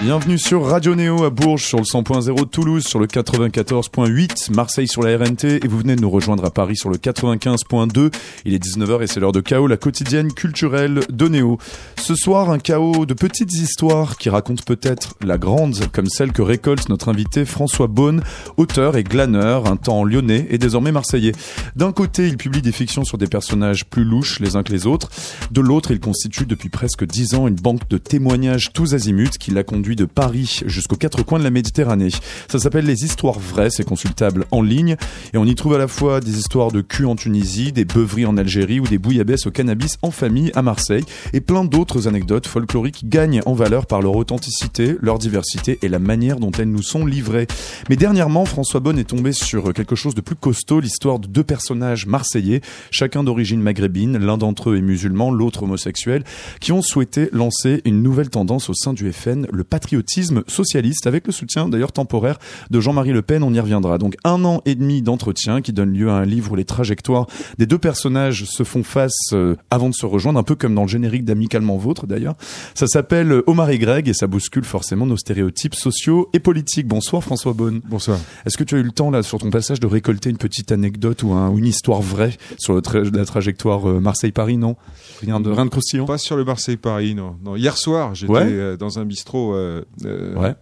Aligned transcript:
Bienvenue 0.00 0.38
sur 0.38 0.64
Radio 0.64 0.94
Néo 0.94 1.24
à 1.24 1.30
Bourges, 1.30 1.64
sur 1.64 1.78
le 1.78 1.82
100.0 1.82 2.48
Toulouse, 2.50 2.84
sur 2.86 3.00
le 3.00 3.08
94.8, 3.08 4.54
Marseille 4.54 4.86
sur 4.86 5.02
la 5.02 5.18
RNT 5.18 5.44
et 5.44 5.66
vous 5.66 5.78
venez 5.78 5.96
de 5.96 6.00
nous 6.00 6.08
rejoindre 6.08 6.44
à 6.44 6.52
Paris 6.52 6.76
sur 6.76 6.88
le 6.88 6.98
95.2. 6.98 8.14
Il 8.44 8.54
est 8.54 8.64
19h 8.64 9.02
et 9.02 9.08
c'est 9.08 9.18
l'heure 9.18 9.32
de 9.32 9.40
chaos, 9.40 9.66
la 9.66 9.76
quotidienne 9.76 10.32
culturelle 10.32 11.00
de 11.10 11.26
Néo. 11.26 11.58
Ce 11.96 12.14
soir, 12.14 12.50
un 12.50 12.60
chaos 12.60 13.06
de 13.06 13.14
petites 13.14 13.52
histoires 13.52 14.18
qui 14.18 14.30
racontent 14.30 14.62
peut-être 14.64 15.14
la 15.20 15.36
grande, 15.36 15.76
comme 15.92 16.06
celle 16.06 16.30
que 16.30 16.42
récolte 16.42 16.88
notre 16.88 17.08
invité 17.08 17.44
François 17.44 17.88
Beaune, 17.88 18.22
auteur 18.56 18.96
et 18.96 19.02
glaneur, 19.02 19.66
un 19.66 19.76
temps 19.76 20.04
lyonnais 20.04 20.46
et 20.48 20.58
désormais 20.58 20.92
marseillais. 20.92 21.32
D'un 21.74 21.90
côté, 21.90 22.28
il 22.28 22.36
publie 22.36 22.62
des 22.62 22.72
fictions 22.72 23.04
sur 23.04 23.18
des 23.18 23.26
personnages 23.26 23.84
plus 23.84 24.04
louches 24.04 24.38
les 24.38 24.54
uns 24.54 24.62
que 24.62 24.72
les 24.72 24.86
autres. 24.86 25.10
De 25.50 25.60
l'autre, 25.60 25.90
il 25.90 25.98
constitue 25.98 26.46
depuis 26.46 26.68
presque 26.68 27.04
dix 27.04 27.34
ans 27.34 27.48
une 27.48 27.56
banque 27.56 27.88
de 27.88 27.98
témoignages 27.98 28.72
tous 28.72 28.94
azimuts 28.94 29.38
qui 29.40 29.50
l'a 29.50 29.64
conduit 29.64 29.87
de 29.96 30.04
Paris 30.04 30.60
jusqu'aux 30.66 30.96
quatre 30.96 31.22
coins 31.22 31.38
de 31.38 31.44
la 31.44 31.50
Méditerranée. 31.50 32.10
Ça 32.48 32.58
s'appelle 32.58 32.86
Les 32.86 33.04
Histoires 33.04 33.38
Vraies, 33.38 33.70
c'est 33.70 33.84
consultable 33.84 34.46
en 34.50 34.62
ligne 34.62 34.96
et 35.32 35.38
on 35.38 35.44
y 35.44 35.54
trouve 35.54 35.74
à 35.74 35.78
la 35.78 35.88
fois 35.88 36.20
des 36.20 36.38
histoires 36.38 36.72
de 36.72 36.80
cul 36.80 37.04
en 37.04 37.16
Tunisie, 37.16 37.72
des 37.72 37.84
beuveries 37.84 38.26
en 38.26 38.36
Algérie 38.36 38.80
ou 38.80 38.86
des 38.86 38.98
bouillabaisse 38.98 39.46
au 39.46 39.50
cannabis 39.50 39.98
en 40.02 40.10
famille 40.10 40.50
à 40.54 40.62
Marseille 40.62 41.04
et 41.32 41.40
plein 41.40 41.64
d'autres 41.64 42.08
anecdotes 42.08 42.46
folkloriques 42.46 43.08
gagnent 43.08 43.40
en 43.46 43.54
valeur 43.54 43.86
par 43.86 44.02
leur 44.02 44.16
authenticité, 44.16 44.96
leur 45.00 45.18
diversité 45.18 45.78
et 45.82 45.88
la 45.88 45.98
manière 45.98 46.38
dont 46.38 46.52
elles 46.52 46.70
nous 46.70 46.82
sont 46.82 47.06
livrées. 47.06 47.46
Mais 47.88 47.96
dernièrement, 47.96 48.44
François 48.44 48.80
Bonne 48.80 48.98
est 48.98 49.04
tombé 49.04 49.32
sur 49.32 49.72
quelque 49.72 49.96
chose 49.96 50.14
de 50.14 50.20
plus 50.20 50.36
costaud, 50.36 50.80
l'histoire 50.80 51.18
de 51.18 51.26
deux 51.26 51.44
personnages 51.44 52.06
marseillais, 52.06 52.60
chacun 52.90 53.24
d'origine 53.24 53.60
maghrébine, 53.60 54.18
l'un 54.18 54.38
d'entre 54.38 54.70
eux 54.70 54.76
est 54.76 54.82
musulman, 54.82 55.30
l'autre 55.30 55.62
homosexuel, 55.62 56.24
qui 56.60 56.72
ont 56.72 56.82
souhaité 56.82 57.28
lancer 57.32 57.82
une 57.84 58.02
nouvelle 58.02 58.30
tendance 58.30 58.68
au 58.70 58.74
sein 58.74 58.92
du 58.92 59.12
FN, 59.12 59.46
le 59.52 59.64
patriotisme 59.78 60.42
socialiste, 60.48 61.06
avec 61.06 61.24
le 61.28 61.32
soutien 61.32 61.68
d'ailleurs 61.68 61.92
temporaire 61.92 62.38
de 62.68 62.80
Jean-Marie 62.80 63.12
Le 63.12 63.22
Pen, 63.22 63.44
on 63.44 63.54
y 63.54 63.60
reviendra. 63.60 63.96
Donc 63.98 64.16
un 64.24 64.44
an 64.44 64.60
et 64.66 64.74
demi 64.74 65.02
d'entretien 65.02 65.60
qui 65.62 65.72
donne 65.72 65.92
lieu 65.92 66.10
à 66.10 66.14
un 66.14 66.24
livre 66.24 66.50
où 66.50 66.56
les 66.56 66.64
trajectoires 66.64 67.28
des 67.58 67.66
deux 67.66 67.78
personnages 67.78 68.44
se 68.44 68.64
font 68.64 68.82
face 68.82 69.12
euh, 69.34 69.54
avant 69.70 69.88
de 69.88 69.94
se 69.94 70.04
rejoindre, 70.04 70.36
un 70.40 70.42
peu 70.42 70.56
comme 70.56 70.74
dans 70.74 70.82
le 70.82 70.88
générique 70.88 71.24
d'Amicalement 71.24 71.76
Vôtre 71.76 72.08
d'ailleurs. 72.08 72.34
Ça 72.74 72.88
s'appelle 72.88 73.42
Omar 73.46 73.70
et 73.70 73.78
Greg 73.78 74.08
et 74.08 74.14
ça 74.14 74.26
bouscule 74.26 74.64
forcément 74.64 75.06
nos 75.06 75.16
stéréotypes 75.16 75.76
sociaux 75.76 76.28
et 76.32 76.40
politiques. 76.40 76.88
Bonsoir 76.88 77.22
François 77.22 77.52
Bonne. 77.52 77.80
Bonsoir. 77.88 78.18
Est-ce 78.46 78.56
que 78.56 78.64
tu 78.64 78.74
as 78.74 78.78
eu 78.78 78.82
le 78.82 78.90
temps 78.90 79.12
là 79.12 79.22
sur 79.22 79.38
ton 79.38 79.50
passage 79.50 79.78
de 79.78 79.86
récolter 79.86 80.28
une 80.30 80.38
petite 80.38 80.72
anecdote 80.72 81.22
ou, 81.22 81.32
un, 81.34 81.50
ou 81.50 81.58
une 81.58 81.66
histoire 81.66 82.02
vraie 82.02 82.36
sur 82.58 82.74
le 82.74 82.80
tra- 82.80 83.14
la 83.16 83.24
trajectoire 83.24 83.88
euh, 83.88 84.00
Marseille-Paris? 84.00 84.56
Non? 84.56 84.74
Rien 85.20 85.38
de, 85.38 85.50
rien 85.50 85.66
de 85.66 85.70
croustillant? 85.70 86.04
Pas 86.04 86.18
sur 86.18 86.36
le 86.36 86.44
Marseille-Paris, 86.44 87.14
non. 87.14 87.36
non. 87.44 87.54
Hier 87.54 87.76
soir, 87.76 88.16
j'étais 88.16 88.32
Ouais? 88.32 88.42
euh, 88.44 88.76
dans 88.76 88.98
un 88.98 89.04
bistrot 89.04 89.54
euh, 89.54 89.67
euh, 89.67 89.67
Ouais. 90.04 90.54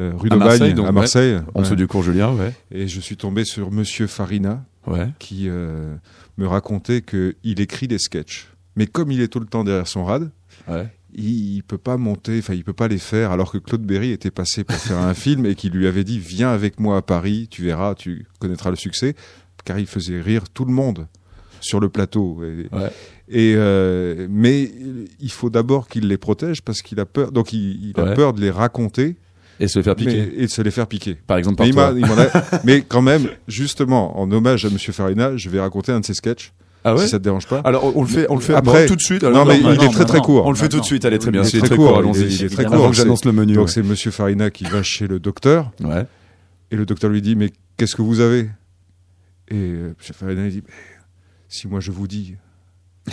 euh, 0.00 0.12
rue 0.16 0.28
À 0.28 0.30
d'Aubagne, 0.34 0.38
Marseille, 0.48 0.74
donc, 0.74 0.84
à 0.86 0.88
ouais. 0.88 0.94
Marseille. 0.94 1.38
En 1.54 1.60
dessous 1.62 1.72
Ouais. 1.72 1.76
du 1.76 1.86
cours 1.86 2.02
Julien, 2.02 2.32
ouais. 2.34 2.52
Et 2.70 2.88
je 2.88 3.00
suis 3.00 3.16
tombé 3.16 3.44
sur 3.44 3.70
Monsieur 3.72 4.06
Farina, 4.06 4.64
qui 5.18 5.48
euh, 5.48 5.94
me 6.38 6.46
racontait 6.46 7.02
qu'il 7.02 7.60
écrit 7.60 7.88
des 7.88 7.98
sketchs. 7.98 8.48
Mais 8.76 8.86
comme 8.86 9.10
il 9.10 9.20
est 9.20 9.28
tout 9.28 9.40
le 9.40 9.46
temps 9.46 9.64
derrière 9.64 9.88
son 9.88 10.04
rad, 10.04 10.30
Ouais. 10.68 10.88
il, 11.14 11.62
peut 11.62 11.78
pas 11.78 11.96
monter, 11.96 12.38
enfin 12.38 12.54
il 12.54 12.62
peut 12.64 12.72
pas 12.72 12.88
les 12.88 12.98
faire, 12.98 13.30
alors 13.30 13.50
que 13.52 13.58
Claude 13.58 13.82
Berry 13.82 14.10
était 14.10 14.30
passé 14.30 14.64
pour 14.64 14.76
faire 14.76 14.98
un 14.98 15.14
film 15.24 15.46
et 15.46 15.54
qu'il 15.54 15.72
lui 15.72 15.86
avait 15.86 16.04
dit 16.04 16.18
viens 16.18 16.50
avec 16.50 16.78
moi 16.80 16.96
à 16.98 17.02
Paris, 17.02 17.48
tu 17.50 17.62
verras, 17.62 17.94
tu 17.94 18.26
connaîtras 18.38 18.70
le 18.70 18.76
succès, 18.76 19.14
car 19.64 19.78
il 19.78 19.86
faisait 19.86 20.20
rire 20.20 20.48
tout 20.52 20.64
le 20.64 20.72
monde 20.72 21.06
sur 21.66 21.80
le 21.80 21.88
plateau. 21.88 22.38
Et, 22.42 22.74
Ouais. 22.74 22.90
et, 23.28 23.54
euh, 23.56 24.26
mais 24.30 24.70
il 25.20 25.30
faut 25.30 25.50
d'abord 25.50 25.88
qu'il 25.88 26.08
les 26.08 26.16
protège 26.18 26.62
parce 26.62 26.80
qu'il 26.82 26.98
a 27.00 27.06
peur, 27.06 27.32
donc 27.32 27.52
il, 27.52 27.90
il 27.90 28.00
a 28.00 28.04
Ouais. 28.04 28.14
peur 28.14 28.32
de 28.32 28.40
les 28.40 28.50
raconter 28.50 29.16
Et 29.60 29.68
se 29.68 29.78
le 29.78 29.82
faire 29.82 29.96
piquer. 29.96 30.28
mais- 30.34 30.42
et 30.42 30.46
de 30.46 30.50
se 30.50 30.62
les 30.62 30.70
faire 30.70 30.86
piquer. 30.86 31.14
Par 31.26 31.36
exemple, 31.38 31.56
par 31.56 31.66
Mais, 31.66 31.72
toi. 31.72 31.92
il 31.96 32.04
a- 32.04 32.60
mais 32.64 32.82
quand 32.82 33.02
même, 33.02 33.28
justement, 33.48 34.18
en 34.20 34.30
hommage 34.30 34.64
à 34.64 34.70
Monsieur 34.70 34.92
Farina, 34.92 35.36
je 35.36 35.48
vais 35.50 35.60
raconter 35.60 35.92
un 35.92 36.00
de 36.00 36.04
ses 36.06 36.14
sketchs, 36.14 36.52
Ah 36.84 36.94
ouais 36.94 37.02
si 37.02 37.08
ça 37.08 37.18
te 37.18 37.24
dérange 37.24 37.46
pas. 37.48 37.58
Alors 37.64 37.96
on 37.96 38.02
le 38.02 38.08
fait, 38.08 38.26
on 38.30 38.36
le 38.36 38.40
fait 38.40 38.54
Après- 38.54 38.86
tout 38.86 38.94
de 38.96 39.00
suite. 39.00 39.22
non, 39.24 39.44
mais 39.44 39.58
non, 39.58 39.72
il 39.72 39.82
est 39.82 39.88
très 39.90 40.04
très 40.04 40.20
court. 40.20 40.46
On 40.46 40.50
le 40.50 40.56
fait 40.56 40.68
tout 40.68 40.78
de 40.78 40.84
suite. 40.84 41.04
Allez, 41.04 41.18
très 41.18 41.30
bien. 41.32 41.42
Il 41.42 41.46
est 41.46 41.50
C'est 41.50 41.58
très 41.58 41.68
très 41.68 41.76
court, 41.76 41.98
Allons-y. 41.98 42.20
il 42.32 42.44
est 42.44 42.48
très 42.48 42.64
court, 42.64 42.92
j'annonce 42.92 43.24
le 43.24 43.32
menu. 43.32 43.54
Donc 43.54 43.70
c'est 43.70 43.82
Monsieur 43.82 44.10
Farina 44.12 44.50
qui 44.50 44.64
va 44.64 44.82
chez 44.84 45.06
le 45.08 45.18
docteur 45.18 45.72
Ouais. 45.82 46.04
et 46.70 46.76
le 46.76 46.86
docteur 46.86 47.10
lui 47.10 47.22
dit 47.22 47.34
mais 47.34 47.50
qu'est-ce 47.76 47.96
que 47.96 48.02
vous 48.02 48.20
avez? 48.20 48.48
Et 49.48 49.54
euh, 49.54 49.94
Monsieur 49.98 50.14
Farina 50.14 50.44
il 50.46 50.50
dit 50.52 50.62
Mais 50.66 50.72
si 51.48 51.68
moi 51.68 51.80
je 51.80 51.90
vous 51.92 52.06
dis 52.06 52.34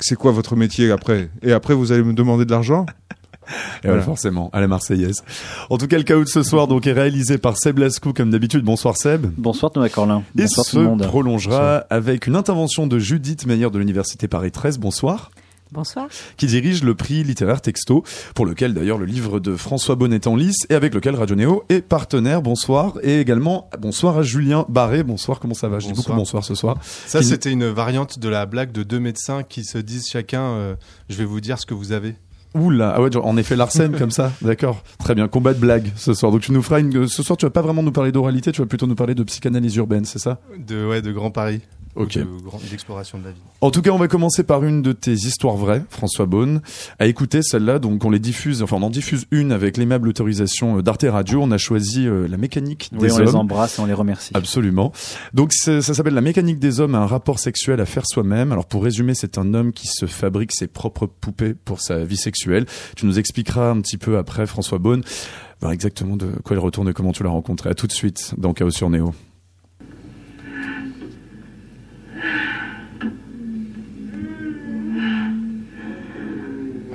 c'est 0.00 0.16
quoi 0.16 0.32
votre 0.32 0.56
métier 0.56 0.90
après 0.90 1.30
et 1.42 1.52
après 1.52 1.74
vous 1.74 1.92
allez 1.92 2.02
me 2.02 2.12
demander 2.12 2.44
de 2.44 2.50
l'argent? 2.50 2.86
Et 3.48 3.52
voilà, 3.86 3.98
Voilà. 3.98 4.02
forcément, 4.02 4.50
à 4.52 4.60
la 4.60 4.66
Marseillaise. 4.66 5.22
En 5.70 5.78
tout 5.78 5.86
cas, 5.86 5.98
le 5.98 6.02
chaos 6.02 6.24
de 6.24 6.28
ce 6.28 6.42
soir 6.42 6.66
donc 6.66 6.88
est 6.88 6.92
réalisé 6.92 7.38
par 7.38 7.56
Seb 7.56 7.78
Lascou 7.78 8.12
comme 8.12 8.30
d'habitude. 8.30 8.64
Bonsoir 8.64 8.96
Seb. 8.96 9.26
Bonsoir 9.38 9.70
Thomas 9.70 9.88
Corlin. 9.88 10.24
Et 10.36 10.42
Bonsoir 10.42 10.66
se 10.66 10.70
tout 10.72 10.78
le 10.78 10.84
monde. 10.84 11.06
prolongera 11.06 11.76
avec 11.88 12.26
une 12.26 12.34
intervention 12.34 12.88
de 12.88 12.98
Judith 12.98 13.46
Meyer 13.46 13.70
de 13.70 13.78
l'Université 13.78 14.26
Paris 14.26 14.50
13. 14.50 14.78
Bonsoir. 14.78 15.30
Bonsoir. 15.72 16.06
Qui 16.36 16.46
dirige 16.46 16.84
le 16.84 16.94
prix 16.94 17.24
littéraire 17.24 17.60
Texto, 17.60 18.04
pour 18.34 18.46
lequel 18.46 18.72
d'ailleurs 18.72 18.98
le 18.98 19.04
livre 19.04 19.40
de 19.40 19.56
François 19.56 19.96
Bonnet 19.96 20.16
est 20.16 20.26
en 20.28 20.36
lice 20.36 20.64
et 20.70 20.74
avec 20.74 20.94
lequel 20.94 21.16
Radio 21.16 21.34
Néo 21.34 21.64
est 21.68 21.80
partenaire. 21.82 22.40
Bonsoir. 22.40 22.94
Et 23.02 23.20
également, 23.20 23.68
bonsoir 23.80 24.16
à 24.18 24.22
Julien 24.22 24.64
Barré. 24.68 25.02
Bonsoir, 25.02 25.40
comment 25.40 25.54
ça 25.54 25.68
va? 25.68 25.80
Je 25.80 25.88
dis 25.88 25.92
beaucoup 25.92 26.12
Bonsoir. 26.14 26.44
ce 26.44 26.54
soir. 26.54 26.76
Ça, 26.82 27.18
Qui- 27.18 27.26
c'était 27.26 27.50
une 27.50 27.66
variante 27.66 28.18
de 28.20 28.28
la 28.28 28.46
blague 28.46 28.70
de 28.70 28.84
deux 28.84 29.00
médecins 29.00 29.42
qui 29.42 29.64
se 29.64 29.78
disent 29.78 30.06
chacun 30.08 30.42
euh, 30.42 30.74
Je 31.08 31.16
vais 31.16 31.24
vous 31.24 31.40
dire 31.40 31.58
ce 31.58 31.66
que 31.66 31.74
vous 31.74 31.90
avez. 31.92 32.14
Oula, 32.54 32.94
ah 32.96 33.02
ouais, 33.02 33.14
en 33.16 33.36
effet, 33.36 33.54
Larsen 33.54 33.94
comme 33.98 34.10
ça, 34.12 34.32
d'accord. 34.40 34.82
Très 34.98 35.14
bien, 35.14 35.28
combat 35.28 35.52
de 35.52 35.58
blague 35.58 35.90
ce 35.96 36.14
soir. 36.14 36.32
Donc 36.32 36.40
tu 36.40 36.52
nous 36.52 36.62
feras 36.62 36.80
une. 36.80 37.06
Ce 37.06 37.22
soir, 37.22 37.36
tu 37.36 37.44
vas 37.44 37.50
pas 37.50 37.60
vraiment 37.60 37.82
nous 37.82 37.92
parler 37.92 38.12
d'oralité, 38.12 38.50
tu 38.52 38.62
vas 38.62 38.66
plutôt 38.66 38.86
nous 38.86 38.94
parler 38.94 39.14
de 39.14 39.22
psychanalyse 39.24 39.76
urbaine, 39.76 40.04
c'est 40.06 40.18
ça? 40.20 40.38
De, 40.56 40.86
ouais, 40.86 41.02
de 41.02 41.12
Grand 41.12 41.30
Paris. 41.30 41.60
Ok. 41.96 42.16
Ou 42.16 42.38
De, 42.38 42.42
grand- 42.44 42.60
d'exploration 42.70 43.18
de 43.18 43.24
la 43.24 43.30
vie. 43.30 43.40
En 43.60 43.70
tout 43.70 43.82
cas, 43.82 43.90
on 43.90 43.98
va 43.98 44.06
commencer 44.08 44.42
par 44.42 44.62
une 44.64 44.82
de 44.82 44.92
tes 44.92 45.12
histoires 45.12 45.56
vraies, 45.56 45.82
François 45.90 46.26
Beaune. 46.26 46.60
À 46.98 47.06
écouter 47.06 47.42
celle-là, 47.42 47.78
donc 47.78 48.04
on 48.04 48.10
les 48.10 48.18
diffuse, 48.18 48.62
enfin 48.62 48.76
on 48.76 48.82
en 48.82 48.90
diffuse 48.90 49.26
une 49.30 49.50
avec 49.52 49.76
l'aimable 49.76 50.08
autorisation 50.08 50.78
euh, 50.78 50.82
d'Arte 50.82 51.06
Radio. 51.08 51.40
On 51.42 51.50
a 51.50 51.58
choisi 51.58 52.06
euh, 52.06 52.28
la 52.28 52.36
mécanique 52.36 52.90
Oui, 52.92 52.98
des 53.08 53.12
on 53.12 53.16
hommes. 53.16 53.24
les 53.24 53.34
embrasse 53.34 53.78
et 53.78 53.82
on 53.82 53.86
les 53.86 53.92
remercie. 53.94 54.32
Absolument. 54.34 54.92
Donc 55.34 55.52
ça 55.52 55.80
s'appelle 55.82 56.14
La 56.14 56.20
mécanique 56.20 56.58
des 56.58 56.80
hommes, 56.80 56.94
un 56.94 57.06
rapport 57.06 57.38
sexuel 57.38 57.80
à 57.80 57.86
faire 57.86 58.04
soi-même. 58.06 58.52
Alors 58.52 58.66
pour 58.66 58.84
résumer, 58.84 59.14
c'est 59.14 59.38
un 59.38 59.54
homme 59.54 59.72
qui 59.72 59.86
se 59.88 60.06
fabrique 60.06 60.52
ses 60.52 60.66
propres 60.66 61.06
poupées 61.06 61.54
pour 61.54 61.80
sa 61.80 62.04
vie 62.04 62.16
sexuelle. 62.16 62.66
Tu 62.96 63.06
nous 63.06 63.18
expliqueras 63.18 63.70
un 63.70 63.80
petit 63.80 63.96
peu 63.98 64.18
après, 64.18 64.46
François 64.46 64.78
Beaune, 64.78 65.02
ben, 65.62 65.70
exactement 65.70 66.16
de 66.16 66.26
quoi 66.44 66.54
il 66.56 66.60
retourne 66.60 66.88
et 66.88 66.92
comment 66.92 67.12
tu 67.12 67.22
l'as 67.22 67.30
rencontré. 67.30 67.70
À 67.70 67.74
tout 67.74 67.86
de 67.86 67.92
suite 67.92 68.34
dans 68.36 68.52
Chaos 68.52 68.70
sur 68.70 68.90
Néo. 68.90 69.14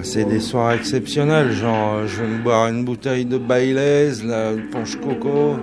C'est 0.03 0.25
des 0.25 0.39
soirs 0.39 0.71
exceptionnels, 0.73 1.51
genre 1.51 1.95
euh, 1.95 2.07
je 2.07 2.21
vais 2.21 2.27
me 2.27 2.41
boire 2.43 2.67
une 2.67 2.83
bouteille 2.83 3.25
de 3.25 3.37
Baileys, 3.37 4.23
la 4.25 4.51
punch 4.71 4.95
coco. 4.97 5.57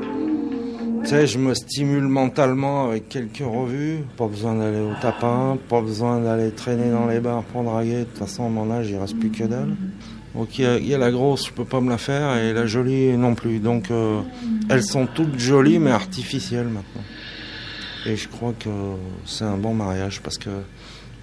Tu 1.03 1.09
sais, 1.11 1.27
je 1.27 1.39
me 1.39 1.55
stimule 1.55 2.05
mentalement 2.09 2.89
avec 2.89 3.09
quelques 3.09 3.39
revues. 3.45 3.99
Pas 4.17 4.27
besoin 4.27 4.55
d'aller 4.55 4.81
au 4.81 4.93
tapin, 5.01 5.57
pas 5.69 5.81
besoin 5.81 6.21
d'aller 6.21 6.51
traîner 6.51 6.91
dans 6.91 7.07
les 7.07 7.21
bars 7.21 7.43
pour 7.45 7.63
draguer. 7.65 8.01
De 8.01 8.05
toute 8.05 8.19
façon, 8.19 8.49
mon 8.49 8.71
âge, 8.71 8.89
il 8.91 8.97
reste 8.99 9.19
plus 9.19 9.31
que 9.31 9.45
dalle. 9.45 9.75
Donc 10.35 10.59
il 10.59 10.65
y, 10.65 10.67
a- 10.67 10.79
il 10.79 10.87
y 10.87 10.95
a 10.95 10.99
la 10.99 11.11
grosse, 11.11 11.47
je 11.49 11.53
peux 11.53 11.65
pas 11.65 11.81
me 11.81 11.89
la 11.91 11.99
faire, 11.99 12.37
et 12.37 12.53
la 12.53 12.67
jolie 12.67 13.17
non 13.17 13.35
plus. 13.35 13.59
Donc 13.59 13.91
euh, 13.91 14.21
elles 14.69 14.85
sont 14.85 15.07
toutes 15.07 15.39
jolies, 15.39 15.79
mais 15.79 15.91
artificielles 15.91 16.67
maintenant. 16.69 17.03
Et 18.07 18.17
je 18.17 18.29
crois 18.29 18.55
que 18.59 18.69
c'est 19.25 19.45
un 19.45 19.57
bon 19.57 19.75
mariage 19.75 20.21
parce 20.23 20.39
que 20.39 20.51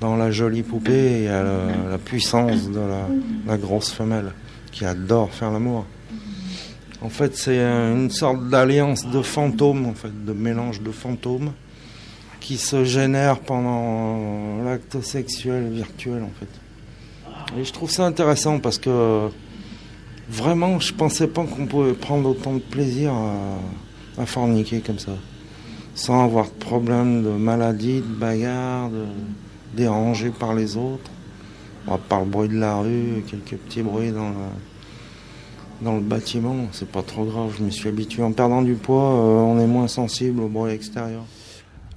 dans 0.01 0.15
la 0.15 0.31
jolie 0.31 0.63
poupée, 0.63 1.19
il 1.19 1.23
y 1.23 1.27
a 1.27 1.43
la, 1.89 1.97
puissance 1.97 2.69
de 2.69 2.79
la, 2.79 3.07
la 3.47 3.57
grosse 3.57 3.91
femelle 3.91 4.33
qui 4.71 4.85
adore 4.85 5.31
faire 5.31 5.51
l'amour. 5.51 5.85
En 7.01 7.09
fait, 7.09 7.35
c'est 7.35 7.59
une 7.59 8.09
sorte 8.09 8.49
d'alliance 8.49 9.05
de 9.05 9.21
fantômes, 9.21 9.85
en 9.85 9.93
fait, 9.93 10.25
de 10.25 10.33
mélange 10.33 10.81
de 10.81 10.91
fantômes 10.91 11.51
qui 12.39 12.57
se 12.57 12.83
génère 12.83 13.39
pendant 13.39 14.63
l'acte 14.63 15.01
sexuel 15.01 15.69
virtuel, 15.71 16.23
en 16.23 16.31
fait. 16.39 17.59
Et 17.59 17.63
je 17.63 17.71
trouve 17.71 17.89
ça 17.89 18.05
intéressant 18.05 18.59
parce 18.59 18.77
que 18.77 19.29
vraiment, 20.29 20.79
je 20.79 20.93
pensais 20.93 21.27
pas 21.27 21.43
qu'on 21.43 21.65
pouvait 21.65 21.93
prendre 21.93 22.29
autant 22.29 22.53
de 22.53 22.59
plaisir 22.59 23.13
à, 23.13 24.21
à 24.21 24.25
forniquer 24.25 24.79
comme 24.79 24.99
ça, 24.99 25.13
sans 25.93 26.23
avoir 26.23 26.45
de 26.45 26.55
problème 26.59 27.23
de 27.23 27.29
maladie, 27.29 28.01
de 28.01 28.15
bagarre, 28.15 28.89
de 28.89 29.05
dérangé 29.75 30.29
par 30.29 30.53
les 30.53 30.77
autres. 30.77 31.11
À 31.87 31.97
part 31.97 32.21
le 32.21 32.25
bruit 32.25 32.49
de 32.49 32.57
la 32.57 32.77
rue, 32.77 33.23
quelques 33.29 33.59
petits 33.61 33.83
bruits 33.83 34.11
dans, 34.11 34.29
la- 34.29 34.51
dans 35.81 35.95
le 35.95 36.01
bâtiment, 36.01 36.55
c'est 36.71 36.89
pas 36.89 37.03
trop 37.03 37.25
grave, 37.25 37.53
je 37.59 37.63
me 37.63 37.69
suis 37.69 37.87
habitué. 37.89 38.23
En 38.23 38.31
perdant 38.31 38.61
du 38.63 38.73
poids, 38.73 39.03
euh, 39.03 39.37
on 39.41 39.59
est 39.59 39.67
moins 39.67 39.87
sensible 39.87 40.41
au 40.41 40.47
bruit 40.47 40.71
extérieur. 40.71 41.23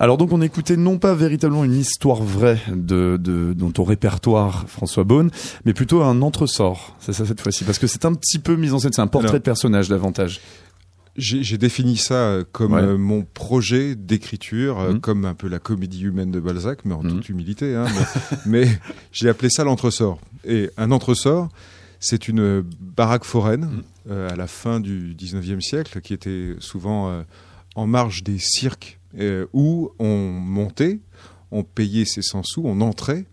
Alors 0.00 0.16
donc 0.16 0.32
on 0.32 0.40
écoutait 0.42 0.76
non 0.76 0.98
pas 0.98 1.12
véritablement 1.14 1.64
une 1.64 1.74
histoire 1.74 2.22
vraie 2.22 2.60
de, 2.72 3.18
de 3.20 3.52
dans 3.52 3.70
ton 3.72 3.82
répertoire 3.82 4.64
François 4.68 5.02
Beaune, 5.02 5.30
mais 5.64 5.72
plutôt 5.72 6.02
un 6.02 6.22
entresort. 6.22 6.94
C'est 7.00 7.12
ça 7.12 7.26
cette 7.26 7.40
fois-ci 7.40 7.64
parce 7.64 7.80
que 7.80 7.88
c'est 7.88 8.04
un 8.04 8.14
petit 8.14 8.38
peu 8.38 8.54
mis 8.54 8.70
en 8.70 8.78
scène, 8.78 8.92
c'est 8.92 9.00
un 9.02 9.08
portrait 9.08 9.30
Alors- 9.30 9.40
de 9.40 9.44
personnage 9.44 9.88
davantage. 9.88 10.40
J'ai 11.20 11.58
défini 11.58 11.96
ça 11.96 12.14
euh, 12.14 12.44
comme 12.52 12.72
Ouais. 12.74 12.80
euh, 12.82 12.96
mon 12.96 13.22
projet 13.24 13.96
d'écriture, 13.96 14.78
euh, 14.78 14.92
Mhm. 14.92 15.00
comme 15.00 15.24
un 15.24 15.34
peu 15.34 15.48
la 15.48 15.58
comédie 15.58 16.02
humaine 16.04 16.30
de 16.30 16.38
Balzac, 16.38 16.84
mais 16.84 16.94
en 16.94 17.02
Mhm. 17.02 17.10
toute 17.10 17.28
humilité. 17.28 17.74
Hein, 17.74 17.86
mais 17.94 18.04
mais 18.46 18.80
j'ai 19.10 19.28
appelé 19.28 19.50
ça 19.50 19.64
l'entresort. 19.64 20.20
Et 20.44 20.70
un 20.76 20.92
entresort, 20.92 21.48
c'est 21.98 22.28
une 22.28 22.62
baraque 22.80 23.24
foraine 23.24 23.64
Mhm. 23.64 23.82
euh, 24.10 24.30
à 24.30 24.36
la 24.36 24.46
fin 24.46 24.78
du 24.78 25.14
19e 25.16 25.60
siècle, 25.60 26.00
qui 26.00 26.14
était 26.14 26.54
souvent 26.60 27.10
euh, 27.10 27.22
en 27.74 27.86
marge 27.88 28.22
des 28.22 28.38
cirques, 28.38 29.00
euh, 29.18 29.46
où 29.52 29.90
on 29.98 30.30
montait, 30.30 31.00
on 31.50 31.64
payait 31.64 32.04
ses 32.04 32.22
100 32.22 32.42
sous, 32.44 32.62
on 32.64 32.80
entrait, 32.80 33.24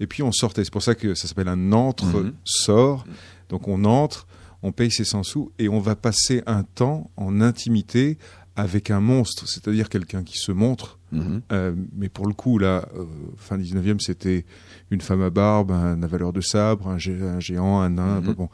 et 0.00 0.06
puis 0.06 0.22
on 0.22 0.32
sortait. 0.32 0.64
C'est 0.64 0.72
pour 0.72 0.82
ça 0.82 0.94
que 0.94 1.14
ça 1.14 1.28
s'appelle 1.28 1.48
un 1.48 1.72
entre-sort. 1.72 3.04
Donc 3.50 3.68
on 3.68 3.84
entre, 3.84 4.26
on 4.62 4.72
paye 4.72 4.90
ses 4.90 5.04
100 5.04 5.22
sous 5.22 5.52
et 5.58 5.68
on 5.68 5.80
va 5.80 5.96
passer 5.96 6.42
un 6.46 6.62
temps 6.62 7.10
en 7.16 7.40
intimité 7.40 8.18
avec 8.56 8.90
un 8.90 9.00
monstre, 9.00 9.48
c'est-à-dire 9.48 9.88
quelqu'un 9.88 10.22
qui 10.22 10.36
se 10.36 10.52
montre. 10.52 10.98
Mhm. 11.12 11.40
Euh, 11.50 11.74
mais 11.96 12.08
pour 12.08 12.26
le 12.26 12.34
coup, 12.34 12.58
là, 12.58 12.86
euh, 12.96 13.04
fin 13.36 13.56
19e, 13.56 14.00
c'était 14.00 14.44
une 14.90 15.00
femme 15.00 15.22
à 15.22 15.30
barbe, 15.30 15.70
un 15.70 16.02
avaleur 16.02 16.32
de 16.32 16.40
sabre, 16.40 16.88
un, 16.88 16.96
gé- 16.98 17.22
un 17.22 17.40
géant, 17.40 17.80
un 17.80 17.90
nain. 17.90 18.20
Mhm. 18.20 18.34
bon. 18.34 18.48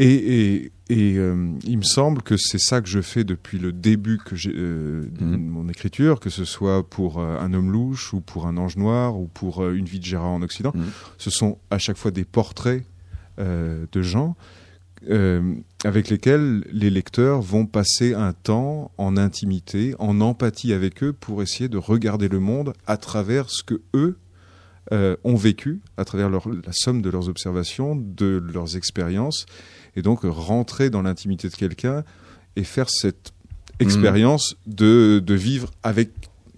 Et, 0.00 0.06
et, 0.14 0.72
et 0.90 1.18
euh, 1.18 1.50
il 1.64 1.78
me 1.78 1.82
semble 1.82 2.22
que 2.22 2.36
c'est 2.36 2.60
ça 2.60 2.80
que 2.80 2.86
je 2.88 3.00
fais 3.00 3.24
depuis 3.24 3.58
le 3.58 3.72
début 3.72 4.18
que 4.18 4.36
j'ai 4.36 4.52
de 4.52 5.08
Mhm. 5.20 5.48
mon 5.48 5.68
écriture, 5.68 6.20
que 6.20 6.30
ce 6.30 6.44
soit 6.44 6.88
pour 6.88 7.20
un 7.20 7.52
homme 7.52 7.72
louche 7.72 8.12
ou 8.14 8.20
pour 8.20 8.46
un 8.46 8.56
ange 8.56 8.76
noir 8.76 9.18
ou 9.18 9.26
pour 9.26 9.68
une 9.68 9.86
vie 9.86 9.98
de 9.98 10.04
Gérard 10.04 10.30
en 10.30 10.42
Occident. 10.42 10.72
Ce 11.16 11.30
sont 11.30 11.58
à 11.72 11.78
chaque 11.78 11.96
fois 11.96 12.12
des 12.12 12.24
portraits 12.24 12.84
de 13.38 14.02
gens 14.02 14.36
euh, 15.10 15.54
avec 15.84 16.08
lesquels 16.08 16.64
les 16.72 16.90
lecteurs 16.90 17.40
vont 17.40 17.66
passer 17.66 18.14
un 18.14 18.32
temps 18.32 18.90
en 18.98 19.16
intimité, 19.16 19.94
en 19.98 20.20
empathie 20.20 20.72
avec 20.72 21.02
eux 21.02 21.12
pour 21.12 21.42
essayer 21.42 21.68
de 21.68 21.78
regarder 21.78 22.28
le 22.28 22.40
monde 22.40 22.72
à 22.86 22.96
travers 22.96 23.48
ce 23.50 23.62
que 23.62 23.80
eux 23.94 24.18
euh, 24.92 25.16
ont 25.22 25.36
vécu, 25.36 25.80
à 25.98 26.04
travers 26.04 26.30
leur- 26.30 26.48
la 26.48 26.72
somme 26.72 27.02
de 27.02 27.10
leurs 27.10 27.28
observations, 27.28 27.94
de 27.94 28.42
leurs 28.52 28.76
expériences, 28.76 29.44
et 29.96 30.02
donc 30.02 30.20
rentrer 30.24 30.88
dans 30.90 31.02
l'intimité 31.02 31.48
de 31.48 31.54
quelqu'un 31.54 32.04
et 32.56 32.64
faire 32.64 32.88
cette 32.88 33.32
expérience 33.80 34.56
de, 34.66 35.22
de 35.24 35.34
vivre 35.34 35.70
avec, 35.82 36.10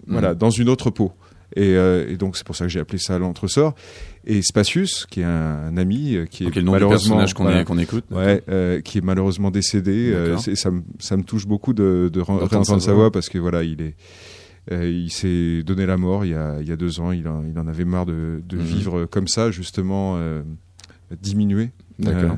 voilà, 0.07 0.31
Mhm. 0.31 0.37
dans 0.37 0.49
une 0.49 0.69
autre 0.69 0.89
peau. 0.89 1.11
Et, 1.57 1.75
euh, 1.75 2.09
et 2.09 2.15
donc 2.15 2.37
c'est 2.37 2.45
pour 2.45 2.55
ça 2.55 2.63
que 2.65 2.71
j'ai 2.71 2.79
appelé 2.79 2.97
ça 2.97 3.19
l'entresort. 3.19 3.75
Et 4.25 4.41
Spacius, 4.43 5.05
qui 5.09 5.21
est 5.21 5.25
un, 5.25 5.29
un 5.69 5.77
ami, 5.77 6.15
euh, 6.15 6.25
qui 6.25 6.43
est 6.45 6.61
malheureusement 6.61 7.25
qu'on 7.35 7.43
voilà, 7.43 7.61
écoute. 7.81 8.05
Ouais, 8.11 8.43
euh, 8.49 8.79
qui 8.81 8.99
est 8.99 9.03
malheureusement 9.03 9.49
décédé. 9.49 10.11
euh, 10.13 10.37
ça, 10.37 10.69
me- 10.69 10.83
ça 10.99 11.17
touche 11.17 11.47
beaucoup 11.47 11.73
de, 11.73 12.09
de 12.13 12.21
réentendre 12.21 12.81
sa 12.81 12.93
voix. 12.93 13.11
parce 13.11 13.29
que 13.29 13.39
voilà, 13.39 13.63
il 13.63 13.81
est, 13.81 13.95
euh, 14.71 14.87
il 14.87 15.11
s'est 15.11 15.63
donné 15.63 15.87
la 15.87 15.97
mort 15.97 16.23
il 16.23 16.31
y 16.31 16.35
a, 16.35 16.57
il 16.61 16.67
y 16.67 16.71
a 16.71 16.75
deux 16.75 16.99
ans. 16.99 17.11
Il 17.11 17.27
en, 17.27 17.43
il 17.45 17.57
en 17.57 17.67
avait 17.67 17.83
marre 17.85 18.05
de, 18.05 18.41
de 18.47 18.57
Mhm. 18.57 18.63
vivre 18.63 19.05
comme 19.05 19.27
ça, 19.27 19.49
justement, 19.49 20.19
diminué. 21.21 21.71
D'accord. 21.99 22.37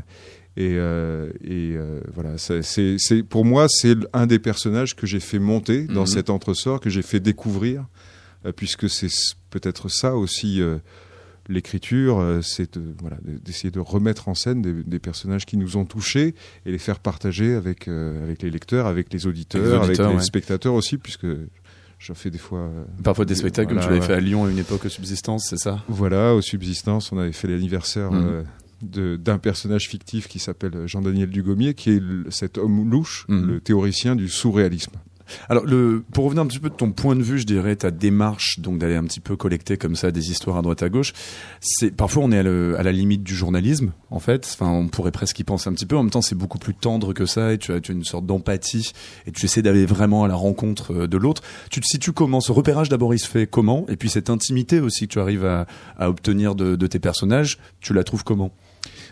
Et 0.55 0.75
euh, 0.77 1.29
et 1.43 1.73
euh, 1.75 1.99
voilà, 2.13 2.37
c'est 2.37 3.23
pour 3.27 3.43
moi 3.43 3.65
c'est 3.67 3.95
un 4.13 4.27
des 4.27 4.37
personnages 4.39 4.95
que 4.95 5.07
j'ai 5.07 5.19
fait 5.19 5.39
monter 5.39 5.85
dans 5.85 6.01
Mhm. 6.01 6.07
cet 6.07 6.29
entresort, 6.29 6.79
que 6.79 6.89
j'ai 6.91 7.01
fait 7.01 7.19
découvrir, 7.19 7.85
euh, 8.45 8.51
puisque 8.51 8.87
c'est 8.89 9.09
peut-être 9.49 9.89
ça 9.89 10.15
aussi. 10.15 10.61
L'écriture, 11.49 12.19
euh, 12.19 12.41
c'est 12.41 12.77
de- 12.77 12.95
voilà, 13.01 13.17
de- 13.23 13.37
d'essayer 13.37 13.69
de 13.71 13.79
remettre 13.79 14.29
en 14.29 14.33
scène 14.33 14.61
des, 14.61 14.83
des 14.83 14.99
personnages 14.99 15.45
qui 15.45 15.57
nous 15.57 15.75
ont 15.77 15.85
touchés 15.85 16.35
et 16.65 16.71
les 16.71 16.77
faire 16.77 16.99
partager 16.99 17.53
avec, 17.53 17.87
euh, 17.87 18.23
avec 18.23 18.41
les 18.41 18.49
lecteurs, 18.49 18.87
avec 18.87 19.11
les 19.11 19.27
auditeurs, 19.27 19.83
Avec 19.83 19.97
les 19.97 20.03
avec 20.03 20.21
spectateurs 20.21 20.73
aussi, 20.73 20.97
puisque 20.97 21.27
j'en 21.99 22.13
fais 22.13 22.29
des 22.31 22.37
fois. 22.37 22.59
euh, 22.59 22.83
Parfois 23.03 23.25
des 23.25 23.35
spectacles 23.35 23.67
comme 23.69 23.77
voilà, 23.77 23.87
tu 23.87 23.93
l'avais 23.93 24.01
ouais. 24.01 24.07
fait 24.07 24.13
à 24.13 24.19
Lyon 24.21 24.45
à 24.45 24.49
une 24.51 24.57
époque 24.59 24.85
aux 24.85 24.89
subsistances, 24.89 25.47
c'est 25.49 25.57
ça? 25.59 25.83
Voilà, 25.89 26.33
au 26.33 26.41
Subsistance, 26.41 27.11
on 27.11 27.17
avait 27.17 27.33
fait 27.33 27.47
l'anniversaire 27.49 28.11
Mhm. 28.11 28.25
euh, 28.25 28.43
de- 28.81 29.15
d'un 29.17 29.37
personnage 29.37 29.87
fictif 29.89 30.27
qui 30.27 30.39
s'appelle 30.39 30.87
Jean-Daniel 30.87 31.29
Dugommier, 31.29 31.73
qui 31.73 31.91
est 31.91 31.99
le- 32.01 32.25
cet 32.31 32.57
homme 32.57 32.89
louche, 32.89 33.25
Mhm. 33.29 33.45
le 33.47 33.59
théoricien 33.61 34.15
du 34.15 34.27
surréalisme. 34.29 34.93
Alors, 35.49 35.63
pour 36.11 36.25
revenir 36.25 36.43
un 36.43 36.47
petit 36.47 36.59
peu 36.59 36.69
de 36.69 36.75
ton 36.75 36.91
point 36.91 37.15
de 37.15 37.23
vue, 37.23 37.39
je 37.39 37.45
dirais 37.45 37.75
ta 37.75 37.91
démarche, 37.91 38.59
donc 38.59 38.77
d'aller 38.77 38.95
un 38.95 39.03
petit 39.03 39.19
peu 39.19 39.35
collecter 39.35 39.77
comme 39.77 39.95
ça 39.95 40.11
des 40.11 40.31
histoires 40.31 40.57
à 40.57 40.61
droite 40.61 40.83
à 40.83 40.89
gauche. 40.89 41.13
C'est 41.61 41.91
parfois 41.91 42.23
on 42.23 42.31
est 42.31 42.39
à, 42.39 42.83
la 42.83 42.91
limite 42.91 43.23
du 43.23 43.35
journalisme, 43.35 43.91
en 44.09 44.19
fait. 44.19 44.49
Enfin, 44.53 44.69
on 44.69 44.87
pourrait 44.87 45.11
presque 45.11 45.39
y 45.39 45.43
penser 45.43 45.69
un 45.69 45.73
petit 45.73 45.85
peu. 45.85 45.97
En 45.97 46.03
même 46.03 46.11
temps, 46.11 46.21
c'est 46.21 46.35
beaucoup 46.35 46.59
plus 46.59 46.73
tendre 46.73 47.13
que 47.13 47.25
ça, 47.25 47.53
et 47.53 47.57
tu 47.57 47.71
as, 47.71 47.79
une 47.89 48.03
sorte 48.03 48.25
d'empathie, 48.25 48.91
et 49.25 49.31
tu 49.31 49.45
essaies 49.45 49.61
d'aller 49.61 49.85
vraiment 49.85 50.23
à 50.23 50.27
la 50.27 50.35
rencontre 50.35 50.93
euh, 50.93 51.07
de 51.07 51.17
l'autre. 51.17 51.41
Tu 51.69 51.79
te 51.79 51.85
situes 51.85 52.13
comment? 52.13 52.41
Ce 52.41 52.51
repérage 52.51 52.89
d'abord, 52.89 53.13
il 53.13 53.19
se 53.19 53.27
fait 53.27 53.47
comment? 53.47 53.85
Et 53.87 53.95
puis 53.95 54.09
cette 54.09 54.29
intimité 54.29 54.79
aussi 54.79 55.07
que 55.07 55.13
tu 55.13 55.19
arrives 55.19 55.45
à, 55.45 55.65
obtenir 55.99 56.55
de, 56.55 56.87
tes 56.87 56.99
personnages, 56.99 57.59
tu 57.79 57.93
la 57.93 58.03
trouves 58.03 58.23
comment? 58.23 58.51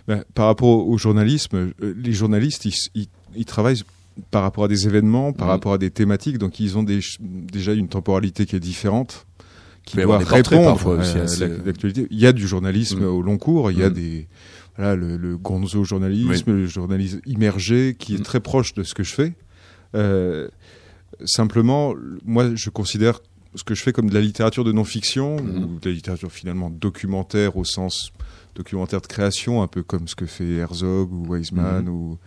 Ben, 0.08 0.24
par 0.34 0.48
rapport 0.48 0.88
au, 0.88 0.98
journalisme, 0.98 1.72
euh, 1.82 1.96
les 1.96 2.12
journalistes, 2.12 2.68
ils 2.96 3.46
travaillent 3.46 3.84
par 4.30 4.42
rapport 4.44 4.66
à 4.66 4.68
des 4.68 4.86
événements, 4.88 5.34
par 5.34 5.48
Mhm. 5.48 5.52
rapport 5.52 5.74
à 5.74 5.78
des 5.78 5.90
thématiques, 5.92 6.38
donc 6.38 6.60
ils 6.60 6.78
ont 6.78 6.84
des 6.84 7.00
déjà 7.20 7.74
une 7.74 7.88
temporalité 7.88 8.46
qui 8.46 8.56
est 8.56 8.60
différente, 8.60 9.26
qui 9.86 9.98
doit 9.98 10.18
répondre 10.20 11.00
à 11.00 11.02
assez- 11.02 11.48
la- 11.48 11.58
l'actualité. 11.66 12.08
Il 12.12 12.20
y 12.20 12.28
a 12.28 12.34
du 12.34 12.48
journalisme 12.48 13.00
Mhm. 13.02 13.06
au 13.08 13.22
long 13.22 13.38
cours, 13.38 13.72
il 13.72 13.80
y 13.80 13.84
a 13.84 13.90
des 13.90 14.28
voilà 14.78 14.96
le, 14.96 15.18
le 15.18 15.38
gonzo 15.38 15.84
journalisme, 15.84 16.52
le 16.52 16.66
journalisme 16.66 17.20
immergé, 17.26 17.96
qui 18.00 18.16
est 18.16 18.24
très 18.24 18.40
proche 18.40 18.74
de 18.74 18.84
ce 18.84 18.94
que 18.94 19.04
je 19.04 19.14
fais. 19.14 19.34
Euh, 19.96 20.48
simplement, 21.26 21.94
moi, 22.26 22.52
je 22.56 22.70
considère 22.70 23.20
ce 23.56 23.64
que 23.64 23.76
je 23.76 23.84
fais 23.84 23.92
comme 23.92 24.10
de 24.10 24.14
la 24.14 24.22
littérature 24.22 24.64
de 24.64 24.72
non-fiction 24.72 25.36
ou 25.38 25.80
de 25.80 25.90
la 25.90 25.92
littérature 25.94 26.32
finalement 26.32 26.70
documentaire 26.70 27.58
au 27.58 27.66
sens 27.66 28.12
documentaire 28.56 29.02
de 29.02 29.08
création, 29.08 29.62
un 29.62 29.68
peu 29.68 29.84
comme 29.84 30.08
ce 30.08 30.16
que 30.16 30.26
fait 30.26 30.56
Herzog 30.56 31.12
ou 31.12 31.26
Weisman, 31.34 31.88
ou 31.90 32.18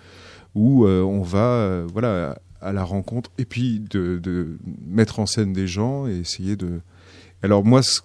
où 0.54 0.86
euh, 0.86 1.02
on 1.02 1.22
va 1.22 1.38
euh, 1.46 1.86
voilà 1.92 2.38
à 2.60 2.72
la 2.72 2.84
rencontre 2.84 3.30
et 3.38 3.44
puis 3.44 3.80
de, 3.80 4.18
de 4.22 4.58
mettre 4.86 5.18
en 5.20 5.26
scène 5.26 5.52
des 5.52 5.66
gens 5.66 6.06
et 6.06 6.18
essayer 6.20 6.56
de. 6.56 6.80
Alors 7.42 7.64
moi, 7.64 7.82
ce, 7.82 8.00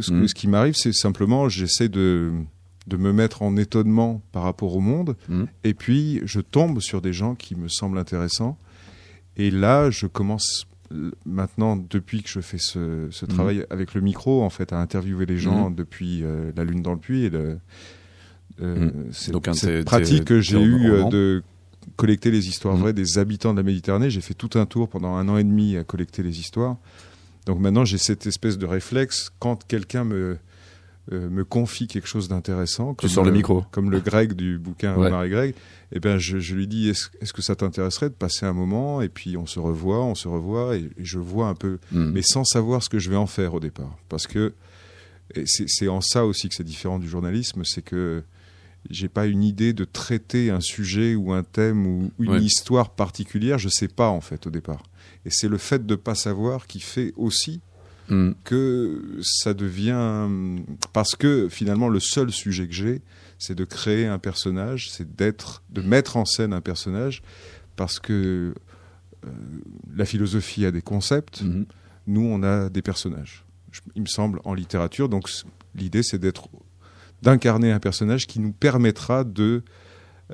ce 0.00 0.34
qui 0.34 0.48
m'arrive, 0.48 0.74
c'est 0.74 0.92
simplement 0.92 1.48
j'essaie 1.48 1.88
de 1.88 2.32
de 2.88 2.96
me 2.96 3.12
mettre 3.12 3.42
en 3.42 3.56
étonnement 3.56 4.20
par 4.32 4.42
rapport 4.42 4.74
au 4.76 4.80
monde 4.80 5.16
Mhm. 5.28 5.46
et 5.64 5.72
puis 5.72 6.20
je 6.24 6.40
tombe 6.40 6.80
sur 6.80 7.00
des 7.00 7.12
gens 7.12 7.34
qui 7.36 7.54
me 7.54 7.68
semblent 7.68 7.96
intéressants 7.98 8.58
et 9.36 9.50
là 9.52 9.88
je 9.90 10.06
commence 10.08 10.66
euh, 10.92 11.12
maintenant 11.24 11.76
depuis 11.76 12.22
que 12.24 12.28
je 12.28 12.40
fais 12.40 12.58
ce, 12.58 13.06
ce 13.12 13.24
Mhm. 13.24 13.30
travail 13.32 13.66
avec 13.70 13.94
le 13.94 14.00
micro 14.00 14.42
en 14.42 14.50
fait 14.50 14.72
à 14.72 14.78
interviewer 14.80 15.26
les 15.26 15.38
gens 15.38 15.70
depuis 15.70 16.24
euh, 16.24 16.50
la 16.56 16.64
lune 16.64 16.82
dans 16.82 16.92
le 16.92 16.98
puits 16.98 17.22
et 17.24 17.30
le, 17.30 17.58
euh, 18.60 18.90
c'est- 19.12 19.32
cette 19.54 19.84
pratique 19.84 20.24
que 20.24 20.40
j'ai 20.40 20.58
tes 20.58 20.62
eu 20.64 20.90
romans. 20.90 21.08
de 21.08 21.42
collecter 21.96 22.30
les 22.30 22.48
histoires 22.48 22.74
Mhm. 22.74 22.80
vraies 22.80 22.92
des 22.92 23.18
habitants 23.18 23.52
de 23.52 23.58
la 23.58 23.62
Méditerranée. 23.62 24.10
J'ai 24.10 24.20
fait 24.20 24.34
tout 24.34 24.50
un 24.58 24.66
tour 24.66 24.88
pendant 24.88 25.14
un 25.16 25.28
an 25.28 25.36
et 25.38 25.44
demi 25.44 25.76
à 25.76 25.84
collecter 25.84 26.22
les 26.22 26.40
histoires. 26.40 26.76
Donc 27.46 27.58
maintenant, 27.58 27.84
j'ai 27.84 27.98
cette 27.98 28.26
espèce 28.26 28.56
de 28.58 28.66
réflexe 28.66 29.30
quand 29.38 29.64
quelqu'un 29.66 30.04
me 30.04 30.38
euh, 31.10 31.28
me 31.28 31.44
confie 31.44 31.88
quelque 31.88 32.06
chose 32.06 32.28
d'intéressant, 32.28 32.94
comme 32.94 33.10
sors 33.10 33.24
le 33.24 33.32
micro. 33.32 33.64
comme 33.72 33.90
le 33.90 33.98
Greg 33.98 34.34
du 34.34 34.56
bouquin 34.56 34.94
Ouais. 34.96 35.26
Et 35.26 35.30
Greg. 35.30 35.54
Eh 35.90 35.98
ben, 35.98 36.16
je, 36.18 36.38
je 36.38 36.54
lui 36.54 36.68
dis 36.68 36.88
est-ce 36.90 37.32
que 37.32 37.42
ça 37.42 37.56
t'intéresserait 37.56 38.08
de 38.08 38.14
passer 38.14 38.46
un 38.46 38.52
moment? 38.52 39.02
Et 39.02 39.08
puis 39.08 39.36
on 39.36 39.44
se 39.44 39.58
revoit, 39.58 40.04
on 40.04 40.14
se 40.14 40.28
revoit 40.28 40.76
et, 40.76 40.82
et 40.96 41.04
je 41.04 41.18
vois 41.18 41.48
un 41.48 41.56
peu, 41.56 41.80
Mhm. 41.90 42.12
mais 42.12 42.22
sans 42.22 42.44
savoir 42.44 42.84
ce 42.84 42.88
que 42.88 43.00
je 43.00 43.10
vais 43.10 43.16
en 43.16 43.26
faire 43.26 43.52
au 43.54 43.58
départ, 43.58 43.96
parce 44.08 44.28
que 44.28 44.54
c'est 45.46 45.88
en 45.88 46.00
ça 46.00 46.24
aussi 46.24 46.48
que 46.48 46.54
c'est 46.54 46.62
différent 46.64 46.98
du 47.00 47.08
journalisme, 47.08 47.62
c'est 47.64 47.82
que 47.82 48.22
j'ai 48.90 49.08
pas 49.08 49.26
une 49.26 49.42
idée 49.42 49.72
de 49.72 49.84
traiter 49.84 50.50
un 50.50 50.60
sujet 50.60 51.14
ou 51.14 51.32
un 51.32 51.42
thème 51.44 51.86
ou 51.86 52.10
une 52.18 52.32
Ouais. 52.32 52.42
histoire 52.42 52.90
particulière, 52.90 53.58
je 53.58 53.68
sais 53.68 53.88
pas 53.88 54.08
en 54.08 54.20
fait 54.20 54.46
au 54.46 54.50
départ. 54.50 54.82
Et 55.24 55.30
c'est 55.30 55.48
le 55.48 55.58
fait 55.58 55.86
de 55.86 55.94
pas 55.94 56.14
savoir 56.14 56.66
qui 56.66 56.80
fait 56.80 57.12
aussi 57.16 57.60
Mhm. 58.08 58.34
que 58.44 59.00
ça 59.22 59.54
devient 59.54 60.28
parce 60.92 61.14
que 61.14 61.48
finalement 61.48 61.88
le 61.88 62.00
seul 62.00 62.32
sujet 62.32 62.66
que 62.66 62.74
j'ai, 62.74 63.00
c'est 63.38 63.54
de 63.54 63.64
créer 63.64 64.06
un 64.06 64.18
personnage, 64.18 64.90
c'est 64.90 65.14
d'être, 65.16 65.62
de 65.70 65.80
mettre 65.82 66.16
en 66.16 66.24
scène 66.24 66.52
un 66.52 66.60
personnage, 66.60 67.22
parce 67.76 68.00
que 68.00 68.54
euh, 69.24 69.28
la 69.96 70.04
philosophie 70.04 70.66
a 70.66 70.72
des 70.72 70.82
concepts, 70.82 71.42
Mhm. 71.42 71.66
nous 72.08 72.22
on 72.22 72.42
a 72.42 72.68
des 72.68 72.82
personnages. 72.82 73.44
Je- 73.70 73.80
il 73.94 74.02
me 74.02 74.06
semble 74.08 74.40
en 74.44 74.52
littérature, 74.52 75.08
donc 75.08 75.30
l'idée 75.76 76.02
c'est 76.02 76.18
d'être, 76.18 76.48
d'incarner 77.22 77.72
un 77.72 77.80
personnage 77.80 78.26
qui 78.26 78.40
nous 78.40 78.52
permettra 78.52 79.24
de 79.24 79.62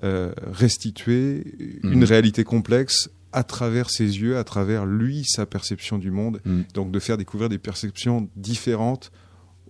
euh, 0.04 0.32
restituer 0.52 1.44
Mhm. 1.82 1.92
une 1.92 2.04
réalité 2.04 2.44
complexe 2.44 3.10
à 3.32 3.42
travers 3.42 3.90
ses 3.90 4.20
yeux, 4.20 4.38
à 4.38 4.44
travers 4.44 4.86
lui, 4.86 5.24
sa 5.26 5.44
perception 5.44 5.98
du 5.98 6.10
monde. 6.10 6.40
Mm. 6.44 6.60
Donc 6.74 6.90
de 6.90 6.98
faire 6.98 7.18
découvrir 7.18 7.48
des 7.48 7.58
perceptions 7.58 8.28
différentes 8.36 9.10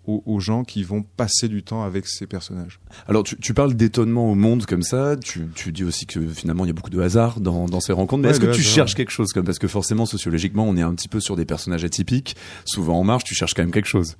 aux, 0.09 0.23
aux 0.27 0.41
gens 0.41 0.65
qui 0.65 0.83
vont 0.83 1.03
passer 1.03 1.49
du 1.49 1.63
temps 1.63 1.83
avec 1.85 2.09
ces 2.09 2.27
personnages. 2.27 2.81
Alors, 3.07 3.23
tu, 3.23 3.37
tu 3.37 3.53
parles 3.55 3.75
d'étonnement 3.75 4.33
au 4.33 4.35
monde 4.35 4.65
comme 4.67 4.83
ça. 4.83 5.17
Tu, 5.17 5.47
tu 5.55 5.71
dis 5.71 5.85
aussi 5.85 6.07
que 6.07 6.27
finalement, 6.29 6.65
il 6.65 6.69
y 6.69 6.71
a 6.71 6.75
beaucoup 6.75 6.91
de 6.91 7.01
hasard 7.01 7.41
dans, 7.41 7.67
dans 7.67 7.81
ces 7.81 7.93
rencontres. 7.93 8.23
Mais 8.23 8.29
Ouais, 8.29 8.33
est-ce 8.33 8.41
que 8.41 8.47
tu 8.47 8.61
hasard. 8.63 8.73
cherches 8.75 8.95
quelque 8.95 9.11
chose 9.13 9.29
comme 9.35 9.45
Parce 9.45 9.59
que 9.59 9.69
forcément, 9.69 10.07
sociologiquement, 10.07 10.65
on 10.67 10.77
est 10.77 10.83
un 10.83 10.95
petit 10.95 11.09
peu 11.09 11.21
sur 11.21 11.37
des 11.37 11.45
personnages 11.45 11.85
atypiques. 11.85 12.37
Souvent 12.65 12.99
en 12.99 13.05
marche, 13.05 13.25
tu 13.25 13.35
cherches 13.35 13.53
quand 13.55 13.63
même 13.63 13.71
quelque 13.71 13.87
chose. 13.89 14.17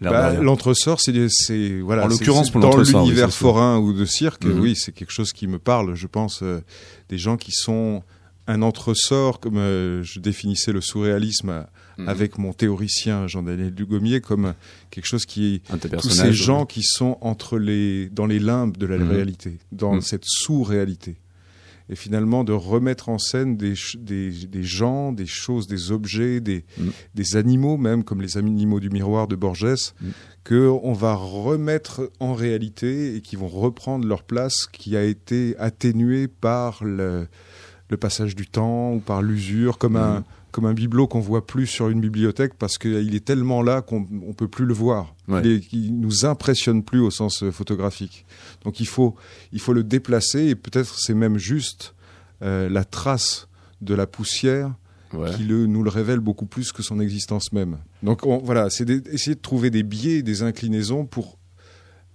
Bah. 0.00 0.32
L'entresort, 0.34 1.00
c'est, 1.00 1.80
voilà, 1.80 2.04
En 2.04 2.08
l'occurrence, 2.08 2.50
dans 2.52 2.76
oui, 2.78 2.84
l'univers 2.92 3.32
c'est- 3.32 3.38
forain 3.38 3.78
ou 3.78 3.92
de 3.92 4.04
cirque, 4.04 4.44
Mhm. 4.44 4.60
oui, 4.60 4.76
c'est 4.76 4.92
quelque 4.92 5.12
chose 5.12 5.32
qui 5.32 5.46
me 5.48 5.58
parle. 5.58 5.94
Je 5.94 6.06
pense 6.06 6.42
euh, 6.42 6.60
des 7.08 7.18
gens 7.18 7.36
qui 7.36 7.50
sont 7.52 8.02
un 8.46 8.62
entresort, 8.62 9.38
comme 9.40 9.56
euh, 9.58 10.02
je 10.02 10.18
définissais 10.20 10.72
le 10.72 10.80
surréalisme 10.80 11.50
euh, 11.50 11.62
Mhm. 11.98 12.08
avec 12.08 12.38
mon 12.38 12.54
théoricien 12.54 13.26
Jean-Daniel 13.26 13.74
Dugommier 13.74 14.22
comme 14.22 14.54
quelque 14.90 15.04
chose 15.04 15.26
qui 15.26 15.60
tes 15.80 15.90
tous 15.90 16.08
ces 16.08 16.32
gens 16.32 16.64
qui 16.64 16.82
sont 16.82 17.18
entre 17.20 17.58
les 17.58 18.08
dans 18.08 18.24
les 18.26 18.38
limbes 18.38 18.78
de 18.78 18.86
la 18.86 18.96
Mhm. 18.96 19.10
réalité, 19.10 19.58
dans 19.72 19.96
Mhm. 19.96 20.00
cette 20.00 20.24
sous-réalité. 20.24 21.16
Et 21.90 21.94
finalement 21.96 22.44
de 22.44 22.52
remettre 22.54 23.10
en 23.10 23.18
scène 23.18 23.58
des, 23.58 23.74
des, 23.98 24.30
des 24.30 24.62
gens, 24.62 25.12
des 25.12 25.26
choses, 25.26 25.66
des 25.66 25.92
objets, 25.92 26.40
des, 26.40 26.64
des 27.14 27.36
animaux 27.36 27.76
même, 27.76 28.04
comme 28.04 28.22
les 28.22 28.38
animaux 28.38 28.80
du 28.80 28.88
miroir 28.88 29.28
de 29.28 29.36
Borges, 29.36 29.92
Mhm. 30.00 30.12
que 30.44 30.68
on 30.82 30.94
va 30.94 31.14
remettre 31.14 32.10
en 32.20 32.32
réalité 32.32 33.16
et 33.16 33.20
qui 33.20 33.36
vont 33.36 33.48
reprendre 33.48 34.06
leur 34.06 34.22
place 34.22 34.66
qui 34.72 34.96
a 34.96 35.04
été 35.04 35.54
atténuée 35.58 36.26
par 36.28 36.82
le, 36.84 37.26
le 37.92 37.96
passage 37.96 38.34
du 38.34 38.46
temps 38.48 38.92
ou 38.94 38.98
par 38.98 39.22
l'usure, 39.22 39.78
comme 39.78 39.96
un 39.96 40.16
Mhm. 40.18 40.24
comme 40.50 40.66
un 40.66 40.74
bibelot 40.74 41.06
qu'on 41.06 41.20
voit 41.20 41.46
plus 41.46 41.66
sur 41.66 41.88
une 41.88 42.00
bibliothèque 42.02 42.52
parce 42.58 42.76
qu'il 42.76 43.14
est 43.14 43.24
tellement 43.24 43.62
là 43.62 43.80
qu'on 43.80 44.06
on 44.28 44.34
peut 44.34 44.48
plus 44.48 44.66
le 44.66 44.74
voir. 44.74 45.14
Ouais. 45.26 45.40
Il, 45.42 45.50
est- 45.50 45.72
il 45.72 45.98
nous 45.98 46.26
impressionne 46.26 46.82
plus 46.82 47.00
au 47.00 47.10
sens 47.10 47.42
euh, 47.42 47.50
photographique. 47.50 48.26
Donc 48.64 48.78
il 48.78 48.86
faut 48.86 49.14
il 49.52 49.60
faut 49.60 49.72
le 49.72 49.82
déplacer 49.82 50.48
et 50.48 50.54
peut-être 50.54 50.98
c'est 50.98 51.14
même 51.14 51.38
juste 51.38 51.94
euh, 52.42 52.68
la 52.68 52.84
trace 52.84 53.48
de 53.80 53.94
la 53.94 54.06
poussière 54.06 54.74
Ouais. 55.14 55.30
qui 55.36 55.44
le, 55.44 55.66
nous 55.66 55.82
le 55.82 55.90
révèle 55.90 56.20
beaucoup 56.20 56.46
plus 56.46 56.70
que 56.72 56.82
son 56.82 56.98
existence 57.00 57.52
même. 57.52 57.78
Donc 58.02 58.26
on- 58.26 58.38
voilà, 58.38 58.68
c'est 58.70 58.88
essayer 59.08 59.34
de 59.36 59.40
trouver 59.40 59.70
des 59.70 59.82
biais, 59.82 60.22
des 60.22 60.42
inclinaisons 60.42 61.04
pour 61.06 61.38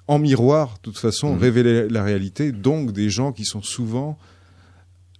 en 0.07 0.19
miroir, 0.19 0.75
de 0.75 0.81
toute 0.91 0.98
façon, 1.00 1.34
Mhm. 1.34 1.39
révéler 1.41 1.89
la 1.89 2.03
réalité. 2.03 2.51
Donc 2.51 2.91
des 2.93 3.10
gens 3.10 3.31
qui 3.34 3.46
sont 3.46 3.62
souvent 3.63 4.17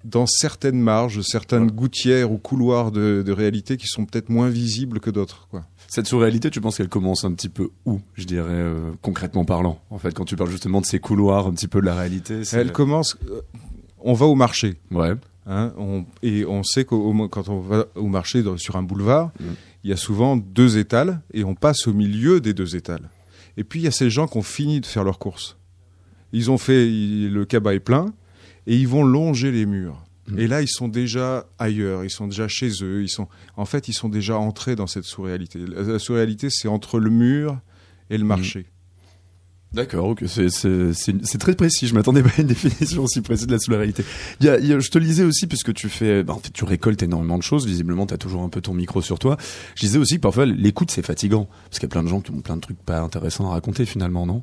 dans 0.04 0.26
certaines 0.26 0.80
marges, 0.80 1.22
certaines 1.22 1.64
Ouais. 1.64 1.72
gouttières 1.72 2.32
ou 2.32 2.38
couloirs 2.38 2.92
de, 2.92 3.24
de 3.26 3.32
réalité 3.32 3.78
qui 3.78 3.88
sont 3.88 4.06
peut-être 4.06 4.30
moins 4.30 4.48
visibles 4.50 5.00
que 5.00 5.10
d'autres. 5.10 5.48
Quoi. 5.50 5.66
Cette 5.88 6.08
surréalité, 6.08 6.50
tu 6.50 6.62
penses 6.62 6.78
qu'elle 6.78 6.90
commence 6.90 7.26
un 7.26 7.34
petit 7.34 7.50
peu 7.50 7.70
où, 7.86 8.00
je 8.14 8.26
dirais, 8.26 8.50
euh, 8.52 8.92
concrètement 9.02 9.44
parlant 9.46 9.80
En 9.90 9.98
fait, 9.98 10.14
quand 10.14 10.26
tu 10.26 10.36
parles 10.36 10.50
justement 10.52 10.82
de 10.82 10.86
ces 10.86 11.00
couloirs 11.00 11.48
un 11.48 11.52
petit 11.54 11.68
peu 11.68 11.82
de 11.82 11.86
la 11.86 11.96
réalité, 11.96 12.44
c'est... 12.46 12.58
Elle 12.60 12.72
commence. 12.72 13.18
euh, 13.30 13.42
on 14.00 14.14
va 14.14 14.26
au 14.28 14.36
marché. 14.36 14.76
Ouais. 14.92 15.14
Hein, 15.46 15.74
on- 15.78 16.06
et 16.24 16.46
on 16.46 16.62
sait 16.64 16.84
qu'au 16.86 16.98
au- 16.98 17.28
quand 17.30 17.48
on 17.50 17.60
va 17.62 17.86
au 17.96 18.08
marché 18.08 18.44
dans- 18.44 18.58
sur 18.58 18.76
un 18.76 18.84
boulevard, 18.84 19.32
Mm. 19.40 19.44
il 19.86 19.90
y 19.90 19.94
a 19.94 19.98
souvent 19.98 20.36
deux 20.38 20.78
étals 20.78 21.22
et 21.34 21.44
on 21.46 21.56
passe 21.56 21.88
au 21.88 21.94
milieu 21.94 22.40
des 22.42 22.54
deux 22.54 22.76
étals. 22.76 23.10
Et 23.56 23.64
puis 23.64 23.80
il 23.80 23.84
y 23.84 23.88
a 23.88 23.92
ces 23.92 24.10
gens 24.10 24.28
qui 24.28 24.38
ont 24.38 24.42
fini 24.44 24.82
de 24.82 24.86
faire 24.86 25.04
leurs 25.06 25.20
courses. 25.20 25.58
Ils 26.34 26.52
ont 26.52 26.58
fait 26.58 26.88
il- 26.88 27.32
le 27.34 27.46
cabas 27.46 27.74
est 27.74 27.80
plein 27.80 28.08
et 28.68 28.76
ils 28.78 28.88
vont 28.88 29.04
longer 29.04 29.52
les 29.52 29.66
murs. 29.66 29.98
Mm. 30.28 30.40
Et 30.40 30.48
là, 30.48 30.62
ils 30.62 30.68
sont 30.68 30.88
déjà 30.90 31.48
ailleurs, 31.58 32.04
ils 32.04 32.10
sont 32.10 32.28
déjà 32.28 32.48
chez 32.48 32.70
eux, 32.84 33.02
ils 33.02 33.10
sont 33.10 33.28
en 33.56 33.66
fait, 33.66 33.88
ils 33.88 33.94
sont 33.94 34.10
déjà 34.10 34.38
entrés 34.38 34.76
dans 34.76 34.88
cette 34.88 35.06
sous-réalité. 35.06 35.60
La, 35.66 35.98
sous-réalité, 36.00 36.50
c'est 36.52 36.68
entre 36.68 37.00
le 37.00 37.10
mur 37.10 37.60
et 38.10 38.18
le 38.18 38.24
Mm. 38.24 38.28
marché. 38.28 38.66
D'accord, 39.74 40.08
ok, 40.08 40.24
c'est 40.28 41.38
très 41.40 41.54
précis. 41.56 41.88
Je 41.88 41.94
m'attendais 41.94 42.24
pas 42.24 42.30
à 42.38 42.42
une 42.42 42.48
définition 42.56 43.04
aussi 43.04 43.20
précise 43.22 43.48
de 43.48 43.52
la 43.52 43.60
a- 44.50 44.80
je 44.80 44.90
te 44.90 44.98
lisais 44.98 45.24
aussi 45.26 45.46
puisque 45.46 45.74
tu 45.74 45.90
fais, 45.90 46.24
bah, 46.24 46.34
en 46.34 46.40
fait, 46.40 46.52
tu 46.54 46.64
récoltes 46.64 47.04
énormément 47.04 47.38
de 47.38 47.44
choses. 47.44 47.66
Visiblement, 47.68 48.06
tu 48.06 48.14
as 48.14 48.18
toujours 48.18 48.44
un 48.44 48.50
peu 48.50 48.62
ton 48.62 48.74
micro 48.74 49.02
sur 49.02 49.20
toi. 49.20 49.36
Je 49.76 49.82
disais 49.82 49.98
aussi 50.00 50.16
que 50.16 50.22
parfois 50.22 50.46
l'écoute 50.46 50.90
c'est 50.90 51.06
fatigant 51.06 51.50
parce 51.66 51.80
qu'il 51.80 51.84
y 51.84 51.86
a 51.88 51.90
plein 51.90 52.04
de 52.04 52.08
gens 52.08 52.22
qui 52.22 52.32
ont 52.32 52.40
plein 52.40 52.56
de 52.56 52.62
trucs 52.62 52.80
pas 52.82 53.02
intéressants 53.02 53.48
à 53.50 53.52
raconter 53.52 53.86
finalement, 53.86 54.26
non? 54.26 54.42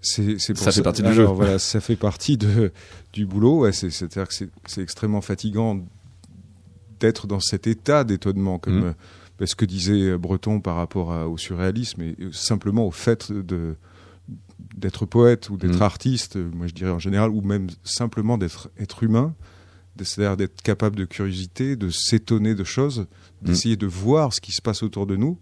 C'est, 0.00 0.38
c'est 0.38 0.54
pour 0.54 0.62
Ça 0.62 0.70
fait 0.72 0.82
partie 0.82 1.02
du 1.02 1.12
jeu. 1.12 1.24
Voilà, 1.24 1.58
ça 1.58 1.80
fait 1.80 1.96
partie 1.96 2.36
de, 2.36 2.72
du 3.12 3.26
boulot. 3.26 3.60
Ouais, 3.62 3.72
c'est, 3.72 3.90
c'est-à-dire 3.90 4.28
que 4.28 4.34
c'est, 4.34 4.48
c'est 4.66 4.80
extrêmement 4.82 5.20
fatigant 5.20 5.80
d'être 7.00 7.26
dans 7.26 7.40
cet 7.40 7.66
état 7.66 8.04
d'étonnement, 8.04 8.58
comme 8.58 8.78
Mhm. 8.80 8.94
euh, 9.40 9.46
ce 9.46 9.54
que 9.54 9.64
disait 9.64 10.16
Breton 10.18 10.60
par 10.60 10.76
rapport 10.76 11.12
à- 11.12 11.28
au 11.28 11.36
surréalisme 11.36 12.02
et 12.02 12.16
euh, 12.20 12.32
simplement 12.32 12.86
au 12.86 12.90
fait 12.90 13.30
de 13.32 13.76
d'être 14.76 15.06
poète 15.06 15.48
ou 15.50 15.56
d'être 15.56 15.76
Mhm. 15.76 15.82
artiste, 15.82 16.36
euh, 16.36 16.50
moi 16.54 16.66
je 16.66 16.74
dirais 16.74 16.90
en 16.90 16.98
général, 16.98 17.30
ou 17.30 17.40
même 17.40 17.68
simplement 17.84 18.36
d'être 18.38 18.68
être 18.78 19.02
humain, 19.02 19.34
c'est-à-dire 20.00 20.36
d'être 20.36 20.60
capable 20.62 20.96
de 20.96 21.04
curiosité, 21.04 21.74
de 21.76 21.88
s'étonner 21.90 22.54
de 22.54 22.62
choses, 22.64 23.06
d'essayer 23.42 23.76
de 23.76 23.86
voir 23.86 24.32
ce 24.34 24.40
qui 24.40 24.52
se 24.52 24.60
passe 24.62 24.82
autour 24.82 25.06
de 25.06 25.16
nous. 25.16 25.38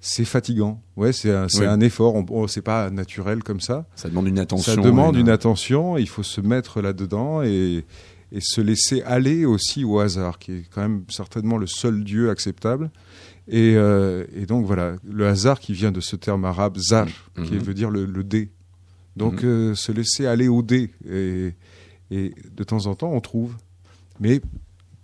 C'est 0.00 0.24
fatigant. 0.24 0.82
Ouais, 0.96 1.12
c'est 1.12 1.30
un, 1.30 1.46
c'est 1.48 1.60
Oui. 1.60 1.66
un 1.66 1.80
effort. 1.80 2.14
On, 2.14 2.46
c'est 2.48 2.62
pas 2.62 2.88
naturel 2.90 3.42
comme 3.42 3.60
ça. 3.60 3.86
Ça 3.96 4.08
demande 4.08 4.28
une 4.28 4.38
attention. 4.38 4.74
Ça 4.74 4.80
demande 4.80 5.16
une 5.16 5.28
attention, 5.28 5.98
il 5.98 6.08
faut 6.08 6.22
se 6.22 6.40
mettre 6.40 6.80
là-dedans 6.80 7.42
et, 7.42 7.84
et 8.32 8.40
se 8.40 8.60
laisser 8.62 9.02
aller 9.02 9.44
aussi 9.44 9.84
au 9.84 9.98
hasard, 9.98 10.38
qui 10.38 10.52
est 10.52 10.64
quand 10.72 10.80
même 10.80 11.04
certainement 11.10 11.58
le 11.58 11.66
seul 11.66 12.02
Dieu 12.02 12.30
acceptable. 12.30 12.90
Et, 13.48 13.74
euh, 13.76 14.24
et 14.34 14.46
donc 14.46 14.64
voilà, 14.64 14.94
le 15.04 15.26
hasard 15.26 15.60
qui 15.60 15.72
vient 15.74 15.92
de 15.92 16.00
ce 16.00 16.16
terme 16.16 16.44
arabe 16.44 16.78
zar, 16.78 17.06
qui 17.34 17.54
Mhm. 17.54 17.58
veut 17.58 17.74
dire 17.74 17.90
le, 17.90 18.06
le 18.06 18.24
dé. 18.24 18.50
Donc 19.16 19.42
Mhm. 19.42 19.48
euh, 19.48 19.74
se 19.74 19.92
laisser 19.92 20.24
aller 20.26 20.48
au 20.48 20.62
dé. 20.62 20.90
Et, 21.10 21.52
et 22.10 22.34
de 22.56 22.64
temps 22.64 22.86
en 22.86 22.94
temps, 22.94 23.10
on 23.12 23.20
trouve. 23.20 23.54
Mais 24.20 24.40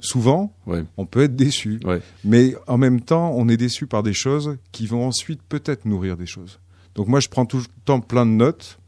souvent, 0.00 0.54
Ouais. 0.66 0.84
on 0.96 1.06
peut 1.06 1.22
être 1.22 1.36
déçu. 1.36 1.80
Ouais. 1.84 2.00
Mais 2.24 2.54
en 2.66 2.78
même 2.78 3.00
temps, 3.00 3.32
on 3.34 3.48
est 3.48 3.56
déçu 3.56 3.86
par 3.86 4.02
des 4.02 4.12
choses 4.12 4.56
qui 4.72 4.86
vont 4.86 5.06
ensuite 5.06 5.40
peut-être 5.48 5.84
nourrir 5.86 6.16
des 6.16 6.26
choses. 6.26 6.58
Donc 6.94 7.08
moi, 7.08 7.20
je 7.20 7.28
prends 7.28 7.46
tout 7.46 7.58
le 7.58 7.64
temps 7.84 8.00
plein 8.00 8.24
de 8.26 8.30
notes. 8.32 8.78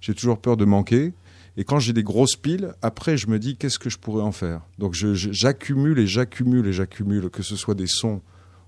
J'ai 0.00 0.14
toujours 0.14 0.38
peur 0.38 0.56
de 0.56 0.64
manquer. 0.64 1.12
Et 1.56 1.64
quand 1.64 1.78
j'ai 1.78 1.92
des 1.92 2.02
grosses 2.02 2.36
piles, 2.36 2.72
après, 2.80 3.16
je 3.16 3.26
me 3.28 3.38
dis 3.38 3.56
qu'est-ce 3.56 3.78
que 3.78 3.90
je 3.90 3.98
pourrais 3.98 4.22
en 4.22 4.32
faire? 4.32 4.62
Donc 4.78 4.94
j'accumule 4.94 5.98
et 5.98 6.06
j'accumule 6.06 6.66
et 6.66 6.72
j'accumule, 6.72 7.28
que 7.30 7.42
ce 7.42 7.56
soit 7.56 7.74
des 7.74 7.86
sons 7.86 8.20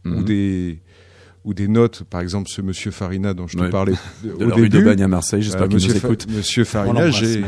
ou 0.04 0.08
Mhm. 0.10 0.24
des 0.24 0.80
ou 1.46 1.52
des 1.54 1.68
notes. 1.68 2.04
Par 2.04 2.20
exemple, 2.22 2.48
ce 2.48 2.62
monsieur 2.62 2.90
Farina 2.90 3.34
dont 3.34 3.46
je 3.46 3.58
te 3.58 3.64
parlais 3.70 3.92
De 4.22 4.32
au 4.32 4.38
la 4.48 4.54
rue 4.54 4.68
début. 4.68 4.82
d'Aubagne 4.84 5.02
à 5.02 5.08
Marseille, 5.08 5.42
j'espère 5.42 5.64
Euh, 5.64 5.68
qu'il 5.68 5.76
nous 5.76 5.82
monsieur, 5.84 6.00
Fa- 6.00 6.08
écoute. 6.08 6.26
monsieur 6.30 6.62
On 6.62 6.66
Farina, 6.66 7.10
j'ai. 7.10 7.42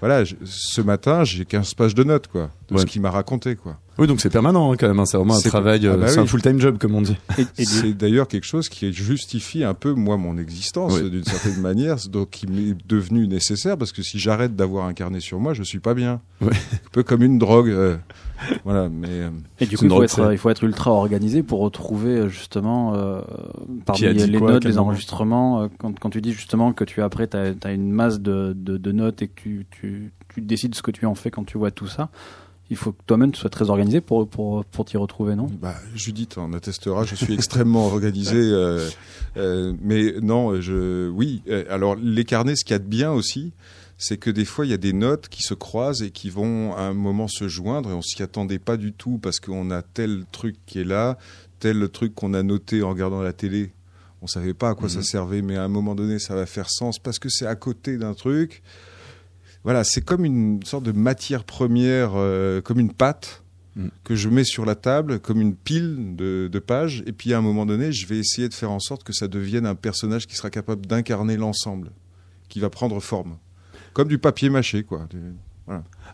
Voilà, 0.00 0.24
je- 0.24 0.34
ce 0.44 0.80
matin, 0.80 1.24
j'ai 1.24 1.44
15 1.44 1.74
pages 1.74 1.94
de 1.94 2.02
notes 2.04 2.26
quoi, 2.28 2.50
de 2.68 2.74
Ouais. 2.74 2.80
ce 2.80 2.86
qu'il 2.86 3.00
m'a 3.02 3.10
raconté 3.10 3.54
quoi. 3.56 3.78
Oui, 3.98 4.06
donc 4.06 4.20
c'est 4.22 4.30
permanent 4.30 4.72
hein, 4.72 4.76
quand 4.78 4.88
même. 4.88 4.98
hein. 4.98 5.04
C'est 5.04 5.18
vraiment 5.18 5.36
un 5.36 5.40
travail. 5.42 5.86
Ah 5.86 5.90
euh, 5.90 5.96
bah 5.98 6.08
c'est 6.08 6.16
oui. 6.16 6.22
un 6.22 6.26
full-time 6.26 6.58
job 6.58 6.78
comme 6.78 6.94
on 6.94 7.02
dit. 7.02 7.16
Et, 7.36 7.42
et 7.42 7.64
du- 7.64 7.64
C'est 7.66 7.92
d'ailleurs 7.92 8.28
quelque 8.28 8.44
chose 8.46 8.68
qui 8.70 8.90
justifie 8.94 9.62
un 9.62 9.74
peu 9.74 9.92
moi 9.92 10.16
mon 10.16 10.38
existence 10.38 10.94
Oui. 10.94 11.10
d'une 11.10 11.24
certaine 11.24 11.56
manière, 11.60 11.96
donc 12.08 12.30
qui 12.30 12.46
m'est 12.46 12.74
devenu 12.88 13.26
nécessaire 13.28 13.76
parce 13.76 13.92
que 13.92 14.02
si 14.02 14.18
j'arrête 14.18 14.56
d'avoir 14.56 14.86
un 14.86 14.94
carnet 14.94 15.20
sur 15.20 15.38
moi, 15.38 15.52
je 15.52 15.62
suis 15.62 15.80
pas 15.80 15.92
bien. 15.94 16.20
Ouais. 16.40 16.48
Un 16.52 16.88
peu 16.92 17.02
comme 17.02 17.22
une 17.22 17.38
drogue. 17.38 17.68
euh, 17.68 17.96
voilà, 18.64 18.88
mais 18.88 19.08
euh, 19.08 19.30
Et 19.60 19.66
du 19.66 19.76
coup, 19.76 19.84
il 19.84 19.90
faut, 19.90 20.02
être, 20.02 20.10
ça. 20.10 20.32
il 20.32 20.38
faut 20.38 20.50
être 20.50 20.64
ultra 20.64 20.90
organisé 20.90 21.42
pour 21.42 21.60
retrouver 21.60 22.16
euh, 22.16 22.28
justement 22.28 22.94
euh, 22.94 23.20
parmi 23.84 24.02
les 24.02 24.38
quoi, 24.38 24.52
notes, 24.52 24.64
les 24.64 24.78
enregistrements. 24.78 25.68
quand, 25.78 25.98
quand 25.98 26.10
tu 26.10 26.20
dis 26.20 26.32
justement 26.32 26.72
que 26.72 26.84
tu 26.84 27.02
après, 27.02 27.28
tu 27.28 27.36
as, 27.36 27.72
une 27.72 27.92
masse 27.92 28.20
de, 28.20 28.54
de, 28.56 28.76
de 28.76 28.92
notes 28.92 29.22
et 29.22 29.28
que 29.28 29.40
tu, 29.40 29.66
tu, 29.70 30.12
tu 30.32 30.40
décides 30.40 30.74
ce 30.74 30.82
que 30.82 30.90
tu 30.90 31.06
en 31.06 31.14
fais 31.14 31.30
quand 31.30 31.44
tu 31.44 31.58
vois 31.58 31.70
tout 31.70 31.86
ça, 31.86 32.10
il 32.70 32.76
faut 32.76 32.92
que 32.92 33.02
toi-même 33.06 33.32
tu 33.32 33.40
sois 33.40 33.50
très 33.50 33.68
organisé 33.68 34.00
pour, 34.00 34.28
pour, 34.28 34.64
pour 34.64 34.84
t'y 34.84 34.96
retrouver, 34.96 35.34
non? 35.34 35.48
Bah, 35.60 35.74
Judith 35.94 36.38
en 36.38 36.52
attestera. 36.52 37.04
Je 37.04 37.16
suis 37.16 37.34
extrêmement 37.34 37.86
organisé, 37.86 38.38
euh, 38.38 38.88
euh, 39.36 39.74
mais 39.82 40.14
non, 40.22 40.60
je 40.60 41.08
oui. 41.10 41.42
alors 41.68 41.96
les 41.96 42.24
carnets, 42.24 42.54
ce 42.54 42.64
qu'il 42.64 42.74
y 42.74 42.76
a 42.76 42.78
de 42.78 42.84
bien 42.84 43.10
aussi, 43.10 43.52
c'est 44.02 44.16
que 44.16 44.30
des 44.30 44.46
fois 44.46 44.64
il 44.66 44.70
y 44.70 44.74
a 44.74 44.78
des 44.78 44.94
notes 44.94 45.28
qui 45.28 45.42
se 45.42 45.52
croisent 45.54 46.02
et 46.02 46.10
qui 46.10 46.30
vont 46.30 46.74
à 46.74 46.80
un 46.82 46.94
moment 46.94 47.28
se 47.28 47.46
joindre 47.48 47.90
et 47.90 47.92
on 47.92 48.00
s'y 48.02 48.22
attendait 48.22 48.58
pas 48.58 48.76
du 48.78 48.92
tout 48.94 49.18
parce 49.18 49.40
qu'on 49.40 49.70
a 49.70 49.82
tel 49.82 50.24
truc 50.32 50.56
qui 50.66 50.80
est 50.80 50.84
là, 50.84 51.18
tel 51.58 51.86
truc 51.90 52.14
qu'on 52.14 52.32
a 52.32 52.42
noté 52.42 52.82
en 52.82 52.88
regardant 52.88 53.20
la 53.20 53.34
télé. 53.34 53.72
On 54.22 54.26
savait 54.26 54.54
pas 54.54 54.70
à 54.70 54.74
quoi 54.74 54.88
ça 54.88 54.98
Mhm. 54.98 55.02
servait, 55.04 55.42
mais 55.42 55.56
à 55.56 55.64
un 55.64 55.68
moment 55.68 55.94
donné, 55.94 56.18
ça 56.18 56.34
va 56.34 56.46
faire 56.46 56.70
sens 56.70 56.98
parce 56.98 57.18
que 57.18 57.28
c'est 57.28 57.46
à 57.46 57.56
côté 57.56 57.98
d'un 57.98 58.14
truc. 58.14 58.62
Voilà, 59.64 59.84
c'est 59.84 60.00
comme 60.02 60.24
une 60.24 60.62
sorte 60.64 60.84
de 60.84 60.92
matière 60.92 61.44
première, 61.44 62.12
euh, 62.14 62.60
comme 62.62 62.80
une 62.80 62.92
pâte 62.92 63.42
Mhm. 63.76 63.90
que 64.04 64.14
je 64.16 64.28
mets 64.30 64.44
sur 64.44 64.64
la 64.64 64.74
table, 64.74 65.20
comme 65.20 65.40
une 65.40 65.54
pile 65.54 66.16
de, 66.16 66.48
de 66.50 66.58
pages. 66.58 67.02
Et 67.06 67.12
puis 67.12 67.32
à 67.34 67.38
un 67.38 67.42
moment 67.42 67.66
donné, 67.66 67.92
je 67.92 68.06
vais 68.06 68.18
essayer 68.18 68.48
de 68.48 68.54
faire 68.54 68.70
en 68.70 68.80
sorte 68.80 69.04
que 69.04 69.12
ça 69.12 69.28
devienne 69.28 69.64
un 69.66 69.74
personnage 69.74 70.26
qui 70.26 70.34
sera 70.36 70.50
capable 70.50 70.86
d'incarner 70.86 71.36
l'ensemble, 71.36 71.92
qui 72.48 72.58
va 72.60 72.68
prendre 72.70 72.98
forme, 73.00 73.36
comme 73.92 74.08
du 74.08 74.18
papier 74.18 74.50
mâché, 74.50 74.84
quoi. 74.84 75.06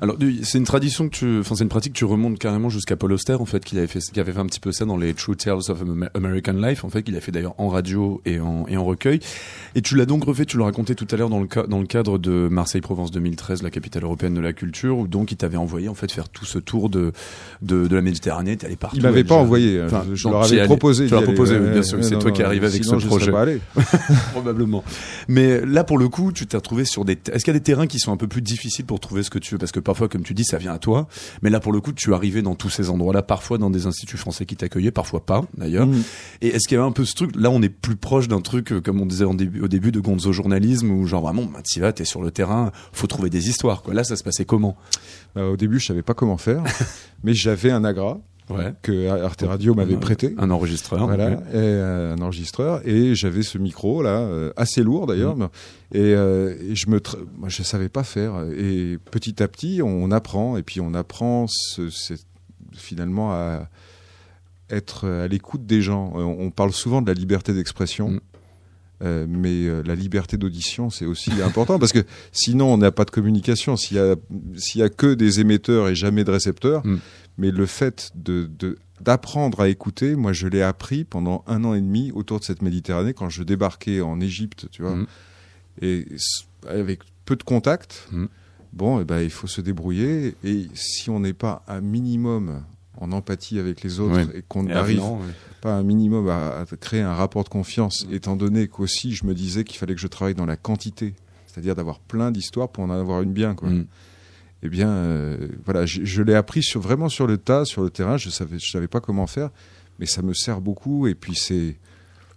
Alors, 0.00 0.16
c'est 0.42 0.58
une 0.58 0.64
tradition 0.64 1.08
que 1.08 1.14
tu, 1.16 1.38
enfin, 1.40 1.54
c'est 1.54 1.62
une 1.64 1.68
pratique 1.70 1.92
que 1.94 1.98
tu 1.98 2.04
remontes 2.04 2.38
carrément 2.38 2.68
jusqu'à 2.68 2.96
Paul 2.96 3.12
Auster, 3.12 3.34
en 3.34 3.46
fait, 3.46 3.64
qui 3.64 3.78
avait 3.78 3.86
fait, 3.86 4.00
qui 4.00 4.20
avait 4.20 4.32
fait 4.32 4.38
un 4.40 4.46
petit 4.46 4.60
peu 4.60 4.72
ça 4.72 4.84
dans 4.84 4.96
les 4.96 5.14
True 5.14 5.36
Tales 5.36 5.56
of 5.68 5.82
Am- 5.82 6.08
American 6.14 6.52
Life, 6.52 6.84
en 6.84 6.90
fait, 6.90 7.02
qu'il 7.02 7.16
a 7.16 7.20
fait 7.20 7.32
d'ailleurs 7.32 7.54
en 7.58 7.68
radio 7.68 8.20
et 8.26 8.40
en, 8.40 8.66
et 8.68 8.76
en 8.76 8.84
recueil. 8.84 9.20
Et 9.74 9.82
tu 9.82 9.96
l'as 9.96 10.06
donc 10.06 10.24
refait, 10.24 10.44
tu 10.44 10.56
le 10.56 10.62
racontais 10.64 10.94
tout 10.94 11.06
à 11.10 11.16
l'heure 11.16 11.30
dans 11.30 11.40
le, 11.40 11.48
ca- 11.52 11.66
dans 11.66 11.80
le 11.80 11.86
cadre 11.86 12.18
de 12.18 12.48
Marseille-Provence 12.50 13.10
2013, 13.10 13.62
la 13.62 13.70
capitale 13.70 14.04
européenne 14.04 14.34
de 14.34 14.40
la 14.40 14.52
culture, 14.52 14.98
où 14.98 15.06
donc 15.08 15.32
il 15.32 15.36
t'avait 15.36 15.56
envoyé, 15.56 15.88
en 15.88 15.94
fait, 15.94 16.10
faire 16.12 16.28
tout 16.28 16.44
ce 16.44 16.58
tour 16.58 16.88
de, 16.90 17.12
de, 17.62 17.86
de 17.86 17.94
la 17.96 18.02
Méditerranée, 18.02 18.56
t'es 18.56 18.66
allé 18.66 18.76
partout. 18.76 18.96
Il 18.96 19.02
m'avait 19.02 19.24
pas 19.24 19.34
envoyé. 19.36 19.82
Enfin, 19.82 20.04
je, 20.10 20.14
je 20.14 20.28
leur 20.28 20.42
avais 20.44 20.58
allé. 20.58 20.66
proposé. 20.66 21.06
Tu 21.06 21.14
l'as 21.14 21.22
proposé, 21.22 21.56
Ouais, 21.58 21.72
bien 21.72 21.82
sûr. 21.82 21.98
ouais, 21.98 22.04
C'est 22.04 22.14
non, 22.14 22.20
toi 22.20 22.30
qui 22.32 22.42
arrives 22.42 22.64
avec 22.64 22.84
sinon, 22.84 22.98
ce 22.98 23.04
je 23.04 23.06
projet. 23.08 23.32
pas 23.32 23.42
allé. 23.42 23.60
Probablement. 24.32 24.84
Mais 25.28 25.64
là, 25.64 25.84
pour 25.84 25.98
le 25.98 26.08
coup, 26.08 26.32
tu 26.32 26.46
t'es 26.46 26.56
retrouvé 26.56 26.84
sur 26.84 27.04
des. 27.04 27.18
Est-ce 27.32 27.44
qu'il 27.44 27.52
y 27.52 27.56
a 27.56 27.58
des 27.58 27.64
terrains 27.64 27.86
qui 27.86 27.98
sont 27.98 28.12
un 28.12 28.16
peu 28.16 28.26
plus 28.26 28.42
difficiles 28.42 28.84
pour 28.84 29.00
trouver 29.00 29.22
ce 29.22 29.30
que 29.30 29.38
tu 29.38 29.54
veux? 29.54 29.58
Parce 29.58 29.72
que 29.72 29.80
parfois, 29.86 30.08
comme 30.08 30.22
tu 30.22 30.34
dis, 30.34 30.44
ça 30.44 30.58
vient 30.58 30.74
à 30.74 30.78
toi. 30.78 31.06
Mais 31.42 31.48
là, 31.48 31.60
pour 31.60 31.72
le 31.72 31.80
coup, 31.80 31.92
tu 31.92 32.12
arrivais 32.12 32.42
dans 32.42 32.54
tous 32.54 32.68
ces 32.68 32.90
endroits-là, 32.90 33.22
parfois 33.22 33.56
dans 33.56 33.70
des 33.70 33.86
instituts 33.86 34.16
français 34.16 34.44
qui 34.44 34.56
t'accueillaient, 34.56 34.90
parfois 34.90 35.24
pas, 35.24 35.44
d'ailleurs. 35.56 35.86
Mhm. 35.86 36.02
Et 36.42 36.48
est-ce 36.48 36.68
qu'il 36.68 36.76
y 36.76 36.78
avait 36.78 36.88
un 36.88 36.92
peu 36.92 37.04
ce 37.04 37.14
truc 37.14 37.30
Là, 37.36 37.50
on 37.50 37.62
est 37.62 37.68
plus 37.68 37.96
proche 37.96 38.28
d'un 38.28 38.40
truc, 38.40 38.72
euh, 38.72 38.80
comme 38.80 39.00
on 39.00 39.06
disait 39.06 39.24
en 39.24 39.34
début, 39.34 39.60
au 39.62 39.68
début 39.68 39.92
de 39.92 40.00
Gonzo 40.00 40.32
Journalisme, 40.32 40.90
où 40.90 41.06
genre 41.06 41.22
vraiment, 41.22 41.44
bah, 41.44 41.62
t'y 41.62 41.80
vas, 41.80 41.92
t'es 41.92 42.04
sur 42.04 42.20
le 42.20 42.30
terrain, 42.32 42.72
faut 42.92 43.06
trouver 43.06 43.30
des 43.30 43.48
histoires. 43.48 43.82
Quoi. 43.82 43.94
Là, 43.94 44.02
ça 44.04 44.16
se 44.16 44.24
passait 44.24 44.44
comment? 44.44 44.76
Euh, 45.36 45.52
Au 45.52 45.56
début, 45.56 45.78
je 45.78 45.86
savais 45.86 46.02
pas 46.02 46.14
comment 46.14 46.36
faire, 46.36 46.64
mais 47.22 47.32
j'avais 47.32 47.70
un 47.70 47.84
agra 47.84 48.18
Ouais. 48.48 48.72
que 48.82 49.08
Arte 49.08 49.42
Radio 49.42 49.74
m'avait 49.74 49.96
prêté. 49.96 50.34
Un 50.38 50.50
enregistreur. 50.50 51.06
Voilà, 51.06 51.30
ouais. 51.30 51.34
et, 51.34 51.56
euh, 51.56 52.14
un 52.14 52.20
enregistreur 52.22 52.80
et 52.86 53.14
j'avais 53.14 53.42
ce 53.42 53.58
micro 53.58 54.02
là 54.02 54.20
euh, 54.20 54.52
assez 54.56 54.82
lourd 54.82 55.06
d'ailleurs 55.06 55.36
et, 55.92 56.14
euh, 56.14 56.54
et 56.60 56.76
je 56.76 56.88
me 56.88 57.00
moi 57.36 57.48
je 57.48 57.62
savais 57.62 57.88
pas 57.88 58.04
faire 58.04 58.44
et 58.56 58.98
petit 59.10 59.42
à 59.42 59.48
petit 59.48 59.80
on 59.82 60.10
apprend 60.12 60.56
et 60.56 60.62
puis 60.62 60.80
on 60.80 60.94
apprend 60.94 61.46
ce, 61.48 61.88
finalement 62.72 63.32
à 63.32 63.68
être 64.70 65.08
à 65.08 65.28
l'écoute 65.28 65.66
des 65.66 65.82
gens 65.82 66.12
on 66.14 66.50
parle 66.50 66.72
souvent 66.72 67.02
de 67.02 67.08
la 67.08 67.14
liberté 67.14 67.52
d'expression 67.52 68.20
euh, 69.02 69.26
mais 69.28 69.66
euh, 69.66 69.82
la 69.84 69.94
liberté 69.94 70.38
d'audition, 70.38 70.88
c'est 70.88 71.04
aussi 71.04 71.30
important 71.44 71.78
parce 71.78 71.92
que 71.92 72.04
sinon 72.32 72.72
on 72.72 72.78
n'a 72.78 72.90
pas 72.90 73.04
de 73.04 73.10
communication. 73.10 73.76
S'il 73.76 73.98
y 73.98 74.00
a 74.00 74.16
s'il 74.56 74.80
y 74.80 74.84
a 74.84 74.88
que 74.88 75.12
des 75.12 75.40
émetteurs 75.40 75.88
et 75.88 75.94
jamais 75.94 76.24
de 76.24 76.30
récepteurs, 76.30 76.86
Mm. 76.86 76.98
Mais 77.38 77.50
le 77.50 77.66
fait 77.66 78.10
de 78.14 78.48
de- 78.58 78.78
d'apprendre 79.00 79.60
à 79.60 79.68
écouter, 79.68 80.16
moi 80.16 80.32
je 80.32 80.46
l'ai 80.48 80.62
appris 80.62 81.04
pendant 81.04 81.44
un 81.46 81.64
an 81.64 81.74
et 81.74 81.80
demi 81.80 82.10
autour 82.12 82.40
de 82.40 82.44
cette 82.44 82.62
Méditerranée 82.62 83.12
quand 83.12 83.28
je 83.28 83.42
débarquais 83.42 84.00
en 84.00 84.20
Égypte, 84.20 84.68
tu 84.70 84.82
vois, 84.82 84.96
Mm. 84.96 85.06
et 85.82 86.06
avec 86.68 87.00
peu 87.26 87.36
de 87.36 87.42
contacts. 87.42 88.08
Mm. 88.12 88.26
Bon, 88.72 89.00
eh 89.00 89.04
ben 89.04 89.20
il 89.20 89.30
faut 89.30 89.46
se 89.46 89.60
débrouiller 89.60 90.34
et 90.44 90.66
si 90.74 91.08
on 91.10 91.20
n'est 91.20 91.32
pas 91.34 91.62
un 91.68 91.80
minimum 91.80 92.62
en 92.98 93.12
empathie 93.12 93.58
avec 93.58 93.82
les 93.82 94.00
autres 94.00 94.14
Ouais. 94.16 94.38
et 94.38 94.42
qu'on 94.48 94.66
Et 94.68 94.72
arrive 94.72 94.98
avenant, 95.00 95.18
ouais. 95.18 95.26
pas 95.60 95.74
un 95.76 95.82
minimum 95.82 96.28
à, 96.30 96.60
à 96.60 96.64
créer 96.80 97.02
un 97.02 97.12
rapport 97.14 97.44
de 97.44 97.48
confiance, 97.50 98.06
étant 98.10 98.36
donné 98.36 98.68
qu'aussi 98.68 99.14
je 99.14 99.26
me 99.26 99.34
disais 99.34 99.64
qu'il 99.64 99.76
fallait 99.78 99.94
que 99.94 100.00
je 100.00 100.06
travaille 100.06 100.34
dans 100.34 100.46
la 100.46 100.56
quantité, 100.56 101.12
c'est-à-dire 101.46 101.74
d'avoir 101.74 102.00
plein 102.00 102.30
d'histoires 102.30 102.70
pour 102.70 102.84
en 102.84 102.90
avoir 102.90 103.20
une 103.22 103.32
bien. 103.32 103.54
Quoi. 103.54 103.68
Eh 104.66 104.68
bien, 104.68 104.88
euh, 104.88 105.46
voilà, 105.64 105.86
je, 105.86 106.22
l'ai 106.22 106.34
appris 106.34 106.60
vraiment 106.74 107.08
sur 107.08 107.28
le 107.28 107.38
tas, 107.38 107.64
sur 107.64 107.84
le 107.84 107.90
terrain. 107.90 108.16
Je 108.16 108.30
savais, 108.30 108.58
je 108.58 108.68
savais 108.68 108.88
pas 108.88 109.00
comment 109.00 109.28
faire, 109.28 109.50
mais 110.00 110.06
ça 110.06 110.22
me 110.22 110.34
sert 110.34 110.60
beaucoup. 110.60 111.06
Et 111.06 111.14
puis 111.14 111.36
c'est 111.36 111.76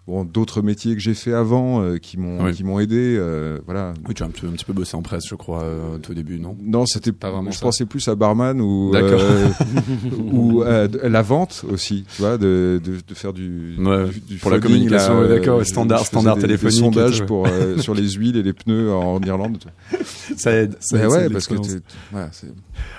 bon, 0.09 0.23
d'autres 0.25 0.61
métiers 0.61 0.93
que 0.95 0.99
j'ai 1.01 1.13
fait 1.13 1.33
avant 1.33 1.81
euh, 1.81 1.97
qui 1.97 2.17
m'ont 2.17 2.43
Oui. 2.43 2.53
qui 2.53 2.63
m'ont 2.63 2.79
aidé. 2.79 3.15
euh, 3.17 3.59
voilà. 3.65 3.93
Oui, 4.07 4.13
tu 4.13 4.23
as 4.23 4.25
un 4.25 4.29
petit, 4.29 4.45
un 4.45 4.51
petit 4.51 4.65
peu 4.65 4.73
bossé 4.73 4.95
en 4.97 5.01
presse, 5.01 5.23
je 5.27 5.35
crois, 5.35 5.63
euh, 5.63 5.95
au 5.95 5.97
tout 5.99 6.13
début, 6.13 6.39
non? 6.39 6.57
Non, 6.61 6.85
c'était 6.85 7.11
Pas 7.11 7.31
vraiment 7.31 7.51
Je 7.51 7.57
ça. 7.57 7.61
pensais 7.61 7.85
plus 7.85 8.07
à 8.07 8.15
barman 8.15 8.59
ou 8.61 8.93
euh, 8.95 9.47
ou 10.31 10.63
la 11.03 11.21
vente 11.21 11.65
aussi, 11.71 12.05
tu 12.15 12.21
vois, 12.21 12.37
de, 12.37 12.81
de, 12.83 12.93
de 13.07 13.13
faire 13.13 13.33
du, 13.33 13.75
Ouais, 13.79 14.05
du- 14.09 14.19
du 14.21 14.35
pour 14.37 14.51
la 14.51 14.59
communication, 14.59 15.27
d'accord, 15.27 15.65
standard- 15.65 16.05
standard 16.05 16.35
des- 16.35 16.41
téléphonique 16.41 16.75
Des 16.75 16.79
sondages 16.83 17.25
pour 17.25 17.47
sur 17.79 17.93
les 17.93 18.09
huiles 18.11 18.37
et 18.37 18.43
les 18.43 18.53
pneus 18.53 18.93
en 18.93 19.19
Irlande. 19.21 19.57
Ça 20.37 20.51
aide. 20.53 20.75
Ça 20.79 20.97
Mais 20.97 21.03
aide, 21.03 21.09
ça 21.09 21.17
ouais, 21.17 21.25
aide 21.25 21.33
parce 21.33 21.47
que 21.47 21.53
l'expérience. 21.55 21.83
t'es- 21.83 21.95
voilà, 22.11 22.29
c'est- 22.31 22.47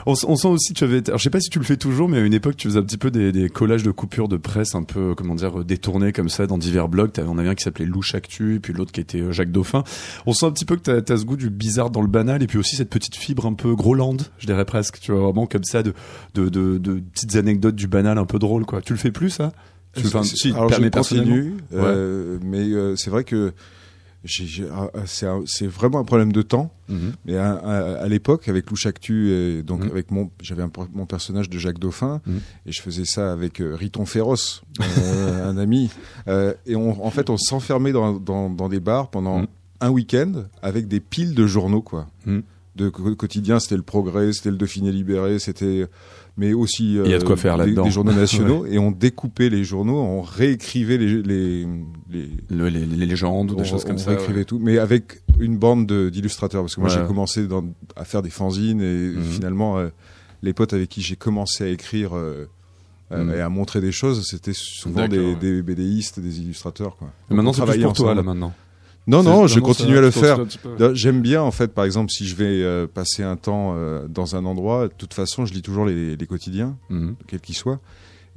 On, 0.07 0.14
sent 0.37 0.49
aussi, 0.49 0.73
tu 0.75 0.85
avais, 0.85 0.99
alors, 1.07 1.18
je 1.18 1.23
sais 1.25 1.31
pas 1.31 1.40
si 1.40 1.49
tu 1.49 1.59
le 1.59 1.64
fais 1.64 1.77
toujours, 1.77 2.09
mais 2.09 2.18
à 2.18 2.20
une 2.20 2.35
époque, 2.35 2.57
tu 2.57 2.68
faisais 2.68 2.79
un 2.79 2.83
petit 2.83 2.99
peu 2.99 3.11
des, 3.11 3.33
des 3.33 3.49
collages 3.49 3.83
de 3.83 3.90
coupures 3.90 4.29
de 4.29 4.37
presse 4.37 4.75
un 4.75 4.83
peu, 4.83 5.14
comment 5.14 5.35
dire, 5.35 5.64
détournés 5.64 6.12
comme 6.12 6.29
ça 6.29 6.46
dans 6.46 6.59
divers 6.59 6.88
blogs. 6.88 7.00
On 7.27 7.39
avait 7.39 7.49
un 7.49 7.55
qui 7.55 7.65
s'appelait 7.65 7.87
Louche 7.87 8.15
Actu, 8.15 8.57
et 8.57 8.61
puis 8.61 8.73
l'autre 8.73 8.93
qui 8.93 9.01
était 9.01 9.21
euh, 9.21 9.33
Jacques 9.33 9.53
Dauphin. 9.53 9.85
On 10.27 10.33
sent 10.33 10.47
un 10.47 10.53
petit 10.53 10.65
peu 10.65 10.77
que 10.77 10.83
t'as, 10.83 11.01
t'as 11.01 11.17
ce 11.17 11.25
goût 11.25 11.37
du 11.37 11.51
bizarre 11.51 11.91
dans 11.91 12.03
le 12.03 12.09
banal, 12.09 12.43
et 12.43 12.47
puis 12.47 12.59
aussi 12.59 12.77
cette 12.77 12.91
petite 12.91 13.17
fibre 13.17 13.47
un 13.47 13.55
peu 13.55 13.75
Groland, 13.75 14.17
je 14.39 14.47
dirais 14.47 14.65
presque, 14.65 15.01
tu 15.01 15.13
vois, 15.13 15.23
vraiment 15.23 15.47
comme 15.47 15.65
ça, 15.65 15.83
de, 15.83 15.95
de, 16.35 16.49
de, 16.49 16.79
de 16.79 17.01
petites 17.01 17.37
anecdotes 17.37 17.77
du 17.77 17.87
banal 17.87 18.19
un 18.19 18.27
peu 18.27 18.39
drôle, 18.39 18.67
quoi. 18.67 18.83
Tu 18.83 18.93
le 18.93 18.99
fais 18.99 19.11
plus, 19.11 19.31
ça? 19.31 19.53
Tu 19.95 20.07
alors 20.55 20.73
je 20.73 20.89
continue, 20.89 21.55
euh, 21.73 22.39
mais 22.45 22.61
euh, 22.61 22.95
c'est 22.95 23.11
vrai 23.11 23.25
que 23.25 23.53
c'est 24.24 25.26
un- 25.26 25.42
c'est 25.46 25.66
vraiment 25.66 25.98
un 26.00 26.04
problème 26.04 26.33
de 26.33 26.42
temps. 26.42 26.72
Mhm. 26.88 27.12
Mais 27.24 27.37
à, 27.37 27.52
à- 27.54 27.94
à 28.02 28.09
l'époque, 28.09 28.48
avec 28.48 28.68
Louche 28.70 28.87
Actu, 28.87 29.30
et 29.30 29.62
donc 29.62 29.85
Mhm. 29.85 29.90
avec 29.90 30.11
mon, 30.11 30.30
j'avais 30.42 30.62
mon 30.92 31.06
personnage 31.06 31.48
de 31.48 31.59
Jacques 31.59 31.78
Dauphin, 31.78 32.20
Mhm. 32.26 32.40
et 32.66 32.72
je 32.72 32.83
faisais 32.83 33.04
ça 33.04 33.33
avec 33.33 33.61
euh, 33.61 33.74
Riton 33.74 34.04
Féroce, 34.06 34.62
euh, 34.80 35.48
un 35.50 35.56
ami. 35.56 35.90
Euh, 36.28 36.52
et 36.66 36.76
on, 36.76 37.04
en 37.04 37.11
fait, 37.11 37.30
on 37.30 37.37
s'enfermait 37.37 37.92
dans, 37.92 38.12
dans, 38.18 38.50
dans 38.50 38.68
des 38.68 38.80
bars 38.80 39.11
pendant 39.11 39.46
un 39.80 39.90
week-end 39.90 40.44
avec 40.62 40.88
des 40.88 41.00
piles 41.00 41.35
de 41.35 41.46
journaux, 41.46 41.83
quoi. 41.83 42.06
De 42.76 42.88
quotidien, 42.88 43.59
c'était 43.61 43.76
le 43.76 43.83
Progrès, 43.83 44.33
c'était 44.33 44.50
le 44.50 44.56
Dauphiné 44.56 44.92
libéré, 44.92 45.38
c'était, 45.38 45.87
mais 46.37 46.53
aussi 46.53 46.99
euh, 46.99 47.03
Il 47.05 47.11
y 47.11 47.14
a 47.14 47.19
de 47.19 47.25
quoi 47.25 47.37
faire 47.37 47.59
des- 47.59 47.73
des, 47.75 47.90
journaux 47.90 48.12
nationaux. 48.27 48.66
Et 48.66 48.79
on 48.79 48.90
découpait 48.90 49.49
les 49.51 49.64
journaux, 49.64 49.99
on 49.99 50.23
réécrivait 50.23 50.97
les, 50.99 51.23
les, 51.23 51.66
les, 52.11 52.29
Le- 52.51 52.69
les, 52.69 52.87
les 52.87 53.07
légendes 53.07 53.51
ou 53.53 53.55
des 53.57 53.61
on, 53.62 53.64
choses 53.64 53.85
comme 53.85 53.97
on 53.97 53.99
ça. 53.99 54.11
réécrivait 54.11 54.38
ouais. 54.40 54.45
tout, 54.45 54.59
mais 54.59 54.79
avec 54.79 55.23
une 55.38 55.57
bande 55.59 55.87
de- 55.87 56.09
d'illustrateurs. 56.09 56.62
Parce 56.62 56.75
que 56.75 56.81
moi, 56.81 56.90
Ouais. 56.90 56.97
j'ai 57.01 57.07
commencé 57.07 57.47
dans- 57.47 57.64
à 57.97 58.05
faire 58.05 58.23
des 58.23 58.31
fanzines 58.31 58.81
et 58.81 59.12
Mhm. 59.16 59.23
finalement, 59.25 59.79
euh, 59.79 59.88
les 60.43 60.53
potes 60.55 60.73
avec 60.73 60.88
qui 60.88 61.03
j'ai 61.03 61.16
commencé 61.16 61.64
à 61.64 61.69
écrire 61.69 62.16
euh, 62.16 62.47
euh, 63.12 63.25
Mhm. 63.25 63.35
et 63.35 63.40
à 63.40 63.49
montrer 63.49 63.81
des 63.81 63.93
choses, 63.93 64.25
c'était 64.27 64.53
souvent 64.55 65.09
des, 65.09 65.35
des 65.35 65.62
BDistes, 65.62 66.21
des 66.21 66.40
illustrateurs. 66.40 66.97
Quoi. 66.97 67.11
Et 67.31 67.35
maintenant, 67.35 67.51
on 67.51 67.53
c'est 67.53 67.64
plus 67.66 67.83
pour 67.83 67.93
toi, 67.93 68.14
là, 68.14 68.23
maintenant. 68.23 68.55
Non, 69.07 69.23
non, 69.23 69.47
je 69.47 69.59
continue 69.61 69.97
à 69.99 70.01
le 70.01 70.11
faire. 70.11 70.39
J'aime 70.95 71.21
bien, 71.21 71.43
en 71.43 71.51
fait, 71.51 71.69
par 71.75 71.85
exemple, 71.85 72.11
si 72.11 72.27
je 72.27 72.37
vais 72.37 72.63
euh, 72.63 72.87
passer 72.87 73.23
un 73.23 73.37
temps 73.37 73.75
euh, 73.77 74.07
dans 74.09 74.37
un 74.37 74.45
endroit, 74.45 74.89
de 74.89 74.93
toute 74.97 75.15
façon, 75.15 75.47
je 75.47 75.53
lis 75.55 75.63
toujours 75.63 75.85
les, 75.87 76.17
les 76.17 76.27
quotidiens, 76.27 76.77
Mhm. 76.91 77.17
quels 77.27 77.41
qu'ils 77.41 77.57
soient. 77.57 77.81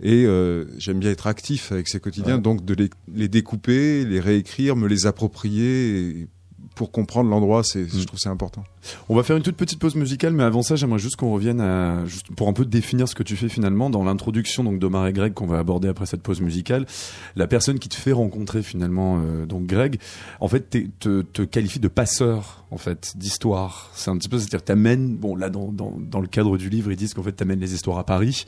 Et 0.02 0.26
euh, 0.26 0.66
j'aime 0.80 0.98
bien 1.00 1.12
être 1.12 1.28
actif 1.28 1.72
avec 1.72 1.88
ces 1.88 2.00
quotidiens, 2.00 2.36
Ouais. 2.36 2.42
donc 2.42 2.66
de 2.66 2.74
les, 2.74 2.90
les 3.14 3.28
découper, 3.28 4.06
les 4.06 4.20
réécrire, 4.20 4.76
me 4.76 4.88
les 4.88 5.06
approprier 5.06 6.00
et 6.22 6.28
pour 6.76 6.92
comprendre 6.92 7.30
l'endroit, 7.30 7.64
c'est, 7.64 7.82
Mm. 7.84 7.88
je 7.90 8.04
trouve 8.06 8.18
que 8.18 8.22
c'est 8.22 8.30
important. 8.30 8.64
On 9.10 9.16
va 9.16 9.24
faire 9.24 9.38
une 9.38 9.44
toute 9.44 9.56
petite 9.56 9.80
pause 9.80 9.96
musicale, 9.96 10.34
mais 10.34 10.44
avant 10.44 10.62
ça, 10.62 10.76
j'aimerais 10.76 11.00
juste 11.00 11.16
qu'on 11.16 11.32
revienne 11.32 11.62
à, 11.62 12.04
juste 12.06 12.28
pour 12.36 12.48
un 12.50 12.54
peu 12.54 12.66
définir 12.66 13.08
ce 13.08 13.16
que 13.16 13.24
tu 13.24 13.36
fais 13.38 13.48
finalement 13.50 13.90
dans 13.90 14.04
l'introduction 14.04 14.64
donc 14.64 14.80
d'Omar 14.80 15.08
et 15.08 15.14
Greg 15.14 15.34
qu'on 15.34 15.46
va 15.48 15.60
aborder 15.60 15.88
après 15.88 16.06
cette 16.06 16.22
pause 16.22 16.42
musicale. 16.42 16.86
La 17.36 17.48
personne 17.48 17.80
qui 17.80 17.88
te 17.90 17.96
fait 17.96 18.12
rencontrer 18.12 18.62
finalement 18.64 19.20
euh, 19.24 19.46
donc 19.46 19.66
Greg, 19.68 20.00
en 20.42 20.48
fait, 20.48 20.70
te, 21.00 21.22
te 21.22 21.42
qualifie 21.44 21.80
de 21.80 21.88
passeur 21.88 22.66
en 22.72 22.78
fait 22.78 23.14
d'histoire. 23.18 23.92
C'est 23.94 24.10
un 24.10 24.18
petit 24.18 24.30
peu, 24.30 24.38
c'est-à-dire 24.40 24.64
t'amènes, 24.64 25.16
bon 25.16 25.36
là 25.36 25.50
dans, 25.50 25.72
dans 25.72 25.94
dans 26.00 26.20
le 26.20 26.28
cadre 26.28 26.58
du 26.58 26.70
livre, 26.70 26.92
ils 26.92 26.98
disent 26.98 27.14
qu'en 27.14 27.24
fait 27.24 27.32
t'amènes 27.34 27.60
les 27.60 27.74
histoires 27.74 28.00
à 28.00 28.04
Paris, 28.06 28.46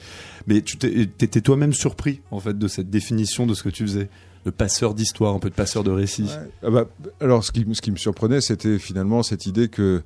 mais 0.47 0.61
tu 0.61 0.77
t'es- 0.77 1.05
t'étais 1.05 1.41
toi-même 1.41 1.73
surpris 1.73 2.21
en 2.31 2.39
fait 2.39 2.57
de 2.57 2.67
cette 2.67 2.89
définition 2.89 3.45
de 3.45 3.53
ce 3.53 3.63
que 3.63 3.69
tu 3.69 3.83
faisais, 3.83 4.09
de 4.45 4.51
passeur 4.51 4.93
d'histoire, 4.93 5.33
un 5.33 5.39
peu 5.39 5.49
de 5.49 5.55
passeur 5.55 5.83
de 5.83 5.91
récit. 5.91 6.29
Ah 6.63 6.69
bah, 6.69 6.85
alors, 7.19 7.43
ce 7.43 7.51
qui, 7.51 7.65
ce 7.73 7.81
qui 7.81 7.91
me 7.91 7.97
surprenait, 7.97 8.41
c'était 8.41 8.77
finalement 8.79 9.23
cette 9.23 9.45
idée 9.47 9.67
que 9.69 10.03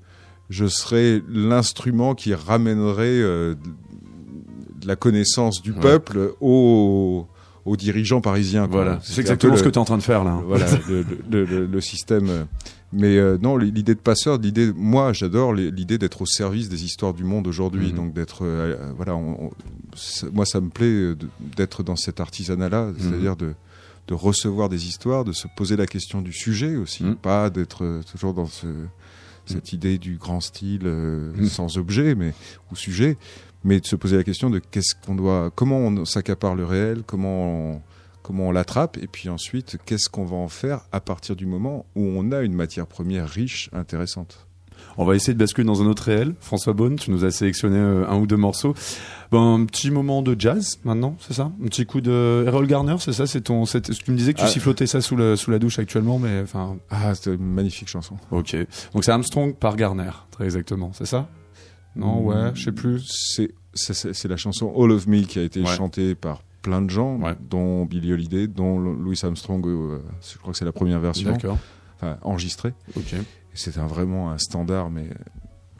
je 0.49 0.65
serais 0.65 1.21
l'instrument 1.29 2.15
qui 2.15 2.33
ramènerait 2.33 3.03
euh, 3.21 3.55
de 4.81 4.87
la 4.87 4.95
connaissance 4.95 5.61
du 5.61 5.71
Ouais. 5.73 5.79
peuple 5.81 6.33
aux, 6.39 7.27
aux 7.65 7.75
dirigeants 7.75 8.21
parisiens. 8.21 8.65
Voilà, 8.67 8.99
c'est 9.03 9.19
exactement 9.21 9.55
ce 9.57 9.61
le- 9.63 9.65
que 9.65 9.73
tu 9.73 9.75
es 9.75 9.81
en 9.81 9.85
train 9.85 9.97
de 9.97 10.03
faire 10.03 10.23
là. 10.23 10.31
hein. 10.31 10.43
voilà 10.47 10.65
le, 10.89 11.05
le- 11.29 11.45
le- 11.45 11.65
le 11.65 11.81
système. 11.81 12.47
Mais 12.91 13.17
euh, 13.17 13.37
non, 13.39 13.55
l'idée 13.57 13.93
de 13.93 13.99
passeur, 13.99 14.39
l'idée, 14.39 14.71
moi, 14.75 15.13
j'adore 15.13 15.53
l'idée 15.53 15.99
d'être 15.99 16.23
au 16.23 16.25
service 16.25 16.69
des 16.69 16.85
histoires 16.85 17.13
du 17.13 17.23
monde 17.23 17.45
aujourd'hui. 17.45 17.89
Mhm. 17.89 17.95
Donc 17.95 18.13
d'être, 18.13 18.39
euh, 18.43 18.75
voilà, 18.95 19.15
on- 19.15 19.47
on- 19.47 19.51
ça- 19.95 20.27
moi, 20.33 20.45
ça 20.45 20.59
me 20.61 20.69
plaît 20.69 21.13
d'être 21.57 21.83
dans 21.83 21.95
cet 21.97 22.19
artisanat-là, 22.21 22.91
c'est-à-dire 22.97 23.35
de 23.35 23.53
de 24.09 24.13
recevoir 24.15 24.67
des 24.69 24.87
histoires, 24.87 25.23
de 25.23 25.31
se 25.31 25.47
poser 25.55 25.77
la 25.77 25.85
question 25.85 26.21
du 26.21 26.33
sujet 26.33 26.75
aussi, 26.75 27.03
Mhm. 27.05 27.15
pas 27.15 27.49
d'être 27.49 27.85
euh, 27.85 28.01
toujours 28.03 28.33
dans 28.33 28.47
ce, 28.47 28.65
cette 29.45 29.71
idée 29.71 29.97
du 29.99 30.17
grand 30.17 30.41
style 30.41 30.81
euh, 30.85 31.31
Mhm. 31.37 31.45
sans 31.47 31.77
objet, 31.77 32.15
mais 32.15 32.33
ou 32.71 32.75
sujet, 32.75 33.17
mais 33.63 33.79
de 33.79 33.85
se 33.85 33.95
poser 33.95 34.17
la 34.17 34.23
question 34.23 34.49
de 34.49 34.59
qu'est-ce 34.59 34.95
qu'on 35.05 35.15
doit, 35.15 35.51
comment 35.55 35.77
on 35.77 36.05
s'accapare 36.05 36.55
le 36.55 36.65
réel, 36.65 37.03
comment 37.05 37.73
on, 37.75 37.81
comment 38.23 38.47
on 38.47 38.51
l'attrape, 38.51 38.97
et 38.97 39.07
puis 39.07 39.29
ensuite 39.29 39.77
qu'est-ce 39.85 40.09
qu'on 40.09 40.25
va 40.25 40.35
en 40.37 40.49
faire 40.49 40.81
à 40.91 40.99
partir 41.01 41.35
du 41.35 41.45
moment 41.45 41.85
où 41.95 42.01
on 42.01 42.31
a 42.31 42.41
une 42.41 42.53
matière 42.53 42.87
première 42.87 43.29
riche, 43.29 43.69
intéressante. 43.73 44.47
On 45.01 45.05
va 45.05 45.15
essayer 45.15 45.33
de 45.33 45.39
basculer 45.39 45.65
dans 45.65 45.81
un 45.81 45.85
autre 45.85 46.03
réel. 46.03 46.35
François 46.41 46.73
Bonne, 46.73 46.97
tu 46.97 47.09
nous 47.09 47.23
as 47.23 47.31
sélectionné 47.31 47.77
euh, 47.77 48.05
un 48.09 48.17
ou 48.17 48.27
deux 48.27 48.35
morceaux. 48.35 48.73
Ben, 49.31 49.39
un 49.39 49.63
petit 49.65 49.91
moment 49.91 50.21
de 50.21 50.35
jazz 50.37 50.77
maintenant, 50.83 51.15
c'est 51.21 51.33
ça? 51.33 51.53
Un 51.63 51.67
petit 51.67 51.85
coup 51.85 52.01
de 52.01 52.43
Errol 52.45 52.67
Garner, 52.67 52.95
c'est 52.99 53.13
ça? 53.13 53.25
C'est 53.25 53.39
ton. 53.39 53.65
c'est- 53.65 53.79
Tu 54.03 54.11
me 54.11 54.17
disais 54.17 54.33
que 54.33 54.39
tu 54.39 54.43
Ah. 54.45 54.49
sifflotais 54.49 54.87
ça 54.87 54.99
sous, 54.99 55.15
la 55.15 55.59
douche 55.59 55.79
actuellement, 55.79 56.19
mais 56.19 56.41
enfin. 56.43 56.75
Ah, 56.89 57.15
c'était 57.15 57.33
une 57.35 57.45
magnifique 57.53 57.87
chanson. 57.87 58.17
Ok. 58.31 58.57
Donc 58.93 59.05
c'est 59.05 59.11
Armstrong 59.11 59.55
par 59.55 59.77
Garner, 59.77 60.11
très 60.31 60.43
exactement, 60.43 60.91
c'est 60.93 61.05
ça? 61.05 61.29
Non, 61.95 62.21
ouais, 62.21 62.51
je 62.53 62.65
sais 62.65 62.71
plus. 62.73 63.01
C'est 63.07 63.51
c'est- 63.73 63.93
c'est 63.93 64.13
c'est 64.13 64.27
la 64.27 64.35
chanson 64.35 64.69
All 64.77 64.91
of 64.91 65.07
Me 65.07 65.21
qui 65.21 65.39
a 65.39 65.43
été 65.43 65.61
Ouais. 65.61 65.67
chantée 65.67 66.13
par 66.13 66.41
plein 66.61 66.81
de 66.81 66.89
gens, 66.89 67.17
Ouais. 67.21 67.35
dont 67.49 67.85
Billy 67.85 68.11
Holiday, 68.11 68.47
dont 68.47 68.77
Louis 68.79 69.17
Armstrong. 69.23 69.65
euh, 69.65 69.99
je 70.29 70.37
crois 70.39 70.51
que 70.51 70.57
c'est 70.59 70.65
la 70.65 70.73
première 70.73 70.99
version, 70.99 71.31
D'accord. 71.31 71.57
enfin 72.01 72.17
enregistrée. 72.21 72.73
Ok. 72.97 73.15
C'est 73.53 73.77
un, 73.77 73.87
vraiment 73.87 74.31
un 74.31 74.37
standard, 74.37 74.89
mais 74.89 75.09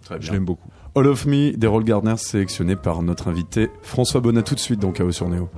Très 0.04 0.22
je 0.22 0.32
l'aime 0.32 0.46
beaucoup. 0.46 0.70
All 0.96 1.08
of 1.08 1.26
Me 1.26 1.56
d'Errol 1.56 1.84
Gardner 1.84 2.18
sélectionné 2.18 2.76
par 2.76 3.02
notre 3.02 3.28
invité 3.28 3.70
François 3.82 4.22
Bonnet 4.22 4.44
tout 4.44 4.56
de 4.56 4.60
suite 4.60 4.80
dans 4.80 4.92
Chaos 4.92 5.12
sur 5.12 5.30
Néo. 5.30 5.50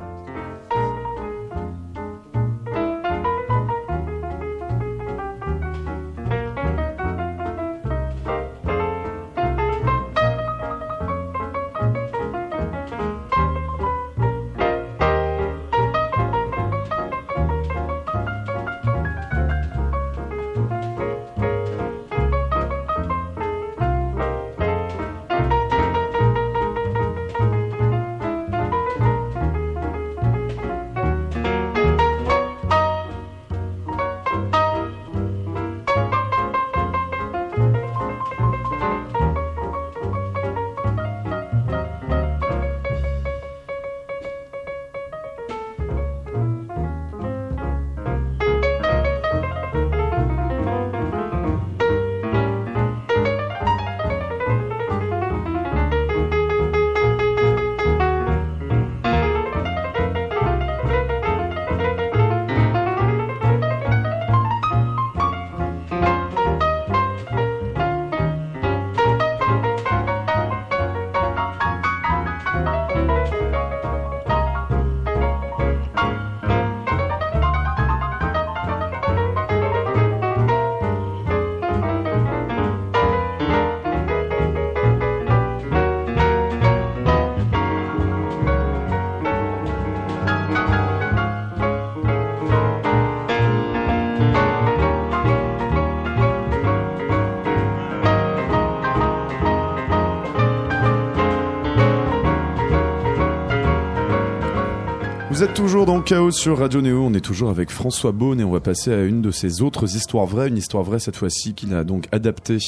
Vous 105.42 105.48
êtes 105.48 105.56
toujours 105.56 105.88
dans 105.88 105.98
le 105.98 106.04
chaos 106.04 106.30
sur 106.30 106.60
Radio 106.60 106.82
Néo, 106.82 107.04
on 107.04 107.16
est 107.16 107.20
toujours 107.20 107.50
avec 107.50 107.72
François 107.72 108.12
Beaune 108.12 108.40
et 108.40 108.44
on 108.44 108.52
va 108.52 108.60
passer 108.60 108.94
à 108.94 109.02
une 109.02 109.24
de 109.24 109.32
ses 109.32 109.64
autres 109.64 109.96
histoires 109.96 110.28
vraies, 110.28 110.50
une 110.50 110.58
histoire 110.60 110.84
vraie 110.84 111.00
cette 111.00 111.16
fois-ci 111.16 111.56
qu'il 111.56 111.74
a 111.74 111.84
donc 111.84 112.08
adaptée 112.12 112.60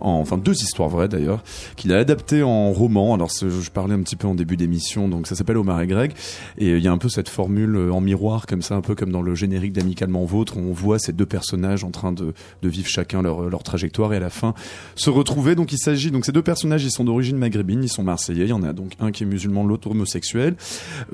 en, 0.00 0.12
enfin 0.12 0.36
deux 0.36 0.52
histoires 0.52 0.90
vraies 0.90 1.08
d'ailleurs, 1.08 1.42
qu'il 1.76 1.94
a 1.94 1.98
adaptées 1.98 2.42
en 2.42 2.72
roman. 2.72 3.14
Alors 3.14 3.30
je 3.30 3.70
parlais 3.70 3.94
un 3.94 4.02
petit 4.02 4.16
peu 4.16 4.26
en 4.26 4.34
début 4.34 4.58
d'émission, 4.58 5.08
donc 5.08 5.26
ça 5.26 5.34
s'appelle 5.34 5.56
Omar 5.56 5.80
et 5.80 5.86
Greg 5.86 6.12
et 6.58 6.76
il 6.76 6.82
y 6.82 6.88
a 6.88 6.92
un 6.92 6.98
peu 6.98 7.08
cette 7.08 7.30
formule 7.30 7.76
euh, 7.76 7.90
en 7.90 8.02
miroir 8.02 8.46
comme 8.46 8.60
ça, 8.60 8.74
un 8.74 8.82
peu 8.82 8.94
comme 8.94 9.12
dans 9.12 9.22
le 9.22 9.34
générique 9.34 9.72
d'Amicalement 9.72 10.26
Vôtre, 10.26 10.58
on 10.58 10.72
voit 10.72 10.98
ces 10.98 11.12
deux 11.12 11.24
personnages 11.24 11.84
en 11.84 11.90
train 11.90 12.12
de, 12.12 12.34
vivre 12.62 12.88
chacun 12.88 13.22
leur, 13.22 13.48
leur 13.48 13.62
trajectoire 13.62 14.12
et 14.12 14.16
à 14.16 14.20
la 14.20 14.30
fin 14.30 14.52
se 14.94 15.08
retrouver. 15.08 15.54
Donc 15.54 15.72
il 15.72 15.78
s'agit, 15.78 16.10
donc 16.10 16.26
ces 16.26 16.32
deux 16.32 16.42
personnages, 16.42 16.84
ils 16.84 16.90
sont 16.90 17.04
d'origine 17.04 17.38
maghrébine, 17.38 17.82
ils 17.82 17.88
sont 17.88 18.02
marseillais, 18.02 18.44
il 18.44 18.50
y 18.50 18.52
en 18.52 18.62
a 18.62 18.74
donc 18.74 18.92
un 19.00 19.10
qui 19.10 19.22
est 19.22 19.26
musulman, 19.26 19.64
l'autre 19.64 19.90
homosexuel. 19.90 20.56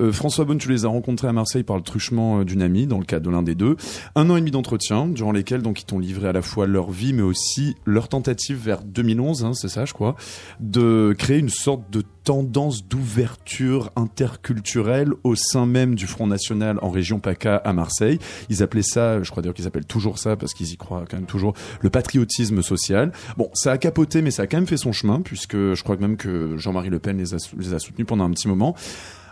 Euh, 0.01 0.11
François 0.11 0.43
Bonne, 0.43 0.57
tu 0.57 0.69
les 0.69 0.83
as 0.83 0.89
rencontrés 0.97 1.27
à 1.27 1.33
Marseille 1.33 1.63
par 1.63 1.77
le 1.77 1.83
truchement 1.83 2.39
euh, 2.39 2.43
d'une 2.43 2.61
amie, 2.61 2.87
dans 2.87 2.97
le 2.97 3.05
cadre 3.05 3.25
de 3.25 3.31
l'un 3.31 3.43
des 3.43 3.55
deux. 3.55 3.77
Un 4.15 4.29
an 4.29 4.35
et 4.35 4.39
demi 4.39 4.51
d'entretien, 4.51 5.07
durant 5.07 5.31
lesquels 5.31 5.61
donc 5.61 5.81
ils 5.81 5.85
t'ont 5.85 5.99
livré 5.99 6.27
à 6.27 6.33
la 6.33 6.41
fois 6.41 6.67
leur 6.67 6.91
vie, 6.91 7.13
mais 7.13 7.21
aussi 7.21 7.75
leur 7.85 8.09
tentative 8.09 8.57
vers 8.57 8.83
2011, 8.83 9.45
hein, 9.45 9.53
c'est 9.53 9.69
ça, 9.69 9.85
je 9.85 9.93
crois, 9.93 10.15
de 10.59 11.15
créer 11.17 11.37
une 11.37 11.49
sorte 11.49 11.89
de 11.91 12.03
tendance 12.23 12.85
d'ouverture 12.85 13.91
interculturelle 13.95 15.13
au 15.23 15.35
sein 15.35 15.65
même 15.65 15.95
du 15.95 16.07
Front 16.07 16.27
National 16.27 16.77
en 16.81 16.89
région 16.89 17.19
PACA 17.19 17.55
à 17.55 17.71
Marseille. 17.71 18.19
Ils 18.49 18.61
appelaient 18.63 18.81
ça, 18.81 19.23
je 19.23 19.31
crois 19.31 19.41
d'ailleurs 19.41 19.53
qu'ils 19.55 19.67
appellent 19.67 19.85
toujours 19.85 20.17
ça, 20.17 20.35
parce 20.35 20.53
qu'ils 20.53 20.73
y 20.73 20.77
croient 20.77 21.05
quand 21.09 21.17
même 21.17 21.25
toujours, 21.25 21.53
le 21.79 21.89
patriotisme 21.89 22.61
social. 22.61 23.13
Bon, 23.37 23.49
ça 23.53 23.71
a 23.71 23.77
capoté, 23.77 24.21
mais 24.21 24.31
ça 24.31 24.43
a 24.43 24.47
quand 24.47 24.57
même 24.57 24.67
fait 24.67 24.77
son 24.77 24.91
chemin, 24.91 25.21
puisque 25.21 25.55
je 25.55 25.83
crois 25.83 25.95
même 25.97 26.17
que 26.17 26.57
Jean-Marie 26.57 26.89
Le 26.89 26.99
Pen 26.99 27.17
les 27.17 27.73
a 27.73 27.79
soutenus 27.79 28.07
pendant 28.07 28.25
un 28.25 28.31
petit 28.31 28.47
moment. 28.47 28.75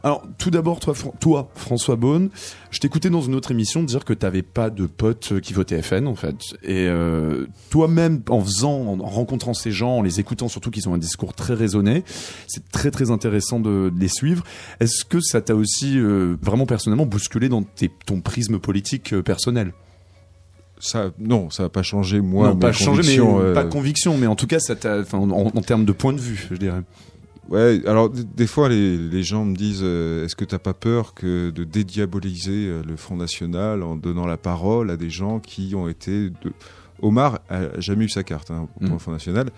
Alors, 0.05 0.23
tout 0.37 0.51
d'abord, 0.51 0.79
toi, 0.79 0.93
Fran- 0.93 1.15
toi, 1.19 1.49
François 1.55 1.95
Beaune, 1.95 2.29
je 2.69 2.79
t'écoutais 2.79 3.09
dans 3.09 3.21
une 3.21 3.33
autre 3.33 3.49
émission 3.49 3.81
dire 3.81 4.05
que 4.05 4.13
t'avais 4.13 4.43
pas 4.43 4.69
de 4.69 4.85
potes 4.85 5.31
euh, 5.31 5.39
qui 5.39 5.51
votaient 5.53 5.81
FN, 5.81 6.05
en 6.05 6.13
fait. 6.13 6.35
Et 6.61 6.85
euh, 6.87 7.47
toi-même, 7.71 8.21
en 8.29 8.39
faisant, 8.39 8.85
en 8.85 8.97
rencontrant 8.97 9.55
ces 9.55 9.71
gens, 9.71 9.97
en 9.97 10.01
les 10.03 10.19
écoutant, 10.19 10.47
surtout 10.47 10.69
qu'ils 10.69 10.87
ont 10.87 10.93
un 10.93 10.99
discours 10.99 11.33
très 11.33 11.55
raisonné, 11.55 12.03
c'est 12.45 12.69
très 12.69 12.91
très 12.91 13.09
intéressant 13.09 13.59
de, 13.59 13.89
de 13.89 13.99
les 13.99 14.07
suivre. 14.07 14.43
Est-ce 14.79 15.05
que 15.05 15.19
ça 15.19 15.41
t'a 15.41 15.55
aussi 15.55 15.97
euh, 15.97 16.37
vraiment 16.39 16.67
personnellement 16.67 17.07
bousculé 17.07 17.49
dans 17.49 17.63
tes- 17.63 17.89
ton 18.05 18.21
prisme 18.21 18.59
politique 18.59 19.11
euh, 19.11 19.23
personnel? 19.23 19.73
Ça, 20.77 21.09
non, 21.17 21.49
ça 21.49 21.63
n'a 21.63 21.69
pas 21.69 21.81
changé 21.83 22.21
moi. 22.21 22.49
Non, 22.49 22.55
pas 22.57 22.71
changé, 22.73 23.01
mais 23.01 23.15
euh, 23.39 23.53
pas 23.55 23.63
conviction, 23.63 24.17
mais 24.19 24.27
en 24.27 24.35
tout 24.35 24.45
cas, 24.45 24.59
ça 24.59 24.75
en, 25.13 25.31
en 25.31 25.61
termes 25.61 25.85
de 25.85 25.91
point 25.93 26.13
de 26.13 26.19
vue, 26.19 26.47
je 26.51 26.55
dirais. 26.57 26.81
Ouais, 27.49 27.81
alors 27.85 28.09
des 28.09 28.47
fois 28.47 28.69
les, 28.69 28.97
les 28.97 29.21
gens 29.23 29.45
me 29.45 29.55
disent 29.55 29.81
euh, 29.83 30.25
est-ce 30.25 30.35
que 30.35 30.45
t'as 30.45 30.57
pas 30.59 30.73
peur 30.73 31.13
que 31.13 31.51
de 31.51 31.63
dédiaboliser 31.63 32.67
euh, 32.67 32.81
le 32.83 32.95
Front 32.95 33.15
National 33.17 33.83
en 33.83 33.95
donnant 33.95 34.25
la 34.25 34.37
parole 34.37 34.89
à 34.89 34.97
des 34.97 35.09
gens 35.11 35.39
qui 35.39 35.73
ont 35.75 35.87
été 35.87 36.29
de... 36.31 36.53
Omar 37.01 37.39
a 37.49 37.79
jamais 37.79 38.05
eu 38.05 38.09
sa 38.09 38.23
carte 38.23 38.49
hein, 38.51 38.67
pour 38.79 38.89
Mm. 38.89 38.93
le 38.93 38.99
Front 38.99 39.11
National. 39.11 39.49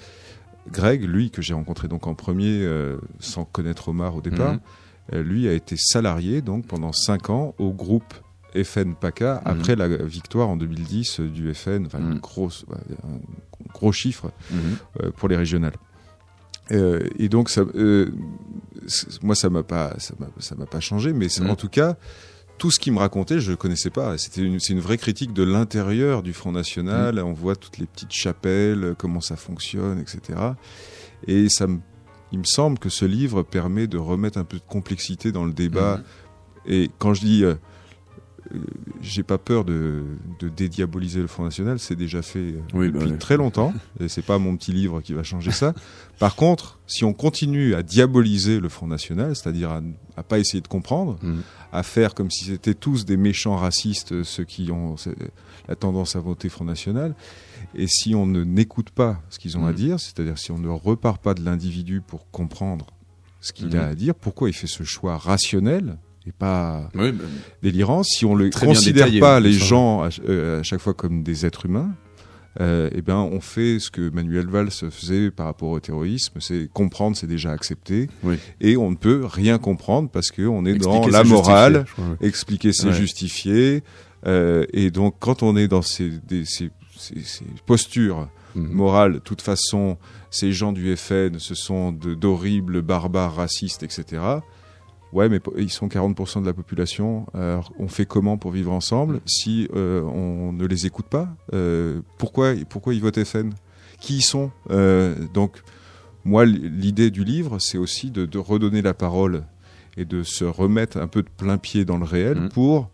Greg, 0.69 1.04
lui 1.04 1.30
que 1.32 1.41
j'ai 1.41 1.54
rencontré 1.54 1.88
donc 1.88 2.08
en 2.08 2.13
premier 2.15 2.62
euh, 2.63 2.97
sans 3.19 3.45
connaître 3.45 3.88
Omar 3.89 4.15
au 4.17 4.21
départ, 4.21 4.58
euh, 5.13 5.23
lui 5.23 5.47
a 5.47 5.54
été 5.54 5.76
salarié 5.78 6.41
donc 6.41 6.67
pendant 6.67 6.91
cinq 6.91 7.30
ans 7.30 7.56
au 7.58 7.71
groupe 7.71 8.13
FN 8.54 8.95
PACA 8.95 9.36
Mhm. 9.45 9.52
après 9.52 9.76
la 9.78 9.88
victoire 9.88 10.50
en 10.50 10.58
2010 10.58 11.21
euh, 11.21 11.30
du 11.30 11.54
FN, 11.54 11.86
enfin 11.86 12.00
grosse, 12.21 12.65
un 13.04 13.19
gros 13.73 13.91
chiffre 13.93 14.32
pour 15.15 15.30
les 15.30 15.38
régionales. 15.38 15.76
Euh, 16.71 17.08
et 17.17 17.30
donc 17.30 17.49
ça, 17.49 17.62
euh, 17.75 18.12
moi 19.21 19.36
ça 19.36 19.49
m'a 19.49 19.63
pas, 19.63 19.93
ça 19.99 20.13
m'a, 20.19 20.27
ça 20.39 20.56
m'a 20.56 20.65
pas 20.65 20.80
changé, 20.80 21.13
mais 21.13 21.27
en 21.41 21.56
tout 21.56 21.69
cas 21.69 21.97
tout 22.58 22.71
ce 22.71 22.80
qu'il 22.80 22.93
me 22.93 22.99
racontait, 22.99 23.39
je 23.39 23.51
le 23.51 23.58
connaissais 23.58 23.89
pas. 23.89 24.17
C'était 24.17 24.41
une, 24.41 24.60
c'est 24.60 24.73
une 24.73 24.80
vraie 24.80 24.97
critique 24.97 25.34
de 25.34 25.43
l'intérieur 25.43 26.23
du 26.23 26.34
Front 26.34 26.51
National. 26.51 27.19
On 27.19 27.34
voit 27.34 27.56
toutes 27.56 27.77
les 27.77 27.86
petites 27.86 28.12
chapelles, 28.12 28.84
euh, 28.84 28.93
comment 28.97 29.21
ça 29.21 29.36
fonctionne, 29.36 29.99
etc. 29.99 30.39
Et 31.27 31.49
ça 31.49 31.67
me, 31.67 31.80
il 32.32 32.39
me 32.39 32.45
semble 32.45 32.80
que 32.80 32.89
ce 32.89 33.06
livre 33.06 33.43
permet 33.43 33.88
de 33.88 33.97
remettre 33.97 34.38
un 34.38 34.43
peu 34.43 34.58
de 34.58 34.63
complexité 34.67 35.32
dans 35.32 35.45
le 35.45 35.53
débat. 35.53 35.97
Mhm. 35.97 36.03
Et 36.65 36.91
quand 36.97 37.13
je 37.13 37.21
dis 37.21 37.43
euh, 37.43 37.56
j'ai 39.02 39.24
pas 39.24 39.38
peur 39.38 39.66
de, 39.66 40.04
de 40.40 40.50
dédiaboliser 40.50 41.20
le 41.22 41.28
Front 41.28 41.44
National, 41.44 41.80
c'est 41.80 41.96
déjà 41.96 42.22
fait 42.22 42.40
euh, 42.40 42.60
bah 42.74 42.80
depuis 42.88 43.12
oui. 43.12 43.18
très 43.18 43.38
longtemps, 43.38 43.74
et 44.00 44.08
c'est 44.08 44.22
pas 44.22 44.38
mon 44.40 44.56
petit 44.58 44.72
livre 44.72 45.02
qui 45.02 45.14
va 45.14 45.24
changer 45.24 45.52
ça. 45.52 45.74
Par 46.20 46.36
contre, 46.36 46.80
si 46.88 47.04
on 47.04 47.14
continue 47.14 47.76
à 47.76 47.84
diaboliser 47.84 48.60
le 48.60 48.70
Front 48.70 48.88
National, 48.88 49.36
c'est-à-dire 49.36 49.70
à, 49.72 49.82
à 50.16 50.24
pas 50.24 50.40
essayer 50.40 50.62
de 50.62 50.68
comprendre, 50.68 51.18
Mhm. 51.22 51.42
à 51.74 51.84
faire 51.84 52.14
comme 52.16 52.32
si 52.32 52.46
c'était 52.46 52.74
tous 52.74 53.06
des 53.06 53.18
méchants 53.18 53.56
racistes, 53.58 54.14
euh, 54.14 54.24
ceux 54.24 54.46
qui 54.46 54.72
ont 54.72 54.96
euh, 55.08 55.14
la 55.68 55.76
tendance 55.76 56.16
à 56.16 56.20
voter 56.20 56.48
Front 56.50 56.66
National, 56.66 57.14
et 57.76 57.88
si 57.88 58.16
on 58.16 58.26
ne 58.26 58.44
n'écoute 58.44 58.90
pas 58.92 59.22
ce 59.30 59.40
qu'ils 59.40 59.58
ont 59.58 59.66
à 59.66 59.72
Mhm. 59.72 59.76
dire, 59.76 60.00
c'est-à-dire 60.00 60.38
si 60.38 60.52
on 60.52 60.58
ne 60.60 60.70
repart 60.70 61.22
pas 61.22 61.34
de 61.34 61.44
l'individu 61.44 62.02
pour 62.02 62.30
comprendre 62.32 62.88
ce 63.42 63.52
qu'il 63.54 63.76
a 63.76 63.84
Mhm. 63.86 63.92
à 63.92 63.96
dire, 63.96 64.16
pourquoi 64.16 64.50
il 64.50 64.54
fait 64.54 64.68
ce 64.68 64.84
choix 64.84 65.18
rationnel 65.18 65.98
et 66.28 66.32
pas 66.32 66.90
Oui, 66.96 67.12
bah, 67.12 67.24
délirant, 67.63 68.04
si 68.04 68.26
on 68.26 68.36
ne 68.36 68.50
considère 68.50 69.06
détaillé, 69.06 69.20
pas 69.20 69.38
hein, 69.38 69.40
les 69.40 69.54
gens 69.54 70.02
à, 70.04 70.10
euh, 70.28 70.60
à 70.60 70.63
chaque 70.63 70.80
fois 70.82 70.94
comme 70.94 71.24
des 71.24 71.46
êtres 71.46 71.66
humains, 71.68 71.92
euh, 72.60 72.90
eh 72.94 73.02
ben 73.04 73.18
on 73.18 73.40
fait 73.40 73.78
ce 73.80 73.92
que 73.92 74.10
Manuel 74.10 74.48
Valls 74.48 74.72
faisait 74.72 75.30
par 75.32 75.46
rapport 75.46 75.70
au 75.70 75.80
terrorisme, 75.80 76.40
c'est 76.42 76.68
comprendre, 76.74 77.16
c'est 77.16 77.28
déjà 77.28 77.52
accepté, 77.52 78.10
Oui. 78.24 78.38
et 78.60 78.78
on 78.78 78.90
ne 78.92 78.96
peut 78.96 79.26
rien 79.26 79.58
comprendre 79.60 80.10
parce 80.10 80.32
que 80.32 80.42
on 80.42 80.66
est 80.66 80.74
dans 80.76 81.08
la 81.08 81.24
morale, 81.24 81.86
justifié, 81.86 82.28
expliquer 82.28 82.74
c'est 82.74 82.88
Ouais. 82.88 82.94
justifier, 82.94 83.84
euh, 84.26 84.66
et 84.74 84.90
donc 84.92 85.16
quand 85.20 85.44
on 85.44 85.56
est 85.56 85.68
dans 85.68 85.84
ces, 85.84 86.10
des- 86.28 86.46
ces- 86.46 86.72
ces- 86.98 87.22
ces 87.24 87.46
postures 87.68 88.28
Mhm. 88.56 88.72
morales, 88.72 89.13
de 89.13 89.20
toute 89.20 89.42
façon, 89.44 89.98
ces 90.32 90.52
gens 90.52 90.72
du 90.72 90.96
FN, 90.98 91.38
ce 91.38 91.54
sont 91.54 91.92
d'horribles 91.92 92.82
barbares 92.82 93.36
racistes, 93.36 93.84
etc. 93.84 94.20
Ouais, 95.13 95.30
mais 95.30 95.39
ils 95.58 95.72
sont 95.72 95.88
40% 95.88 96.41
de 96.41 96.46
la 96.46 96.54
population. 96.54 97.26
Alors, 97.34 97.72
on 97.80 97.88
fait 97.88 98.06
comment 98.06 98.38
pour 98.38 98.52
vivre 98.52 98.72
ensemble 98.74 99.22
si 99.26 99.67
euh, 99.76 100.02
on 100.04 100.52
ne 100.54 100.65
les 100.65 100.86
écoute 100.86 101.08
pas 101.08 101.30
Euh, 101.54 102.02
Pourquoi, 102.17 102.54
pourquoi 102.70 102.93
ils 102.93 103.02
votent 103.02 103.24
FN 103.24 103.52
Qui 104.02 104.17
ils 104.17 104.22
sont? 104.22 104.52
Euh, 104.70 105.15
Donc, 105.34 105.62
moi, 106.26 106.46
l'idée 106.46 107.10
du 107.10 107.24
livre, 107.24 107.58
c'est 107.60 107.78
aussi 107.78 108.12
de, 108.12 108.26
de 108.26 108.38
redonner 108.38 108.82
la 108.82 108.93
parole 108.93 109.43
et 109.96 110.04
de 110.04 110.24
se 110.24 110.43
remettre 110.43 110.98
un 110.98 111.08
peu 111.08 111.24
de 111.24 111.30
plein 111.30 111.58
pied 111.58 111.86
dans 111.86 111.98
le 111.98 112.04
réel 112.06 112.38
Mhm. 112.41 112.50
pour 112.50 112.89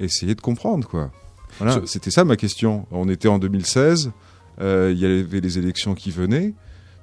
essayer 0.00 0.34
de 0.34 0.40
comprendre, 0.42 0.86
quoi. 0.86 1.10
Voilà, 1.58 1.80
c'était 1.86 2.10
ça 2.10 2.24
ma 2.24 2.36
question. 2.36 2.86
On 2.90 3.08
était 3.08 3.28
en 3.28 3.38
2016, 3.38 4.10
euh, 4.60 4.90
il 4.92 4.98
y 4.98 5.06
avait 5.06 5.40
les 5.40 5.56
élections 5.58 5.94
qui 5.94 6.10
venaient, 6.10 6.52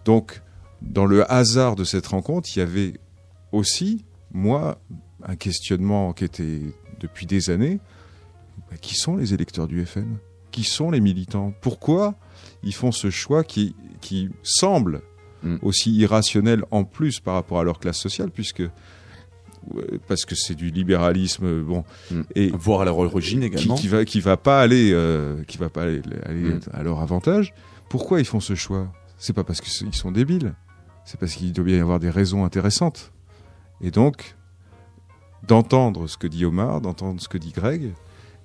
donc 0.06 0.42
dans 0.82 1.06
le 1.06 1.30
hasard 1.32 1.76
de 1.76 1.84
cette 1.84 2.06
rencontre, 2.08 2.50
il 2.56 2.60
y 2.60 2.62
avait 2.62 2.94
aussi, 3.52 4.04
moi, 4.34 4.80
un 5.24 5.36
questionnement 5.36 6.14
qui 6.14 6.24
était 6.26 6.62
depuis 7.00 7.26
des 7.26 7.50
années. 7.50 7.80
Bah, 8.70 8.78
qui 8.80 8.96
sont 8.96 9.18
les 9.18 9.34
électeurs 9.34 9.68
du 9.68 9.86
FN 9.86 10.18
Qui 10.52 10.64
sont 10.64 10.92
les 10.92 11.00
militants? 11.02 11.54
Pourquoi 11.62 12.16
ils 12.64 12.74
font 12.74 12.92
ce 12.92 13.10
choix 13.10 13.44
qui, 13.44 13.76
qui 14.02 14.30
semble 14.44 15.02
Mm. 15.44 15.58
aussi 15.64 15.92
irrationnel 15.96 16.64
en 16.70 16.84
plus 16.84 17.20
par 17.20 17.34
rapport 17.34 17.60
à 17.60 17.64
leur 17.64 17.80
classe 17.80 17.98
sociale, 17.98 18.30
puisque 18.30 18.62
parce 20.08 20.26
que 20.26 20.36
c'est 20.36 20.54
du 20.56 20.70
libéralisme, 20.70 21.62
bon, 21.64 21.84
Mm. 22.12 22.22
et 22.36 22.50
Voir 22.50 22.82
à 22.82 22.86
leur 22.86 22.98
origine 23.00 23.40
qui, 23.42 23.46
également. 23.48 23.76
qui 23.76 23.88
va 23.88 24.06
qui 24.06 24.20
va 24.20 24.38
pas 24.38 24.62
aller 24.62 24.92
euh, 24.94 25.44
qui 25.46 25.58
va 25.58 25.70
pas 25.70 25.84
aller, 25.84 26.02
aller 26.26 26.42
Mm. 26.56 26.60
à 26.74 26.84
leur 26.84 27.00
avantage. 27.00 27.54
Pourquoi 27.90 28.20
ils 28.20 28.26
font 28.26 28.40
ce 28.40 28.54
choix? 28.56 28.92
C'est 29.18 29.34
pas 29.34 29.44
parce 29.44 29.62
qu'ils 29.62 29.94
sont 29.94 30.12
débiles, 30.12 30.54
c'est 31.06 31.20
parce 31.20 31.34
qu'il 31.34 31.54
doit 31.54 31.66
bien 31.66 31.78
y 31.78 31.80
avoir 31.82 32.00
des 32.00 32.10
raisons 32.10 32.44
intéressantes. 32.46 33.12
Et 33.82 33.92
donc 33.92 34.36
d'entendre 35.48 36.08
ce 36.08 36.18
que 36.18 36.28
dit 36.28 36.46
Omar, 36.46 36.82
d'entendre 36.82 37.20
ce 37.20 37.28
que 37.28 37.38
dit 37.38 37.52
Greg, 37.52 37.94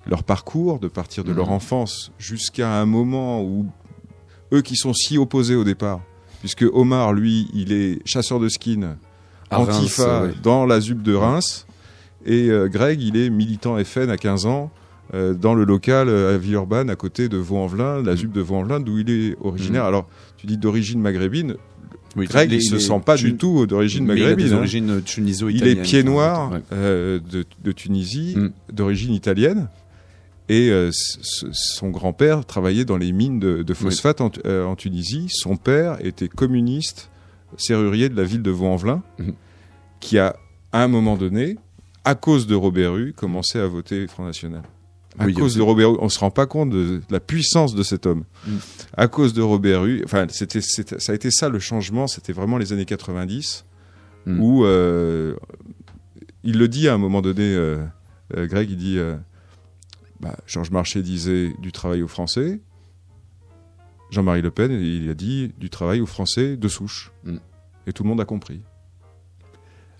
leur 0.07 0.23
parcours, 0.23 0.79
de 0.79 0.87
partir 0.87 1.23
de 1.23 1.31
leur 1.31 1.47
Mhm. 1.47 1.53
enfance 1.53 2.11
jusqu'à 2.17 2.71
un 2.79 2.85
moment 2.85 3.43
où 3.43 3.67
eux 4.53 4.61
qui 4.61 4.75
sont 4.75 4.93
si 4.93 5.17
opposés 5.17 5.55
au 5.55 5.63
départ, 5.63 5.99
puisque 6.39 6.65
Omar 6.73 7.13
lui 7.13 7.49
il 7.53 7.71
est 7.71 7.99
chasseur 8.07 8.39
de 8.39 8.49
skin, 8.49 8.97
À 9.49 9.57
Reims, 9.57 9.69
Antifa 9.77 10.23
ouais. 10.23 10.33
dans 10.41 10.65
la 10.65 10.79
ZUP 10.79 11.01
de 11.03 11.13
Reims. 11.13 11.65
Et 12.25 12.49
euh, 12.49 12.67
Greg, 12.67 13.01
il 13.01 13.15
est 13.15 13.29
militant 13.29 13.81
FN 13.83 14.09
à 14.09 14.17
15 14.17 14.45
ans 14.45 14.71
euh, 15.13 15.33
dans 15.33 15.53
le 15.53 15.63
local 15.63 16.09
euh, 16.09 16.35
à 16.35 16.37
Villeurbanne, 16.37 16.89
à 16.89 16.95
côté 16.97 17.29
de 17.29 17.37
Vaux-en-Velin, 17.37 18.01
la 18.03 18.15
ZUP 18.15 18.31
de 18.33 18.41
Vaux-en-Velin, 18.41 18.79
d'où 18.81 18.97
il 18.97 19.09
est 19.09 19.37
originaire. 19.39 19.83
Mm. 19.83 19.87
Alors, 19.87 20.07
tu 20.35 20.47
dis 20.47 20.57
d'origine 20.57 20.99
maghrébine. 20.99 21.55
Oui, 22.17 22.25
Greg, 22.25 22.49
les- 22.49 22.57
il 22.57 22.61
se 22.63 22.79
sent 22.79 23.01
pas 23.05 23.15
du 23.15 23.35
tout 23.37 23.65
d'origine 23.67 24.03
il 24.03 24.07
maghrébine. 24.07 24.47
hein. 24.53 24.61
Il 25.57 25.67
est 25.67 25.75
pied 25.83 26.03
noir 26.03 26.51
euh, 26.73 27.19
de, 27.31 27.45
de 27.63 27.71
Tunisie, 27.71 28.33
Mm. 28.37 28.49
d'origine 28.73 29.13
italienne. 29.13 29.69
Et 30.49 30.69
euh, 30.69 30.89
son 30.93 31.89
grand-père 31.89 32.45
travaillait 32.45 32.85
dans 32.85 32.97
les 32.97 33.11
mines 33.11 33.39
de, 33.39 33.63
de 33.63 33.73
phosphate 33.73 34.21
en, 34.21 34.31
euh, 34.45 34.63
en 34.65 34.75
Tunisie. 34.77 35.27
Son 35.29 35.57
père 35.57 35.97
était 36.05 36.29
communiste, 36.29 37.09
serrurier 37.57 38.07
de 38.09 38.15
la 38.15 38.23
ville 38.23 38.41
de 38.41 38.51
Vaux-en-Velin, 38.51 39.03
Mhm. 39.19 39.33
qui 39.99 40.17
a, 40.17 40.35
à 40.71 40.83
un 40.83 40.87
moment 40.87 41.17
donné, 41.17 41.57
à 42.05 42.15
cause 42.15 42.47
de 42.47 42.55
Robert 42.55 42.95
Hue, 42.95 43.11
commencé 43.13 43.59
à 43.59 43.67
voter 43.67 44.07
Front 44.07 44.23
National. 44.25 44.61
À 45.19 45.25
Oui, 45.25 45.33
cause 45.33 45.55
de 45.55 45.61
Robert 45.61 45.91
Hue, 45.91 45.97
on 45.99 46.09
se 46.09 46.19
rend 46.19 46.29
pas 46.31 46.45
compte 46.45 46.69
de 46.69 47.01
la 47.09 47.19
puissance 47.19 47.73
de 47.73 47.83
cet 47.83 48.05
homme. 48.05 48.23
Mhm. 48.45 48.59
À 48.95 49.07
cause 49.07 49.33
de 49.33 49.41
Robert 49.41 49.85
Hue, 49.85 50.01
enfin, 50.05 50.27
c'était, 50.29 50.61
ça 50.61 51.11
a 51.11 51.15
été 51.15 51.31
ça 51.31 51.49
le 51.49 51.59
changement. 51.59 52.07
C'était 52.07 52.33
vraiment 52.33 52.57
les 52.57 52.73
années 52.73 52.85
90 52.85 53.65
Mhm. 54.27 54.41
où 54.41 54.65
euh, 54.65 55.35
il 56.43 56.57
le 56.57 56.67
dit 56.67 56.89
à 56.89 56.93
un 56.93 56.97
moment 56.97 57.21
donné, 57.21 57.55
euh, 57.55 57.77
euh, 58.35 58.45
Greg, 58.45 58.69
il 58.69 58.77
dit 58.77 58.99
bah, 60.19 60.35
Georges 60.45 60.71
Marchais 60.71 61.01
disait 61.01 61.53
du 61.59 61.71
travail 61.71 62.03
aux 62.03 62.07
Français. 62.07 62.59
Jean-Marie 64.11 64.41
Le 64.41 64.51
Pen, 64.51 64.71
il 64.71 65.09
a 65.09 65.13
dit 65.13 65.51
du 65.57 65.69
travail 65.69 65.99
aux 66.01 66.05
Français 66.05 66.57
de 66.57 66.67
souche. 66.67 67.11
Mm. 67.23 67.37
Et 67.87 67.93
tout 67.93 68.03
le 68.03 68.09
monde 68.09 68.21
a 68.21 68.25
compris. 68.25 68.61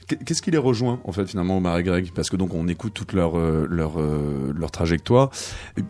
Qu'est-ce 0.08 0.42
qui 0.42 0.52
les 0.52 0.58
rejoint 0.58 1.02
en 1.04 1.12
fait 1.12 1.26
finalement 1.26 1.58
Omar 1.58 1.78
et 1.78 1.84
Greg? 1.84 2.12
Parce 2.14 2.30
que 2.30 2.38
donc 2.38 2.54
on 2.54 2.68
écoute 2.68 2.94
toute 2.94 3.14
leur 3.14 3.38
euh, 3.38 3.68
leur 3.70 4.00
euh, 4.00 4.54
leur 4.56 4.72
trajectoire. 4.72 5.32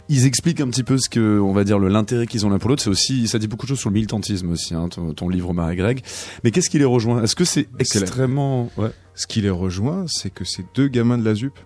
Ils 0.10 0.26
expliquent 0.26 0.62
un 0.62 0.70
petit 0.70 0.84
peu 0.84 0.98
ce 0.98 1.08
que 1.08 1.40
on 1.40 1.54
va 1.54 1.64
dire 1.64 1.78
l'intérêt 1.78 2.26
qu'ils 2.26 2.46
ont 2.46 2.50
l'un 2.50 2.58
pour 2.58 2.70
l'autre. 2.70 2.82
C'est 2.82 2.90
aussi 2.90 3.28
ça 3.28 3.38
dit 3.38 3.48
beaucoup 3.48 3.66
de 3.66 3.70
choses 3.70 3.80
sur 3.80 3.90
le 3.90 3.94
militantisme 3.94 4.50
aussi. 4.50 4.74
Hein, 4.74 4.90
ton, 4.90 5.14
ton 5.14 5.30
livre 5.30 5.52
Omar 5.52 5.70
et 5.70 5.76
Greg. 5.76 6.02
Mais 6.44 6.52
qu'est-ce 6.52 6.70
qui 6.70 6.80
les 6.80 6.86
rejoint? 6.86 7.22
Est-ce 7.22 7.36
que 7.36 7.46
c'est 7.46 7.68
extrêmement 7.80 8.72
ouais. 8.78 8.92
Ce 9.18 9.26
qui 9.26 9.42
les 9.42 9.50
rejoint, 9.50 10.06
c'est 10.08 10.30
que 10.30 10.46
ces 10.46 10.64
deux 10.76 10.88
gamins 10.88 11.18
de 11.18 11.26
la 11.26 11.34
ZUP, 11.34 11.58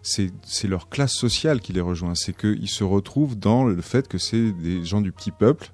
c'est 0.00 0.30
leur 0.64 0.88
classe 0.88 1.12
sociale 1.12 1.60
qui 1.60 1.72
les 1.72 1.80
rejoint. 1.80 2.14
C'est 2.14 2.36
qu'ils 2.36 2.70
se 2.70 2.84
retrouvent 2.84 3.36
dans 3.36 3.64
le 3.64 3.82
fait 3.82 4.06
que 4.06 4.16
c'est 4.16 4.52
des 4.52 4.84
gens 4.84 5.00
du 5.00 5.10
petit 5.10 5.32
peuple 5.32 5.72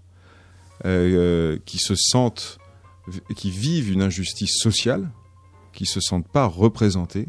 euh, 0.86 1.58
qui 1.66 1.78
se 1.78 1.94
sentent, 1.94 2.58
qui 3.36 3.50
vivent 3.50 3.92
une 3.92 4.00
injustice 4.00 4.56
sociale, 4.58 5.10
qui 5.74 5.86
se 5.86 6.00
sentent 6.00 6.28
pas 6.28 6.46
représentés, 6.46 7.26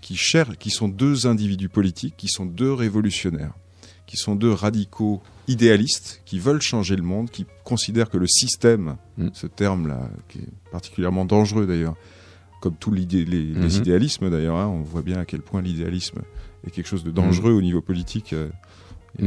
qui 0.00 0.16
cherchent, 0.16 0.56
qui 0.58 0.70
sont 0.70 0.88
deux 0.88 1.26
individus 1.26 1.68
politiques, 1.68 2.14
qui 2.16 2.28
sont 2.28 2.46
deux 2.46 2.72
révolutionnaires, 2.72 3.54
qui 4.06 4.16
sont 4.16 4.34
deux 4.36 4.52
radicaux 4.52 5.22
idéalistes, 5.48 6.22
qui 6.24 6.38
veulent 6.38 6.60
changer 6.62 6.94
le 6.96 7.02
monde, 7.02 7.30
qui 7.30 7.46
considèrent 7.64 8.10
que 8.10 8.18
le 8.18 8.26
système, 8.26 8.96
Mm. 9.16 9.28
ce 9.32 9.46
terme-là, 9.46 10.08
qui 10.28 10.38
est 10.38 10.70
particulièrement 10.70 11.24
dangereux 11.24 11.66
d'ailleurs, 11.66 11.96
comme 12.60 12.74
tous 12.76 12.90
les, 12.92 13.04
les 13.06 13.44
Mhm. 13.54 13.68
idéalismes 13.68 14.30
d'ailleurs, 14.30 14.56
hein, 14.56 14.66
on 14.68 14.82
voit 14.82 15.02
bien 15.02 15.18
à 15.18 15.24
quel 15.24 15.42
point 15.42 15.62
l'idéalisme 15.62 16.20
est 16.66 16.70
quelque 16.70 16.88
chose 16.88 17.04
de 17.04 17.10
dangereux 17.10 17.52
au 17.52 17.62
niveau 17.62 17.80
politique. 17.80 18.32
euh, 18.32 18.48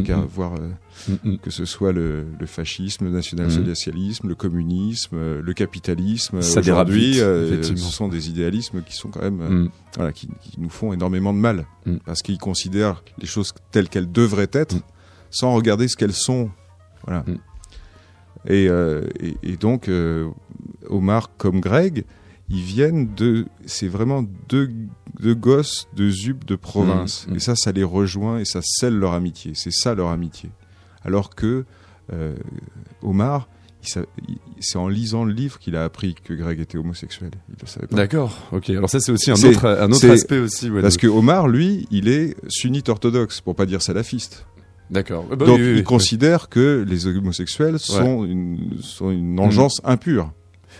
qu'à 0.03 0.17
Mhm. 0.17 0.25
voir 0.25 0.53
euh, 0.55 0.69
Mm, 1.09 1.31
mm. 1.31 1.37
que 1.39 1.49
ce 1.49 1.65
soit 1.65 1.91
le, 1.91 2.25
le 2.39 2.45
fascisme, 2.45 3.05
le 3.05 3.11
national-socialisme, 3.11 4.27
le 4.27 4.35
communisme, 4.35 5.15
euh, 5.15 5.41
le 5.41 5.53
capitalisme. 5.53 6.41
Ça 6.41 6.61
dérape 6.61 6.87
Aujourd'hui, 6.87 7.11
vite, 7.13 7.21
euh, 7.21 7.63
ce 7.63 7.75
sont 7.75 8.07
des 8.07 8.29
idéalismes 8.29 8.81
qui 8.83 8.95
sont 8.95 9.09
quand 9.09 9.21
même, 9.21 9.41
euh, 9.41 9.49
Mm. 9.49 9.69
voilà, 9.95 10.11
qui, 10.13 10.27
qui 10.41 10.59
nous 10.59 10.69
font 10.69 10.93
énormément 10.93 11.33
de 11.33 11.39
mal 11.39 11.65
Mm. 11.85 11.95
parce 12.05 12.21
qu'ils 12.21 12.37
considèrent 12.37 13.03
les 13.19 13.27
choses 13.27 13.53
telles 13.71 13.89
qu'elles 13.89 14.11
devraient 14.11 14.49
être, 14.53 14.75
Mm. 14.75 14.81
sans 15.31 15.53
regarder 15.53 15.87
ce 15.87 15.95
qu'elles 15.97 16.13
sont. 16.13 16.49
Voilà. 17.05 17.23
Mm. 17.27 17.37
Et, 18.47 18.67
euh, 18.69 19.01
et, 19.19 19.35
et 19.43 19.57
donc, 19.57 19.87
euh, 19.87 20.29
Omar 20.89 21.29
comme 21.37 21.59
Greg, 21.61 22.05
ils 22.51 22.61
viennent 22.61 23.13
de. 23.15 23.45
C'est 23.65 23.87
vraiment 23.87 24.23
deux, 24.49 24.69
deux 25.19 25.35
gosses 25.35 25.87
de 25.95 26.09
ZUP 26.09 26.45
de 26.45 26.55
province. 26.55 27.25
Mm, 27.27 27.31
mm. 27.31 27.35
Et 27.35 27.39
ça, 27.39 27.55
ça 27.55 27.71
les 27.71 27.83
rejoint 27.83 28.39
et 28.39 28.45
ça 28.45 28.59
scelle 28.61 28.95
leur 28.97 29.13
amitié. 29.13 29.53
C'est 29.55 29.71
ça 29.71 29.95
leur 29.95 30.09
amitié. 30.09 30.49
Alors 31.03 31.33
que 31.33 31.65
euh, 32.13 32.35
Omar, 33.01 33.47
c'est 33.81 34.77
en 34.77 34.87
lisant 34.87 35.23
le 35.23 35.33
livre 35.33 35.57
qu'il 35.59 35.75
a 35.75 35.83
appris 35.83 36.13
que 36.13 36.33
Greg 36.33 36.59
était 36.59 36.77
homosexuel. 36.77 37.31
Il 37.49 37.55
le 37.59 37.67
savait 37.67 37.87
pas. 37.87 37.95
D'accord. 37.95 38.37
Ok. 38.51 38.69
Alors 38.69 38.89
ça 38.89 38.99
c'est 38.99 39.11
aussi 39.11 39.31
un 39.31 39.35
autre 39.35 39.65
un 39.65 39.91
autre 39.91 40.09
aspect 40.09 40.39
aussi. 40.39 40.69
ouais, 40.69 40.81
Parce 40.81 40.97
que 40.97 41.07
Omar, 41.07 41.47
lui, 41.47 41.87
il 41.89 42.09
est 42.09 42.35
sunnite 42.49 42.89
orthodoxe, 42.89 43.41
pour 43.41 43.55
pas 43.55 43.65
dire 43.65 43.81
salafiste. 43.81 44.45
D'accord. 44.91 45.25
Ah 45.31 45.35
bah 45.37 45.45
Donc 45.45 45.57
oui, 45.57 45.63
oui, 45.63 45.71
il 45.71 45.75
oui. 45.77 45.83
considère 45.83 46.49
que 46.49 46.85
les 46.85 47.07
homosexuels 47.07 47.79
sont, 47.79 48.25
une, 48.25 48.77
sont 48.81 49.09
une 49.09 49.39
engeance 49.39 49.79
impure. 49.85 50.33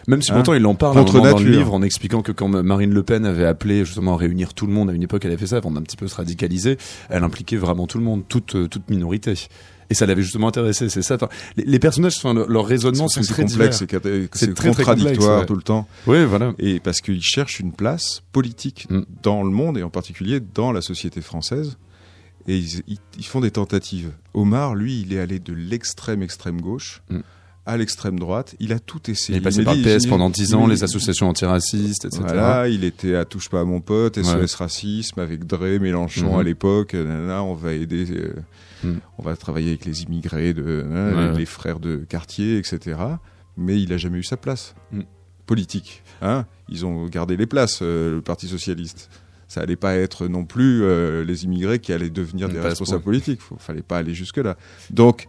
Même 0.08 0.22
si 0.22 0.32
Hein 0.32 0.36
pourtant 0.36 0.54
il 0.54 0.66
en 0.66 0.76
parle 0.76 0.96
Contre 0.98 1.20
dans 1.22 1.38
le 1.38 1.46
livre 1.50 1.74
en 1.74 1.82
expliquant 1.82 2.22
que 2.22 2.32
quand 2.32 2.48
Marine 2.48 2.94
Le 2.94 3.04
Pen 3.04 3.26
avait 3.26 3.46
appelé 3.46 3.86
justement 3.86 4.14
à 4.16 4.18
réunir 4.18 4.54
tout 4.54 4.66
le 4.68 4.74
monde 4.74 4.90
à 4.90 4.94
une 4.94 5.04
époque, 5.04 5.24
elle 5.26 5.32
avait 5.32 5.40
fait 5.40 5.48
ça 5.48 5.58
avant 5.58 5.72
d'un 5.72 5.82
petit 5.82 5.98
peu 5.98 6.08
se 6.08 6.16
radicaliser. 6.16 6.78
Elle 7.10 7.24
impliquait 7.24 7.58
vraiment 7.58 7.88
tout 7.88 7.98
le 7.98 8.04
monde, 8.04 8.24
toute 8.28 8.56
euh, 8.56 8.68
toute 8.68 8.90
minorité. 8.90 9.34
Et 9.90 9.94
ça 9.94 10.06
l'avait 10.06 10.22
justement 10.22 10.48
intéressé, 10.48 10.88
c'est 10.88 11.02
ça. 11.02 11.16
Enfin, 11.16 11.28
les, 11.58 11.66
les 11.66 11.78
personnages, 11.80 12.16
enfin, 12.18 12.34
leur, 12.34 12.48
leur 12.50 12.66
raisonnement 12.66 13.10
C'est 13.10 13.22
très 13.24 13.44
complexe, 13.44 13.80
c'est 13.80 14.54
très, 14.54 14.70
contradictoire 14.70 15.42
ouais. 15.42 15.46
tout 15.46 15.56
le 15.56 15.62
temps. 15.62 15.86
Oui, 16.08 16.24
voilà. 16.24 16.54
Et 16.60 16.80
parce 16.80 17.02
qu'ils 17.02 17.22
cherchent 17.22 17.60
une 17.60 17.74
place 17.74 18.22
politique 18.32 18.88
Mm. 18.90 19.02
dans 19.22 19.44
le 19.44 19.50
monde 19.52 19.78
et 19.78 19.84
en 19.84 19.90
particulier 19.90 20.40
dans 20.40 20.72
la 20.72 20.82
société 20.82 21.20
française. 21.22 21.78
Et 22.48 22.58
ils, 22.58 22.82
ils- 22.88 22.98
ils 23.20 23.26
font 23.26 23.42
des 23.42 23.52
tentatives. 23.52 24.12
Omar, 24.34 24.76
lui, 24.76 25.02
il 25.02 25.14
est 25.14 25.20
allé 25.20 25.40
de 25.40 25.54
l'extrême 25.54 26.24
extrême 26.24 26.62
gauche 26.62 27.02
Mm. 27.10 27.20
À 27.66 27.78
l'extrême 27.78 28.18
droite. 28.20 28.56
Il 28.60 28.74
a 28.74 28.80
tout 28.80 29.00
Il 29.08 29.12
essayé. 29.12 29.38
est 29.38 29.42
passé 29.42 29.64
par 29.64 29.76
le 29.76 29.82
PS 29.84 30.04
il- 30.06 30.10
pendant 30.10 30.30
10 30.30 30.54
ans, 30.56 30.66
il- 30.68 30.72
les 30.72 30.84
associations 30.84 31.30
antiracistes, 31.30 32.06
etc. 32.06 32.22
Voilà, 32.26 32.68
il 32.68 32.84
était 32.84 33.16
à 33.16 33.24
Touche 33.26 33.50
pas 33.50 33.62
à 33.62 33.64
mon 33.66 33.82
pote, 33.82 34.18
SOS 34.18 34.34
Ouais. 34.54 34.58
Racisme, 34.58 35.20
avec 35.20 35.46
Dre, 35.46 35.80
Mélenchon 35.80 36.34
Mhm. 36.34 36.40
à 36.40 36.44
l'époque. 36.44 36.94
euh, 36.96 37.06
nanana, 37.06 37.44
on 37.44 37.54
va 37.54 37.74
aider, 37.74 38.06
euh, 38.12 38.34
Mhm. 38.84 39.00
on 39.20 39.24
va 39.24 39.36
travailler 39.38 39.70
avec 39.70 39.86
les 39.86 40.02
immigrés, 40.04 40.54
de, 40.54 40.82
nanana, 40.82 41.16
Ouais. 41.18 41.24
avec 41.26 41.38
les 41.38 41.46
frères 41.46 41.80
de 41.80 41.98
quartier, 41.98 42.58
etc. 42.58 42.98
Mais 43.58 43.80
il 43.82 43.94
a 43.94 43.98
jamais 43.98 44.18
eu 44.18 44.24
sa 44.24 44.38
place 44.38 44.74
Mhm. 44.92 45.04
politique. 45.46 46.02
Hein 46.22 46.46
Ils 46.70 46.86
ont 46.86 47.06
gardé 47.08 47.36
les 47.38 47.46
places, 47.48 47.80
euh, 47.82 48.16
le 48.16 48.22
Parti 48.22 48.48
socialiste. 48.48 49.10
Ça 49.50 49.60
allait 49.62 49.76
pas 49.76 49.96
être 49.96 50.28
non 50.28 50.46
plus 50.46 50.84
euh, 50.84 51.26
les 51.26 51.44
immigrés 51.44 51.80
qui 51.80 51.92
allaient 51.92 52.10
devenir 52.10 52.48
des 52.48 52.60
responsables 52.62 53.04
politiques. 53.04 53.42
Faut, 53.42 53.58
fallait 53.60 53.82
pas 53.82 53.98
aller 53.98 54.14
jusque 54.14 54.38
là. 54.38 54.56
Donc, 54.90 55.28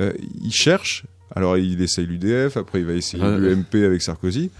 euh, 0.00 0.12
il 0.42 0.50
cherche. 0.52 1.04
Alors, 1.34 1.56
il 1.58 1.80
essaye 1.82 2.06
l'UDF. 2.06 2.56
Après, 2.56 2.80
il 2.80 2.86
va 2.86 2.92
essayer 2.94 3.22
Ouais. 3.22 3.38
l'UMP 3.38 3.84
avec 3.84 4.02
Sarkozy. 4.02 4.50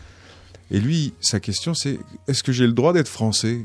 Et 0.70 0.80
lui, 0.80 1.12
sa 1.20 1.38
question, 1.40 1.74
c'est 1.74 1.98
est-ce 2.28 2.42
que 2.42 2.52
j'ai 2.52 2.66
le 2.66 2.72
droit 2.72 2.92
d'être 2.92 3.08
français? 3.08 3.60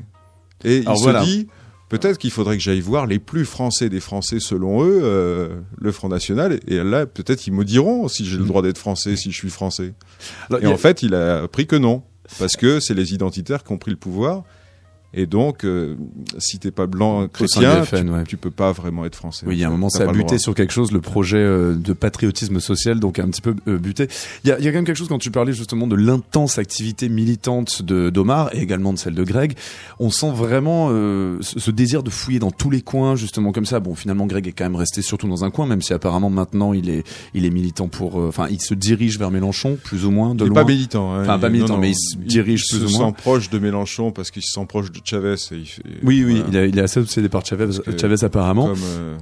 Et 0.66 0.82
Alors 0.82 0.96
il 0.98 1.04
voilà. 1.04 1.22
se 1.22 1.26
dit 1.26 1.48
peut-être 1.90 2.18
qu'il 2.18 2.32
faudrait 2.32 2.58
que 2.58 2.64
j'aille 2.64 2.82
voir 2.82 3.06
les 3.06 3.20
plus 3.20 3.46
français 3.46 3.88
des 3.90 4.02
Français, 4.02 4.40
selon 4.42 4.84
eux, 4.84 5.00
euh, 5.04 5.56
le 5.80 5.92
Front 5.94 6.10
National. 6.10 6.60
Et 6.68 6.84
là, 6.84 7.06
peut-être 7.06 7.48
ils 7.48 7.54
me 7.54 7.64
diront 7.64 8.08
si 8.10 8.26
j'ai 8.26 8.38
le 8.38 8.44
droit 8.44 8.62
d'être 8.62 8.78
français, 8.78 9.16
si 9.16 9.32
je 9.32 9.38
suis 9.38 9.50
français. 9.50 9.94
Alors, 10.50 10.62
Et 10.62 10.66
a- 10.66 10.70
en 10.72 10.78
fait, 10.78 11.02
il 11.04 11.14
a 11.16 11.44
appris 11.44 11.66
que 11.68 11.76
non. 11.78 12.04
Parce 12.40 12.58
que 12.58 12.82
c'est 12.82 12.94
les 12.94 13.14
identitaires 13.14 13.64
qui 13.64 13.72
ont 13.72 13.78
pris 13.78 13.92
le 13.92 13.96
pouvoir. 13.98 14.44
Et 15.14 15.26
donc, 15.26 15.64
euh, 15.64 15.96
si 16.38 16.60
t'es 16.60 16.70
pas 16.70 16.86
blanc 16.86 17.28
chrétien, 17.30 17.84
FN, 17.84 18.06
tu, 18.06 18.12
ouais. 18.12 18.24
tu 18.26 18.38
peux 18.38 18.52
pas 18.52 18.72
vraiment 18.74 19.06
être 19.06 19.16
français. 19.16 19.46
Oui, 19.48 19.56
il 19.56 19.60
y 19.60 19.64
a 19.64 19.68
un 19.68 19.72
moment, 19.72 19.90
ça 19.90 20.04
a 20.04 20.12
buté 20.12 20.38
sur 20.38 20.54
quelque 20.54 20.74
chose, 20.74 20.92
le 20.92 21.00
projet 21.02 21.38
euh, 21.38 21.76
de 21.76 21.94
patriotisme 21.94 22.60
social, 22.60 23.00
donc 23.00 23.18
un 23.18 23.28
petit 23.30 23.42
peu 23.42 23.56
euh, 23.68 23.78
buté. 23.78 24.10
Il 24.44 24.50
y 24.50 24.52
a, 24.52 24.60
il 24.60 24.66
y 24.66 24.68
a 24.68 24.72
quand 24.72 24.78
même 24.80 24.86
quelque 24.86 24.98
chose 24.98 25.08
quand 25.08 25.18
tu 25.18 25.32
parlais 25.32 25.54
justement 25.54 25.88
de 25.88 25.96
l'intense 25.96 26.58
activité 26.58 27.08
militante 27.08 27.82
de 27.82 28.10
d'Omar 28.10 28.54
et 28.54 28.60
également 28.62 28.92
de 28.94 29.00
celle 29.00 29.16
de 29.16 29.24
Greg. 29.24 29.54
On 30.00 30.10
sent 30.10 30.32
vraiment 30.34 30.90
euh, 30.92 31.38
ce, 31.42 31.72
désir 31.72 32.04
de 32.04 32.10
fouiller 32.10 32.40
dans 32.40 32.52
tous 32.52 32.70
les 32.70 32.82
coins, 32.82 33.16
justement 33.16 33.54
comme 33.54 33.66
ça. 33.66 33.80
Bon, 33.80 33.96
finalement, 33.96 34.26
Greg 34.26 34.46
est 34.46 34.52
quand 34.52 34.66
même 34.66 34.76
resté 34.76 35.02
surtout 35.02 35.28
dans 35.30 35.46
un 35.46 35.52
coin, 35.52 35.66
même 35.68 35.82
si 35.82 35.94
apparemment 35.94 36.30
maintenant 36.30 36.74
il 36.74 36.90
est 36.90 37.04
il 37.34 37.46
est 37.46 37.50
militant 37.50 37.88
pour. 37.88 38.20
euh, 38.20 38.28
Enfin, 38.28 38.48
il 38.52 38.62
se 38.62 38.74
dirige 38.74 39.18
vers 39.18 39.32
Mélenchon, 39.32 39.78
plus 39.82 40.06
ou 40.06 40.12
moins 40.12 40.36
de 40.36 40.44
Il 40.44 40.48
est 40.48 40.50
loin. 40.50 40.64
pas 40.64 40.68
militant. 40.70 41.14
hein. 41.14 41.22
Enfin, 41.22 41.40
pas 41.40 41.48
Il- 41.48 41.54
militant, 41.54 41.70
non, 41.70 41.76
non. 41.76 41.82
mais 41.82 41.92
il 41.92 41.96
se 41.96 42.18
dirige 42.18 42.66
il 42.70 42.78
plus 42.78 42.88
se 42.90 42.94
ou 42.94 42.98
moins. 43.00 43.08
sent 43.10 43.16
proche 43.18 43.50
de 43.50 43.58
Mélenchon 43.58 44.12
parce 44.12 44.32
qu'il 44.32 44.44
se 44.44 44.52
sent 44.52 44.66
proche 44.68 44.92
de 44.92 44.97
Chavez. 45.04 45.36
Et 45.52 45.56
il 45.56 45.66
fait- 45.66 45.84
Oui, 46.04 46.24
oui, 46.26 46.44
il, 46.50 46.58
a, 46.58 46.66
il 46.66 46.78
est 46.78 46.82
assez 46.82 47.00
obsédé 47.00 47.30
par 47.30 47.46
Chavez, 47.46 47.68
Chavez 48.00 48.24
apparemment. 48.24 48.68
Comme 48.68 48.80
euh, 48.84 49.18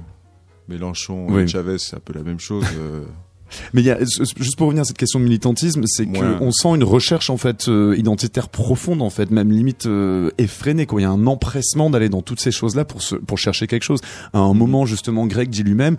Mélenchon 0.68 1.26
Oui. 1.28 1.42
et 1.42 1.46
Chavez, 1.46 1.78
c'est 1.78 1.96
un 1.96 2.00
peu 2.04 2.12
la 2.12 2.22
même 2.22 2.40
chose. 2.40 2.64
euh, 2.78 3.02
Mais 3.72 3.80
il 3.80 3.84
y 3.86 3.90
a, 3.90 3.98
juste 4.00 4.56
pour 4.56 4.66
revenir 4.66 4.82
à 4.82 4.84
cette 4.84 4.98
question 4.98 5.20
de 5.20 5.24
militantisme, 5.24 5.82
c'est 5.86 6.04
qu'on 6.06 6.50
sent 6.50 6.68
une 6.74 6.82
recherche 6.82 7.30
en 7.30 7.36
fait 7.36 7.68
euh, 7.68 7.94
identitaire 7.96 8.48
profonde 8.48 9.02
en 9.02 9.10
fait, 9.10 9.30
même 9.30 9.52
limite 9.52 9.86
euh, 9.86 10.30
effrénée. 10.38 10.86
Quoi. 10.86 11.00
Il 11.00 11.04
y 11.04 11.06
a 11.06 11.10
un 11.10 11.26
empressement 11.28 11.88
d'aller 11.88 12.08
dans 12.08 12.22
toutes 12.22 12.40
ces 12.40 12.50
choses-là 12.50 12.84
pour 12.84 13.02
se, 13.02 13.14
pour 13.14 13.38
chercher 13.38 13.68
quelque 13.68 13.84
chose. 13.84 14.00
À 14.32 14.40
un 14.40 14.52
moment 14.54 14.84
justement, 14.84 15.26
Greg 15.28 15.48
dit 15.48 15.62
lui-même. 15.62 15.96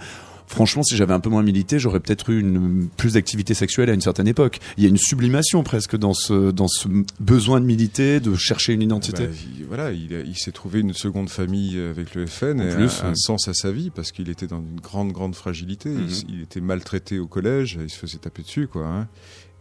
Franchement, 0.49 0.81
si 0.81 0.95
j'avais 0.95 1.13
un 1.13 1.19
peu 1.19 1.29
moins 1.29 1.43
milité, 1.43 1.77
j'aurais 1.77 1.99
peut-être 1.99 2.29
eu 2.29 2.39
une 2.39 2.87
plus 2.95 3.13
d'activité 3.13 3.53
sexuelle 3.53 3.89
à 3.89 3.93
une 3.93 3.99
certaine 4.01 4.29
époque. 4.29 4.59
Il 4.77 4.83
y 4.83 4.85
a 4.85 4.89
une 4.89 4.97
sublimation 4.97 5.61
presque 5.63 5.97
dans 5.97 6.13
ce 6.13 6.51
dans 6.51 6.69
ce 6.69 6.87
besoin 7.19 7.59
de 7.59 7.65
militer, 7.65 8.19
de 8.21 8.33
chercher 8.35 8.71
une 8.73 8.81
identité. 8.81 9.25
bah, 9.27 9.33
il- 9.59 9.65
voilà, 9.65 9.91
il, 9.91 10.37
s'est 10.37 10.53
trouvé 10.53 10.79
une 10.79 10.93
seconde 10.93 11.29
famille 11.29 11.77
avec 11.79 12.15
le 12.15 12.25
FN 12.25 12.61
et 12.61 12.73
plus, 12.73 13.01
un, 13.03 13.09
un 13.09 13.15
sens 13.15 13.49
à 13.49 13.53
sa 13.53 13.71
vie 13.71 13.89
parce 13.89 14.13
qu'il 14.13 14.29
était 14.29 14.47
dans 14.47 14.61
une 14.61 14.79
grande, 14.79 15.11
grande 15.11 15.35
fragilité. 15.35 15.89
Il 15.91 15.97
Mhm. 15.97 16.09
il, 16.29 16.41
était 16.41 16.61
maltraité 16.61 17.19
au 17.19 17.27
collège, 17.27 17.77
il 17.81 17.89
se 17.89 17.97
faisait 17.97 18.17
taper 18.19 18.43
dessus, 18.43 18.67
quoi. 18.67 18.87
hein. 18.87 19.07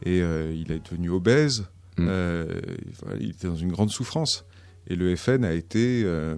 Et 0.04 0.20
euh, 0.22 0.52
il 0.54 0.70
est 0.70 0.84
devenu 0.88 1.10
obèse. 1.10 1.64
Mhm. 1.98 2.06
euh, 2.08 2.60
voilà, 3.02 3.16
il 3.20 3.30
était 3.30 3.48
dans 3.48 3.56
une 3.56 3.72
grande 3.72 3.90
souffrance. 3.90 4.44
Et 4.88 4.94
le 4.94 5.16
FN 5.16 5.44
a 5.44 5.52
été 5.52 6.02
euh, 6.04 6.36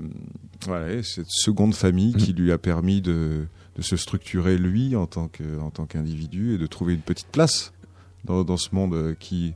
voilà, 0.65 1.03
cette 1.03 1.29
seconde 1.29 1.75
famille 1.75 2.15
qui 2.15 2.33
lui 2.33 2.51
a 2.51 2.57
permis 2.57 3.03
de, 3.03 3.45
de 3.79 3.83
se 3.83 3.97
structurer 3.97 4.59
lui 4.59 4.97
en 4.97 5.07
tant 5.07 5.29
que 5.29 5.59
en 5.61 5.71
tant 5.71 5.87
qu'individu 5.87 6.55
et 6.55 6.59
de 6.59 6.67
trouver 6.67 6.95
une 6.95 7.01
petite 7.01 7.29
place 7.29 7.73
dans, 8.25 8.45
dans 8.45 8.57
ce 8.57 8.75
monde 8.75 8.95
euh, 8.95 9.15
qui 9.19 9.55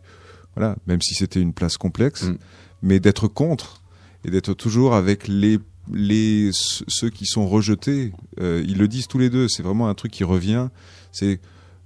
voilà, 0.56 0.76
même 0.86 1.02
si 1.02 1.14
c'était 1.14 1.40
une 1.40 1.52
place 1.52 1.76
complexe, 1.76 2.24
Mm. 2.24 2.36
mais 2.82 3.00
d'être 3.00 3.26
contre 3.26 3.82
et 4.24 4.30
d'être 4.30 4.54
toujours 4.54 4.94
avec 4.94 5.28
les 5.28 5.58
les 5.92 6.50
ceux 6.52 7.10
qui 7.10 7.26
sont 7.26 7.48
rejetés. 7.48 8.12
Euh, 8.40 8.64
ils 8.66 8.78
le 8.78 8.86
disent 8.86 9.08
tous 9.08 9.18
les 9.18 9.30
deux. 9.30 9.48
C'est 9.48 9.64
vraiment 9.64 9.88
un 9.88 9.94
truc 9.94 10.12
qui 10.12 10.22
revient. 10.22 10.68
C'est 11.10 11.40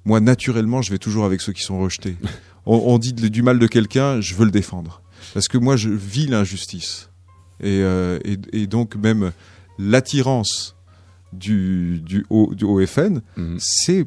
moi 0.05 0.21
naturellement, 0.21 0.83
je 0.83 0.91
vais 0.91 0.99
toujours 0.99 1.25
avec 1.25 1.41
ceux 1.41 1.55
qui 1.55 1.63
sont 1.63 1.79
rejetés. 1.81 2.17
on, 2.67 2.77
on 2.77 2.99
dit 2.99 3.15
du 3.15 3.43
mal 3.43 3.59
de 3.59 3.67
quelqu'un, 3.67 4.21
je 4.21 4.35
veux 4.35 4.45
le 4.45 4.51
défendre 4.51 5.01
parce 5.33 5.49
que 5.49 5.57
moi 5.59 5.77
je 5.77 5.89
vis 5.89 6.27
l'injustice 6.27 7.09
et, 7.61 7.81
euh, 7.81 8.19
et, 8.25 8.37
et 8.53 8.67
donc 8.67 8.97
même 8.97 9.33
l'attirance 9.79 10.76
du 11.39 12.01
du, 12.05 12.25
O- 12.31 12.53
du 12.55 12.65
OFN, 12.65 13.21
Mhm. 13.37 13.57
c'est 13.59 14.07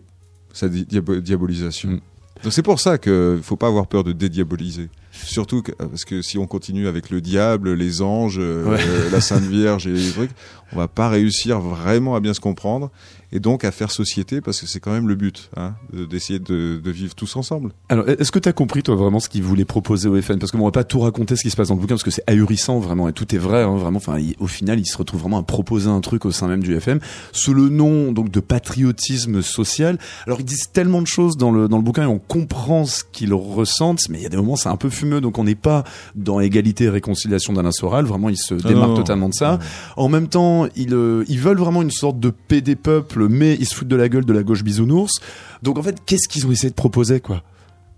sa 0.53 0.67
di- 0.69 0.85
diabo- 0.85 1.19
diabolisation. 1.19 1.89
Mm. 1.89 1.99
Donc 2.43 2.53
c'est 2.53 2.63
pour 2.63 2.79
ça 2.79 2.97
qu'il 2.97 3.39
faut 3.43 3.57
pas 3.57 3.67
avoir 3.67 3.87
peur 3.87 4.03
de 4.03 4.13
dédiaboliser. 4.13 4.89
Surtout 5.11 5.61
que, 5.61 5.71
parce 5.73 6.05
que 6.05 6.21
si 6.21 6.37
on 6.37 6.47
continue 6.47 6.87
avec 6.87 7.09
le 7.09 7.19
diable, 7.19 7.73
les 7.73 8.01
anges, 8.01 8.37
Ouais. 8.37 8.43
euh, 8.43 9.09
la 9.11 9.19
Sainte 9.19 9.43
Vierge 9.43 9.87
et 9.87 9.91
les 9.91 10.09
trucs, 10.11 10.31
on 10.71 10.77
va 10.77 10.87
pas 10.87 11.09
réussir 11.09 11.59
vraiment 11.59 12.15
à 12.15 12.19
bien 12.21 12.33
se 12.33 12.39
comprendre 12.39 12.91
et 13.31 13.39
donc 13.39 13.63
à 13.63 13.71
faire 13.71 13.91
société 13.91 14.41
parce 14.41 14.59
que 14.59 14.67
c'est 14.67 14.79
quand 14.79 14.91
même 14.91 15.07
le 15.07 15.15
but, 15.15 15.49
hein, 15.57 15.75
de- 15.93 16.05
d'essayer 16.05 16.39
de, 16.39 16.79
de 16.83 16.91
vivre 16.91 17.13
tous 17.15 17.35
ensemble. 17.35 17.71
Alors, 17.89 18.07
est-ce 18.09 18.31
que 18.31 18.39
tu 18.39 18.49
as 18.49 18.53
compris, 18.53 18.83
toi, 18.83 18.95
vraiment 18.95 19.19
ce 19.19 19.29
qu'il 19.29 19.43
voulait 19.43 19.65
proposer 19.65 20.07
au 20.09 20.19
FN 20.21 20.39
Parce 20.39 20.51
que 20.51 20.57
bon, 20.57 20.63
on 20.63 20.67
va 20.67 20.71
pas 20.71 20.83
tout 20.83 20.99
raconter 20.99 21.35
ce 21.35 21.41
qui 21.43 21.49
se 21.49 21.55
passe 21.55 21.67
dans 21.69 21.75
le 21.75 21.81
bouquin, 21.81 21.95
parce 21.95 22.03
que 22.03 22.11
c'est 22.11 22.23
ahurissant, 22.27 22.79
vraiment, 22.79 23.07
et 23.07 23.13
tout 23.13 23.33
est 23.35 23.37
vrai, 23.39 23.63
hein, 23.63 23.75
vraiment. 23.75 23.97
Enfin, 23.97 24.17
il- 24.19 24.35
au 24.39 24.47
final, 24.47 24.79
il 24.79 24.85
se 24.85 24.97
retrouve 24.97 25.21
vraiment 25.21 25.37
à 25.39 25.43
proposer 25.43 25.89
un 25.89 26.01
truc 26.01 26.25
au 26.25 26.31
sein 26.31 26.47
même 26.47 26.63
du 26.63 26.75
FM, 26.75 26.99
sous 27.31 27.53
le 27.53 27.69
nom 27.69 28.11
donc 28.11 28.31
de 28.31 28.39
patriotisme 28.39 29.41
social. 29.41 29.97
Alors, 30.25 30.39
ils 30.39 30.45
disent 30.45 30.69
tellement 30.71 31.01
de 31.01 31.07
choses 31.07 31.37
dans 31.37 31.51
le 31.51 31.67
dans 31.67 31.77
le 31.77 31.83
bouquin, 31.83 32.03
et 32.03 32.07
on 32.07 32.19
comprend 32.19 32.85
ce 32.85 33.03
qu'ils 33.11 33.33
ressentent, 33.33 34.07
mais 34.09 34.19
il 34.19 34.23
y 34.23 34.25
a 34.25 34.29
des 34.29 34.37
moments, 34.37 34.55
c'est 34.55 34.69
un 34.69 34.77
peu 34.77 34.89
fumeux, 34.89 35.21
donc 35.21 35.37
on 35.37 35.43
n'est 35.43 35.55
pas 35.55 35.83
dans 36.15 36.39
égalité 36.39 36.85
et 36.85 36.89
réconciliation 36.89 37.53
d'Alain 37.53 37.71
Soral. 37.71 38.05
Vraiment, 38.05 38.29
il 38.29 38.37
se 38.37 38.53
démarque 38.53 38.89
non. 38.91 38.95
totalement 38.95 39.29
de 39.29 39.33
ça. 39.33 39.59
En 39.97 40.07
même 40.09 40.27
temps, 40.27 40.67
ils, 40.75 40.93
euh, 40.93 41.23
ils 41.27 41.39
veulent 41.39 41.57
vraiment 41.59 41.81
une 41.81 41.91
sorte 41.91 42.19
de 42.19 42.29
paix 42.29 42.61
des 42.61 42.75
peuples, 42.75 43.18
mais 43.27 43.55
ils 43.55 43.65
se 43.65 43.75
foutent 43.75 43.87
de 43.87 43.95
la 43.95 44.07
gueule 44.07 44.25
de 44.25 44.33
la 44.33 44.43
gauche 44.43 44.63
bisounours. 44.63 45.19
Donc 45.63 45.77
en 45.77 45.83
fait, 45.83 45.97
qu'est-ce 46.05 46.29
qu'ils 46.29 46.45
ont 46.47 46.51
essayé 46.51 46.69
de 46.69 46.75
proposer, 46.75 47.19
quoi? 47.19 47.43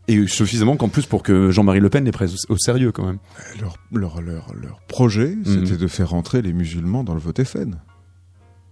Et 0.07 0.25
suffisamment 0.27 0.75
qu'en 0.77 0.89
plus 0.89 1.05
pour 1.05 1.21
que 1.21 1.51
Jean-Marie 1.51 1.79
Le 1.79 1.89
Pen 1.89 2.03
les 2.05 2.11
prenne 2.11 2.29
au, 2.49 2.53
au 2.53 2.57
sérieux, 2.57 2.91
quand 2.91 3.05
même. 3.05 3.19
Leur, 3.61 3.75
leur, 3.93 4.21
leur, 4.21 4.53
leur 4.55 4.79
projet, 4.87 5.35
Mhm. 5.35 5.65
c'était 5.67 5.77
de 5.77 5.87
faire 5.87 6.09
rentrer 6.09 6.41
les 6.41 6.53
musulmans 6.53 7.03
dans 7.03 7.13
le 7.13 7.19
vote 7.19 7.43
FN. 7.43 7.75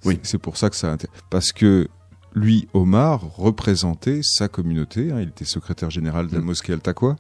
Oui. 0.06 0.20
C'est- 0.24 0.38
pour 0.38 0.58
ça 0.58 0.70
que 0.70 0.76
ça 0.76 0.94
inté- 0.96 1.08
Parce 1.30 1.52
que 1.52 1.88
lui, 2.34 2.68
Omar, 2.74 3.22
représentait 3.38 4.22
sa 4.24 4.48
communauté. 4.48 5.12
hein. 5.12 5.20
Il 5.22 5.30
était 5.30 5.46
secrétaire 5.46 5.90
général 5.90 6.28
de 6.28 6.34
la 6.34 6.40
Mhm. 6.40 6.46
mosquée 6.46 6.74
Al-Taqwa, 6.74 7.16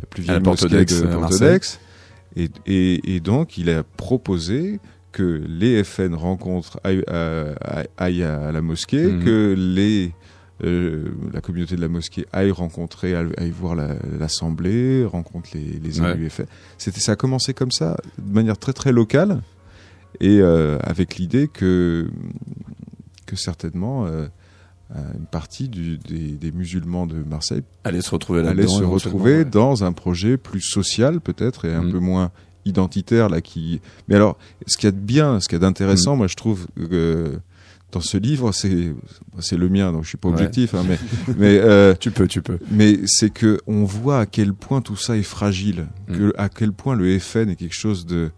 la 0.00 0.06
plus 0.06 0.24
la 0.26 0.34
vieille 0.34 0.42
Porte 0.42 0.62
mosquée 0.62 0.84
de 0.84 1.02
à 1.06 1.08
Porte 1.08 1.20
Marseille. 1.20 1.58
d'Aix. 1.58 1.78
Et, 2.36 2.50
et, 2.66 3.14
et 3.16 3.20
donc, 3.20 3.56
il 3.58 3.70
a 3.70 3.82
proposé 3.82 4.80
que 5.16 5.42
les 5.48 5.82
FN 5.82 6.14
rencontrent, 6.14 6.78
aillent, 6.84 7.04
à- 7.08 7.84
aillent 7.96 8.22
à 8.22 8.52
la 8.52 8.60
mosquée, 8.60 9.06
Mhm. 9.12 9.24
que 9.24 9.54
les, 9.56 10.12
euh, 10.62 11.06
la 11.32 11.40
communauté 11.40 11.74
de 11.74 11.80
la 11.80 11.88
mosquée 11.88 12.26
aille 12.34 12.50
rencontrer, 12.50 13.14
aille, 13.14 13.50
voir 13.50 13.74
la- 13.74 13.96
l'assemblée, 14.20 15.06
rencontre 15.06 15.48
les, 15.54 15.80
les 15.82 16.00
Ouais. 16.02 16.12
élus 16.12 16.28
FN. 16.28 16.44
C'était, 16.76 17.00
ça 17.00 17.12
a 17.12 17.16
commencé 17.16 17.54
comme 17.54 17.70
ça, 17.70 17.96
de 18.18 18.30
manière 18.34 18.58
très 18.58 18.74
très 18.74 18.92
locale, 18.92 19.40
et 20.20 20.38
euh, 20.42 20.76
avec 20.82 21.16
l'idée 21.16 21.48
que, 21.48 22.10
que 23.24 23.36
certainement 23.36 24.06
euh, 24.06 24.26
une 25.18 25.26
partie 25.26 25.68
du- 25.68 25.98
des, 25.98 26.32
des 26.32 26.52
musulmans 26.52 27.06
de 27.06 27.16
Marseille 27.16 27.62
Allez 27.84 28.02
se 28.02 28.10
retrouver 28.10 28.46
allait 28.46 28.66
se 28.68 28.84
retrouver 28.84 29.44
dans 29.44 29.82
un 29.82 29.92
projet 29.92 30.36
plus 30.36 30.60
social 30.60 31.20
peut-être 31.20 31.64
et 31.64 31.72
un 31.74 31.82
Mhm. 31.82 31.92
peu 31.92 31.98
moins 31.98 32.30
identitaire 32.66 33.28
là 33.28 33.40
qui 33.40 33.80
mais 34.08 34.14
alors 34.16 34.36
ce 34.66 34.76
qu'il 34.76 34.86
y 34.86 34.88
a 34.88 34.92
de 34.92 34.96
bien 34.98 35.40
ce 35.40 35.48
qu'il 35.48 35.56
y 35.56 35.60
a 35.60 35.60
d'intéressant 35.60 36.16
moi 36.16 36.26
je 36.26 36.34
trouve 36.36 36.66
euh, 36.78 37.36
dans 37.92 38.00
ce 38.00 38.18
livre, 38.18 38.50
c'est 38.52 38.92
c'est 39.38 39.56
le 39.56 39.68
mien, 39.68 39.92
donc 39.92 40.02
je 40.02 40.08
suis 40.08 40.18
pas 40.18 40.28
Ouais. 40.28 40.34
objectif, 40.34 40.74
hein, 40.74 40.84
mais 40.86 40.98
mais 41.38 41.58
euh, 41.62 41.94
Tu 41.98 42.10
peux, 42.10 42.26
tu 42.26 42.42
peux. 42.42 42.58
mais 42.70 42.98
c'est 43.06 43.30
que 43.30 43.60
on 43.68 43.84
voit 43.84 44.18
à 44.18 44.26
quel 44.26 44.52
point 44.54 44.80
tout 44.82 44.96
ça 44.96 45.16
est 45.16 45.22
fragile, 45.22 45.86
Mm. 46.08 46.16
que 46.18 46.32
à 46.36 46.48
quel 46.48 46.72
point 46.72 46.96
le 46.96 47.16
FN 47.20 47.48
est 47.48 47.54
quelque 47.56 47.74
chose 47.76 48.04
de 48.04 48.30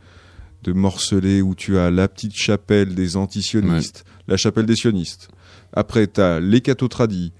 de 0.64 0.72
morcelé 0.72 1.40
où 1.40 1.54
tu 1.54 1.78
as 1.78 1.90
la 1.90 2.08
petite 2.08 2.36
chapelle 2.36 2.94
des 2.94 3.16
antisionistes, 3.16 4.04
la 4.28 4.36
chapelle 4.36 4.66
des 4.66 4.76
sionistes. 4.76 5.28
Après 5.72 6.06
t'as 6.06 6.40
les 6.40 6.60
cathotradis. 6.60 7.32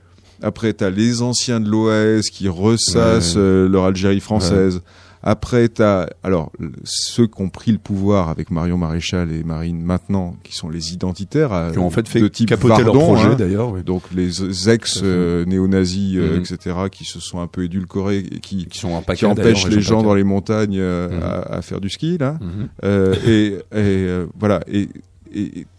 Après 0.43 0.73
t'as 0.73 0.89
les 0.91 1.21
anciens 1.21 1.61
de 1.61 1.69
l'OAS 1.69 2.23
qui 2.33 2.49
ressassent 2.49 3.35
Ouais. 3.35 3.41
euh, 3.43 3.69
leur 3.69 3.85
Algérie 3.85 4.21
française. 4.21 4.81
Après 5.23 5.69
t'as 5.69 6.07
alors 6.23 6.53
l- 6.61 6.71
ceux 6.85 7.27
qui 7.27 7.43
ont 7.43 7.49
pris 7.49 7.73
le 7.73 7.79
pouvoir 7.79 8.29
avec 8.29 8.51
Marion 8.51 8.79
Maréchal 8.79 9.33
et 9.33 9.43
Marine 9.43 9.83
maintenant, 9.83 10.37
qui 10.45 10.55
sont 10.55 10.69
les 10.69 10.93
identitaires, 10.95 11.53
à- 11.53 11.73
Qui 11.73 11.79
ont 11.79 11.87
en 11.87 11.91
fait 11.91 12.07
fait 12.09 12.21
de 12.21 12.29
type 12.29 12.49
capoter 12.49 12.83
leur 12.85 12.95
Vardon, 12.95 13.15
projet 13.15 13.29
hein. 13.33 13.35
d'ailleurs. 13.37 13.71
oui. 13.73 13.83
Donc 13.83 14.03
les 14.15 14.69
ex 14.71 15.01
euh, 15.03 15.45
néo-nazis, 15.45 16.17
euh, 16.17 16.37
Mhm. 16.37 16.41
etc., 16.43 16.77
qui 16.93 17.05
se 17.05 17.19
sont 17.21 17.41
un 17.41 17.47
peu 17.49 17.65
édulcorés 17.65 18.19
et 18.19 18.39
qui, 18.41 18.67
Qui 18.67 18.79
sont 18.79 19.01
paquet 19.03 19.19
qui 19.21 19.27
empêchent 19.27 19.67
les 19.67 19.81
gens 19.81 20.03
dans 20.03 20.15
les 20.15 20.25
montagnes 20.25 20.79
euh, 20.79 21.09
Mhm. 21.09 21.23
à, 21.23 21.57
à 21.57 21.63
faire 21.63 21.81
du 21.81 21.91
ski 21.91 22.17
là. 22.19 22.39
Mhm. 22.41 22.69
Euh, 22.85 23.15
et 23.27 23.47
et 23.47 23.61
euh, 23.73 24.27
voilà. 24.39 24.61
Et 24.69 24.89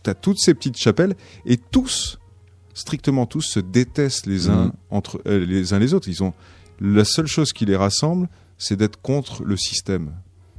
t'as 0.03 0.13
toutes 0.13 0.37
ces 0.39 0.53
petites 0.53 0.77
chapelles 0.77 1.15
et 1.45 1.57
tous, 1.57 2.19
strictement 2.73 3.25
tous, 3.25 3.41
se 3.41 3.59
détestent 3.59 4.27
les 4.27 4.47
uns 4.49 4.73
entre 4.91 5.21
euh, 5.27 5.43
les 5.45 5.73
uns 5.73 5.79
les 5.79 5.93
autres. 5.93 6.07
Ils 6.07 6.23
ont 6.23 6.33
la 6.79 7.03
seule 7.03 7.25
chose 7.27 7.51
qui 7.51 7.65
les 7.65 7.75
rassemble, 7.75 8.29
c'est 8.59 8.75
d'être 8.75 9.01
contre 9.01 9.43
le 9.43 9.57
système, 9.57 10.11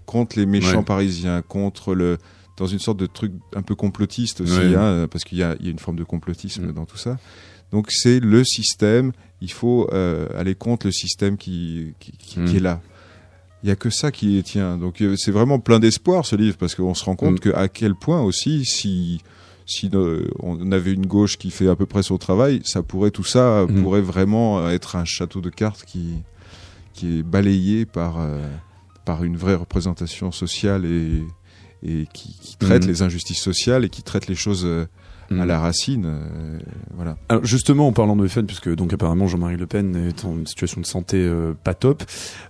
contre 0.07 0.37
les 0.39 0.47
méchants 0.47 0.79
Ouais. 0.79 0.85
parisiens, 0.85 1.43
contre 1.43 1.95
le 1.95 2.19
dans 2.57 2.67
une 2.67 2.79
sorte 2.81 2.99
de 2.99 3.07
truc 3.07 3.33
un 3.55 3.63
peu 3.63 3.75
complotiste 3.75 4.41
aussi, 4.43 4.53
Ouais. 4.59 4.75
hein, 4.77 5.07
parce 5.11 5.25
qu'il 5.25 5.39
y 5.39 5.41
y 5.41 5.45
a 5.45 5.57
une 5.61 5.79
forme 5.79 5.97
de 5.97 6.05
complotisme 6.05 6.67
Mhm. 6.67 6.73
dans 6.73 6.85
tout 6.85 6.99
ça. 6.99 7.17
Donc 7.73 7.91
c'est 7.91 8.19
le 8.21 8.43
système. 8.45 9.13
Il 9.41 9.51
faut 9.53 9.89
euh, 9.93 10.27
aller 10.37 10.55
contre 10.57 10.87
le 10.87 10.93
système 10.93 11.37
qui 11.39 11.95
qui, 12.01 12.13
qui- 12.13 12.45
qui 12.45 12.57
est 12.57 12.61
là. 12.61 12.81
Il 13.63 13.69
y 13.69 13.73
a 13.73 13.77
que 13.77 13.89
ça 13.91 14.11
qui 14.11 14.27
les 14.27 14.43
tient. 14.43 14.77
Donc 14.77 15.01
euh, 15.01 15.15
c'est 15.17 15.31
vraiment 15.31 15.59
plein 15.59 15.79
d'espoir 15.79 16.27
ce 16.27 16.35
livre 16.37 16.57
parce 16.59 16.75
qu'on 16.75 16.93
se 16.95 17.05
rend 17.05 17.17
compte 17.17 17.35
Mhm. 17.35 17.39
que 17.41 17.51
à 17.55 17.69
quel 17.69 17.95
point 17.95 18.21
aussi 18.21 18.65
si 18.67 19.21
si 19.67 19.89
euh, 19.95 20.27
on 20.41 20.73
avait 20.73 20.93
une 20.93 21.07
gauche 21.07 21.39
qui 21.39 21.51
fait 21.53 21.69
à 21.69 21.77
peu 21.77 21.87
près 21.87 22.03
son 22.03 22.19
travail, 22.19 22.61
ça 22.65 22.83
pourrait 22.83 23.13
tout 23.13 23.23
ça 23.25 23.65
Mhm. 23.69 23.83
pourrait 23.83 24.01
vraiment 24.03 24.69
être 24.69 24.97
un 24.97 25.05
château 25.07 25.41
de 25.41 25.49
cartes 25.51 25.85
qui 25.87 26.15
qui 27.01 27.19
est 27.21 27.23
balayé 27.23 27.87
par 27.87 28.21
euh, 28.21 28.39
par 29.07 29.25
une 29.25 29.37
vraie 29.37 29.55
représentation 29.55 30.31
sociale 30.33 30.85
et 30.85 31.23
et 31.83 32.07
qui, 32.13 32.39
qui 32.39 32.57
traite 32.59 32.83
Mhm. 32.83 32.89
les 32.91 33.01
injustices 33.03 33.41
sociales 33.41 33.87
et 33.87 33.89
qui 33.89 34.03
traite 34.03 34.27
les 34.27 34.35
choses 34.35 34.67
euh, 35.33 35.41
à 35.41 35.47
la 35.47 35.59
racine. 35.61 36.05
euh, 36.07 36.59
voilà. 36.95 37.17
Alors 37.29 37.45
justement, 37.45 37.87
en 37.89 37.93
parlant 37.93 38.17
de 38.17 38.27
FN, 38.27 38.47
puisque 38.47 38.75
donc 38.75 38.93
apparemment 38.93 39.27
Jean-Marie 39.27 39.57
Le 39.57 39.67
Pen 39.67 39.97
est 40.09 40.25
en 40.25 40.45
situation 40.47 40.81
de 40.81 40.87
santé 40.87 41.17
euh, 41.19 41.53
pas 41.65 41.75
top. 41.75 42.03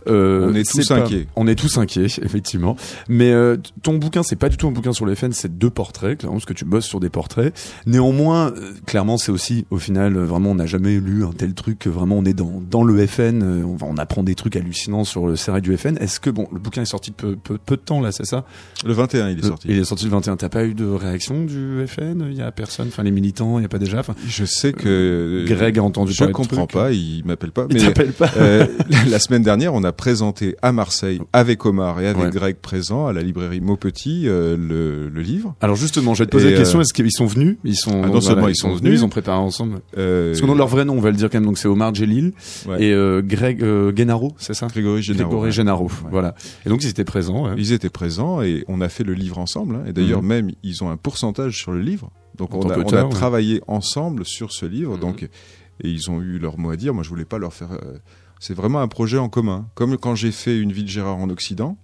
euh, 0.08 0.48
On 0.50 0.54
est 0.54 0.68
tous 0.68 0.90
inquiets. 0.90 1.26
On 1.36 1.46
est 1.46 1.54
tous 1.54 1.78
inquiets, 1.78 2.06
effectivement. 2.22 2.76
Mais 3.08 3.30
euh, 3.32 3.56
ton 3.82 3.96
bouquin, 3.98 4.22
c'est 4.22 4.36
pas 4.36 4.48
du 4.48 4.56
tout 4.56 4.66
un 4.68 4.72
bouquin 4.72 4.92
sur 4.92 5.06
le 5.06 5.14
FN, 5.14 5.32
c'est 5.32 5.58
deux 5.58 5.70
portraits, 5.70 6.18
clairement, 6.18 6.36
parce 6.36 6.46
que 6.46 6.52
tu 6.52 6.64
bosses 6.64 6.86
sur 6.86 7.00
des 7.00 7.10
portraits. 7.10 7.54
Néanmoins, 7.86 8.52
euh, 8.52 8.72
clairement, 8.86 9.18
c'est 9.18 9.32
aussi, 9.32 9.66
au 9.70 9.78
final, 9.78 10.16
vraiment, 10.18 10.50
on 10.50 10.54
n'a 10.56 10.66
jamais 10.66 10.98
lu 10.98 11.24
un 11.24 11.32
tel 11.32 11.54
truc. 11.54 11.78
que 11.80 11.88
Vraiment, 11.88 12.18
on 12.18 12.24
est 12.24 12.34
dans 12.34 12.62
dans 12.70 12.84
le 12.84 13.06
FN, 13.06 13.42
euh, 13.42 13.62
on, 13.64 13.76
on 13.82 13.96
apprend 13.96 14.22
des 14.22 14.34
trucs 14.34 14.56
hallucinants 14.56 15.04
sur 15.04 15.26
le 15.26 15.36
serré 15.36 15.60
du 15.60 15.76
FN. 15.76 15.96
Est-ce 15.98 16.20
que 16.20 16.30
bon, 16.30 16.46
le 16.52 16.58
bouquin 16.58 16.82
est 16.82 16.86
sorti 16.86 17.10
peu, 17.10 17.36
peu, 17.36 17.58
peu 17.58 17.76
de 17.76 17.80
temps 17.82 18.00
là, 18.00 18.12
c'est 18.12 18.24
ça? 18.26 18.44
Le 18.84 18.92
21, 18.92 19.30
il 19.30 19.38
est 19.38 19.46
sorti. 19.46 19.68
Il 19.70 19.78
est 19.78 19.84
sorti 19.84 20.04
le 20.04 20.10
21. 20.10 20.36
T'as 20.36 20.48
pas 20.48 20.64
eu 20.64 20.74
de 20.74 20.86
réaction 20.86 21.44
du 21.44 21.84
FN 21.86 22.26
Il 22.30 22.36
y 22.36 22.42
a 22.42 22.50
personne, 22.52 22.69
enfin 22.78 23.02
les 23.02 23.10
militants, 23.10 23.58
il 23.58 23.62
y 23.62 23.64
a 23.64 23.68
pas 23.68 23.78
déjà. 23.78 23.98
Enfin, 24.00 24.14
Je 24.26 24.44
sais 24.44 24.72
que 24.72 25.44
Greg 25.46 25.78
a 25.78 25.82
entendu 25.82 26.12
Je 26.12 26.18
parler 26.18 26.32
comprends 26.32 26.66
trucs. 26.66 26.72
pas, 26.80 26.92
il 26.92 27.22
m'appelle 27.24 27.50
pas. 27.52 27.66
Il 27.70 27.74
Mais 27.76 27.80
t'appelle 27.82 28.12
pas. 28.12 28.30
euh, 28.36 28.66
la 29.08 29.18
semaine 29.18 29.42
dernière, 29.42 29.74
on 29.74 29.84
a 29.84 29.92
présenté 29.92 30.56
à 30.62 30.72
Marseille 30.72 31.20
avec 31.32 31.64
Omar 31.66 32.00
et 32.00 32.06
avec 32.06 32.20
Ouais. 32.24 32.30
Greg 32.30 32.56
présent 32.56 33.06
à 33.06 33.12
la 33.12 33.22
librairie 33.22 33.60
Maupetit 33.60 34.24
euh, 34.26 34.56
le, 34.56 35.08
le 35.08 35.22
livre. 35.22 35.54
Alors 35.60 35.76
justement, 35.76 36.14
je 36.14 36.22
vais 36.22 36.26
te 36.26 36.30
poser 36.32 36.48
Et, 36.48 36.52
la 36.52 36.58
question, 36.58 36.78
euh, 36.78 36.82
est-ce 36.82 36.92
qu'ils 36.92 37.10
sont 37.12 37.26
venus? 37.26 37.56
Ils 37.64 37.76
sont 37.76 38.02
Ah, 38.04 38.08
non 38.08 38.20
seulement 38.20 38.48
ils 38.48 38.56
sont 38.56 38.74
venus. 38.74 39.00
ils 39.00 39.04
ont 39.04 39.08
préparé 39.08 39.38
ensemble. 39.38 39.80
Euh, 39.96 40.32
Parce 40.32 40.42
nom 40.42 40.52
de 40.52 40.58
leur 40.58 40.68
vrai 40.68 40.84
nom, 40.84 40.94
on 40.96 41.00
va 41.00 41.10
le 41.10 41.16
dire 41.16 41.30
quand 41.30 41.38
même, 41.38 41.46
donc 41.46 41.58
c'est 41.58 41.68
Omar 41.68 41.94
Djelil 41.94 42.32
Ouais. 42.66 42.82
et 42.84 42.92
euh, 42.92 43.22
Greg 43.24 43.62
euh, 43.62 43.92
Guénaro, 43.92 44.34
c'est 44.38 44.54
ça? 44.54 44.66
Grégory 44.66 45.02
Génaro. 45.02 45.28
Grégory. 45.30 45.52
Génaro, 45.52 45.84
Ouais. 45.84 46.08
voilà. 46.10 46.34
Et 46.66 46.68
donc 46.68 46.82
ils 46.84 46.88
étaient 46.90 47.04
présents. 47.04 47.54
Ils 47.56 47.72
étaient 47.72 47.88
présents 47.90 48.42
et 48.42 48.64
on 48.68 48.80
a 48.80 48.88
fait 48.88 49.04
le 49.04 49.14
livre 49.14 49.38
ensemble. 49.38 49.76
hein. 49.76 49.82
Et 49.88 49.92
d'ailleurs, 49.92 50.22
Mhm. 50.22 50.28
même, 50.28 50.50
ils 50.62 50.82
ont 50.84 50.90
un 50.90 50.96
pourcentage 50.96 51.56
sur 51.56 51.72
le 51.72 51.80
livre. 51.80 52.10
Donc 52.40 52.54
on 52.54 52.68
a, 52.70 52.78
on 53.04 53.08
travaillé 53.10 53.60
ensemble 53.68 54.24
sur 54.24 54.50
ce 54.52 54.66
livre. 54.66 54.94
Mhm. 54.94 55.00
Donc, 55.00 55.22
et 55.22 55.88
ils 55.88 56.10
ont 56.10 56.20
eu 56.20 56.38
leur 56.38 56.58
mot 56.58 56.70
à 56.70 56.76
dire. 56.76 56.92
Moi, 56.94 57.04
je 57.04 57.08
voulais 57.08 57.24
pas 57.24 57.38
leur 57.38 57.52
faire. 57.54 57.72
euh, 57.72 57.98
C'est 58.40 58.54
vraiment 58.54 58.80
un 58.80 58.88
projet 58.88 59.18
en 59.18 59.28
commun. 59.28 59.66
Comme 59.74 59.96
quand 59.98 60.14
j'ai 60.14 60.32
fait 60.32 60.58
Une 60.58 60.72
vie 60.72 60.82
de 60.84 60.88
Gérard 60.88 61.18
en 61.18 61.28
Occident, 61.30 61.76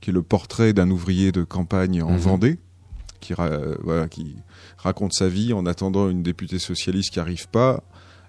qui 0.00 0.10
est 0.10 0.12
le 0.12 0.22
portrait 0.22 0.72
d'un 0.72 0.90
ouvrier 0.90 1.32
de 1.32 1.42
campagne 1.44 2.02
en 2.02 2.12
Mhm. 2.12 2.18
Vendée, 2.18 2.58
qui, 3.20 3.34
euh, 3.38 3.74
voilà, 3.82 4.06
qui 4.08 4.36
raconte 4.78 5.12
sa 5.14 5.28
vie 5.28 5.52
en 5.52 5.66
attendant 5.66 6.08
une 6.10 6.22
députée 6.22 6.58
socialiste 6.58 7.10
qui 7.12 7.20
arrive 7.20 7.48
pas. 7.48 7.82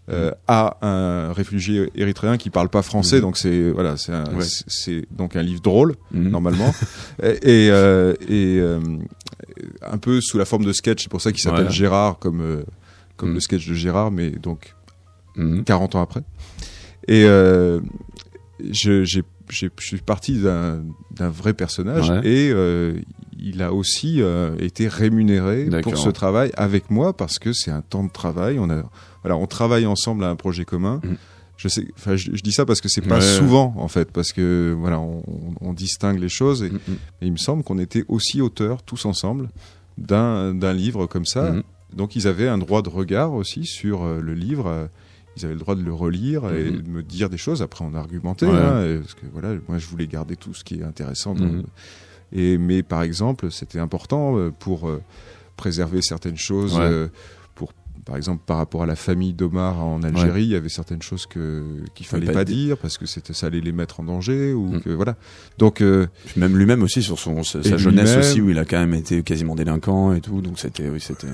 euh, 0.08 0.30
à 0.48 0.78
un 0.88 1.34
réfugié 1.34 1.90
érythréen 1.96 2.38
qui 2.38 2.52
parle 2.52 2.70
pas 2.70 2.84
français 2.84 3.16
Mhm. 3.16 3.22
donc 3.24 3.38
c'est 3.40 3.72
voilà 3.72 3.96
c'est 3.98 4.14
Ouais. 4.14 5.02
donc 5.10 5.36
un 5.36 5.42
livre 5.42 5.62
drôle 5.62 5.96
Mhm. 6.12 6.30
normalement 6.30 6.72
et, 7.24 7.30
et, 7.66 7.72
euh, 7.72 8.14
et, 8.30 8.60
euh, 8.60 8.80
un 9.82 9.98
peu 9.98 10.20
sous 10.22 10.38
la 10.38 10.46
forme 10.46 10.66
de 10.66 10.74
sketch 10.74 11.04
c'est 11.04 11.10
pour 11.12 11.22
ça 11.22 11.32
qu'il 11.32 11.42
s'appelle. 11.42 11.70
Gérard 11.70 12.20
comme 12.20 12.42
euh, 12.42 12.64
comme 13.18 13.32
Mm. 13.32 13.36
le 13.36 13.40
sketch 13.40 13.68
de 13.68 13.74
Gérard 13.74 14.12
mais 14.12 14.30
donc 14.32 14.76
Mhm. 15.38 15.64
40 15.64 15.96
ans 15.96 16.02
après 16.02 16.22
et 17.08 17.24
euh, 17.26 17.80
je, 18.72 19.04
j'ai, 19.04 19.24
j'ai- 19.50 19.70
je 19.80 19.86
suis 19.86 19.98
parti 19.98 20.40
d'un, 20.40 20.84
d'un 21.12 21.30
vrai 21.30 21.54
personnage 21.54 22.10
Ouais. 22.10 22.22
et 22.24 22.52
euh, 22.52 22.94
il 23.38 23.62
a 23.62 23.74
aussi 23.74 24.22
euh, 24.22 24.56
été 24.60 24.88
rémunéré 24.88 25.66
D'accord. 25.66 25.94
pour 25.94 26.02
ce 26.02 26.10
travail 26.10 26.52
avec 26.56 26.90
moi 26.90 27.12
parce 27.16 27.38
que 27.38 27.52
c'est 27.54 27.72
un 27.72 27.82
temps 27.82 28.04
de 28.06 28.12
travail 28.12 28.58
on 28.60 28.70
a 28.70 28.84
voilà 29.24 29.36
on 29.38 29.46
travaille 29.46 29.86
ensemble 29.86 30.24
à 30.24 30.30
un 30.30 30.36
projet 30.36 30.64
commun 30.66 31.00
Mm. 31.04 31.14
Je 31.66 31.70
sais 31.70 31.88
enfin 31.98 32.16
je, 32.16 32.30
je 32.34 32.42
dis 32.44 32.52
ça 32.52 32.64
parce 32.66 32.80
que 32.80 32.90
c'est 32.90 33.02
pas 33.02 33.16
Ouais. 33.16 33.22
souvent 33.22 33.74
en 33.78 33.88
fait 33.88 34.12
parce 34.12 34.32
que 34.32 34.76
voilà 34.78 35.00
on, 35.00 35.24
on 35.62 35.74
distingue 35.74 36.20
les 36.20 36.30
choses 36.30 36.62
et, 36.64 36.70
Mhm. 36.70 36.80
et 37.22 37.26
il 37.26 37.32
me 37.32 37.38
semble 37.38 37.64
qu'on 37.64 37.80
était 37.80 38.06
aussi 38.08 38.40
auteurs 38.42 38.84
tous 38.84 39.06
ensemble 39.06 39.50
d'un 39.98 40.74
livre 40.74 41.06
comme 41.08 41.26
ça. 41.26 41.52
Mhm. 41.52 41.64
Donc 41.94 42.16
ils 42.16 42.28
avaient 42.28 42.48
un 42.48 42.58
droit 42.58 42.82
de 42.82 42.90
regard 42.90 43.34
aussi 43.34 43.66
sur 43.66 44.04
euh, 44.04 44.20
le 44.22 44.34
livre. 44.34 44.68
euh, 44.68 44.88
Ils 45.38 45.44
avaient 45.44 45.54
le 45.56 45.60
droit 45.60 45.76
de 45.76 45.82
le 45.84 45.94
relire 45.94 46.50
et 46.54 46.70
Mhm. 46.72 46.82
de 46.82 46.90
me 46.90 47.04
dire 47.04 47.30
des 47.30 47.38
choses. 47.38 47.62
Après, 47.62 47.84
on 47.84 47.94
a 47.94 48.00
argumenté. 48.00 48.46
Ouais. 48.46 48.54
hein, 48.56 48.86
et- 48.86 49.00
parce 49.00 49.16
que 49.16 49.26
voilà, 49.34 49.50
moi, 49.68 49.78
je 49.80 49.88
voulais 49.88 50.08
garder 50.08 50.38
tout 50.38 50.54
ce 50.54 50.64
qui 50.64 50.76
est 50.76 50.84
intéressant. 50.84 51.36
Mhm. 51.36 51.64
Et 52.32 52.58
mais 52.58 52.84
par 52.84 53.02
exemple, 53.04 53.52
c'était 53.52 53.80
important 53.80 54.38
euh, 54.38 54.52
pour 54.58 54.88
euh, 54.88 55.02
préserver 55.58 56.02
certaines 56.02 56.38
choses. 56.38 56.78
Ouais. 56.78 57.10
Par 58.06 58.16
exemple, 58.18 58.44
par 58.46 58.58
rapport 58.58 58.84
à 58.84 58.86
la 58.86 58.96
famille 58.96 59.34
d'Omar 59.34 59.84
en 59.84 60.04
Algérie, 60.04 60.44
il 60.44 60.50
y 60.50 60.56
avait 60.56 60.70
certaines 60.70 61.02
choses 61.02 61.26
que 61.26 61.64
qu'il 61.96 62.06
fallait 62.06 62.28
pas 62.28 62.34
pas 62.34 62.46
dire 62.46 62.78
parce 62.78 62.98
que 63.00 63.06
c'était 63.08 63.34
ça 63.34 63.48
allait 63.48 63.62
les 63.62 63.72
mettre 63.72 64.00
en 64.00 64.04
danger 64.04 64.54
ou 64.54 64.68
Mhm. 64.74 64.82
que 64.82 64.90
voilà. 64.92 65.16
Donc 65.58 65.82
euh, 65.82 66.06
même 66.38 66.56
lui-même 66.58 66.84
aussi 66.84 67.02
sur 67.02 67.18
son 67.18 67.44
sa, 67.44 67.62
jeunesse 67.78 68.16
aussi 68.18 68.42
où 68.42 68.50
il 68.50 68.60
a 68.60 68.66
quand 68.66 68.78
même 68.78 68.94
été 68.94 69.24
quasiment 69.24 69.56
délinquant 69.56 70.14
et 70.14 70.22
tout, 70.22 70.42
donc 70.42 70.60
c'était 70.60 70.88
oui 70.90 71.02
c'était 71.02 71.28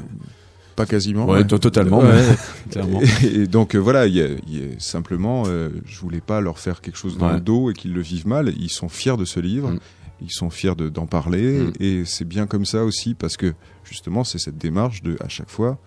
pas 0.78 0.86
quasiment. 0.86 1.26
ouais, 1.26 1.40
ouais. 1.40 1.44
to- 1.48 1.58
totalement 1.60 2.00
Ouais. 2.00 2.08
mais- 2.14 2.70
clairement. 2.72 3.02
Et, 3.24 3.42
et 3.42 3.48
donc 3.48 3.76
euh, 3.76 3.78
voilà, 3.80 4.08
il 4.08 4.16
y 4.16 4.22
a, 4.22 4.28
y 4.48 4.60
a 4.64 4.80
simplement, 4.80 5.44
euh, 5.48 5.70
je 5.86 6.00
voulais 6.00 6.22
pas 6.22 6.40
leur 6.40 6.58
faire 6.58 6.80
quelque 6.80 6.98
chose 6.98 7.18
dans 7.18 7.34
le 7.34 7.42
dos 7.42 7.70
et 7.70 7.74
qu'ils 7.74 7.94
le 7.94 8.02
vivent 8.02 8.28
mal. 8.28 8.54
Ils 8.58 8.70
sont 8.72 8.88
fiers 8.88 9.18
de 9.18 9.26
ce 9.26 9.42
livre, 9.42 9.72
Mm. 9.72 9.80
ils 10.22 10.32
sont 10.32 10.50
fiers 10.50 10.76
de- 10.76 10.88
d'en 10.88 11.06
parler, 11.06 11.60
Mm. 11.60 11.74
et 11.82 12.04
c'est 12.06 12.24
bien 12.26 12.48
comme 12.48 12.64
ça 12.66 12.86
aussi 12.86 13.14
parce 13.14 13.36
que 13.36 13.54
justement 13.84 14.24
c'est 14.24 14.40
cette 14.40 14.58
démarche 14.58 15.04
de 15.04 15.18
à 15.20 15.28
chaque 15.28 15.50
fois 15.50 15.78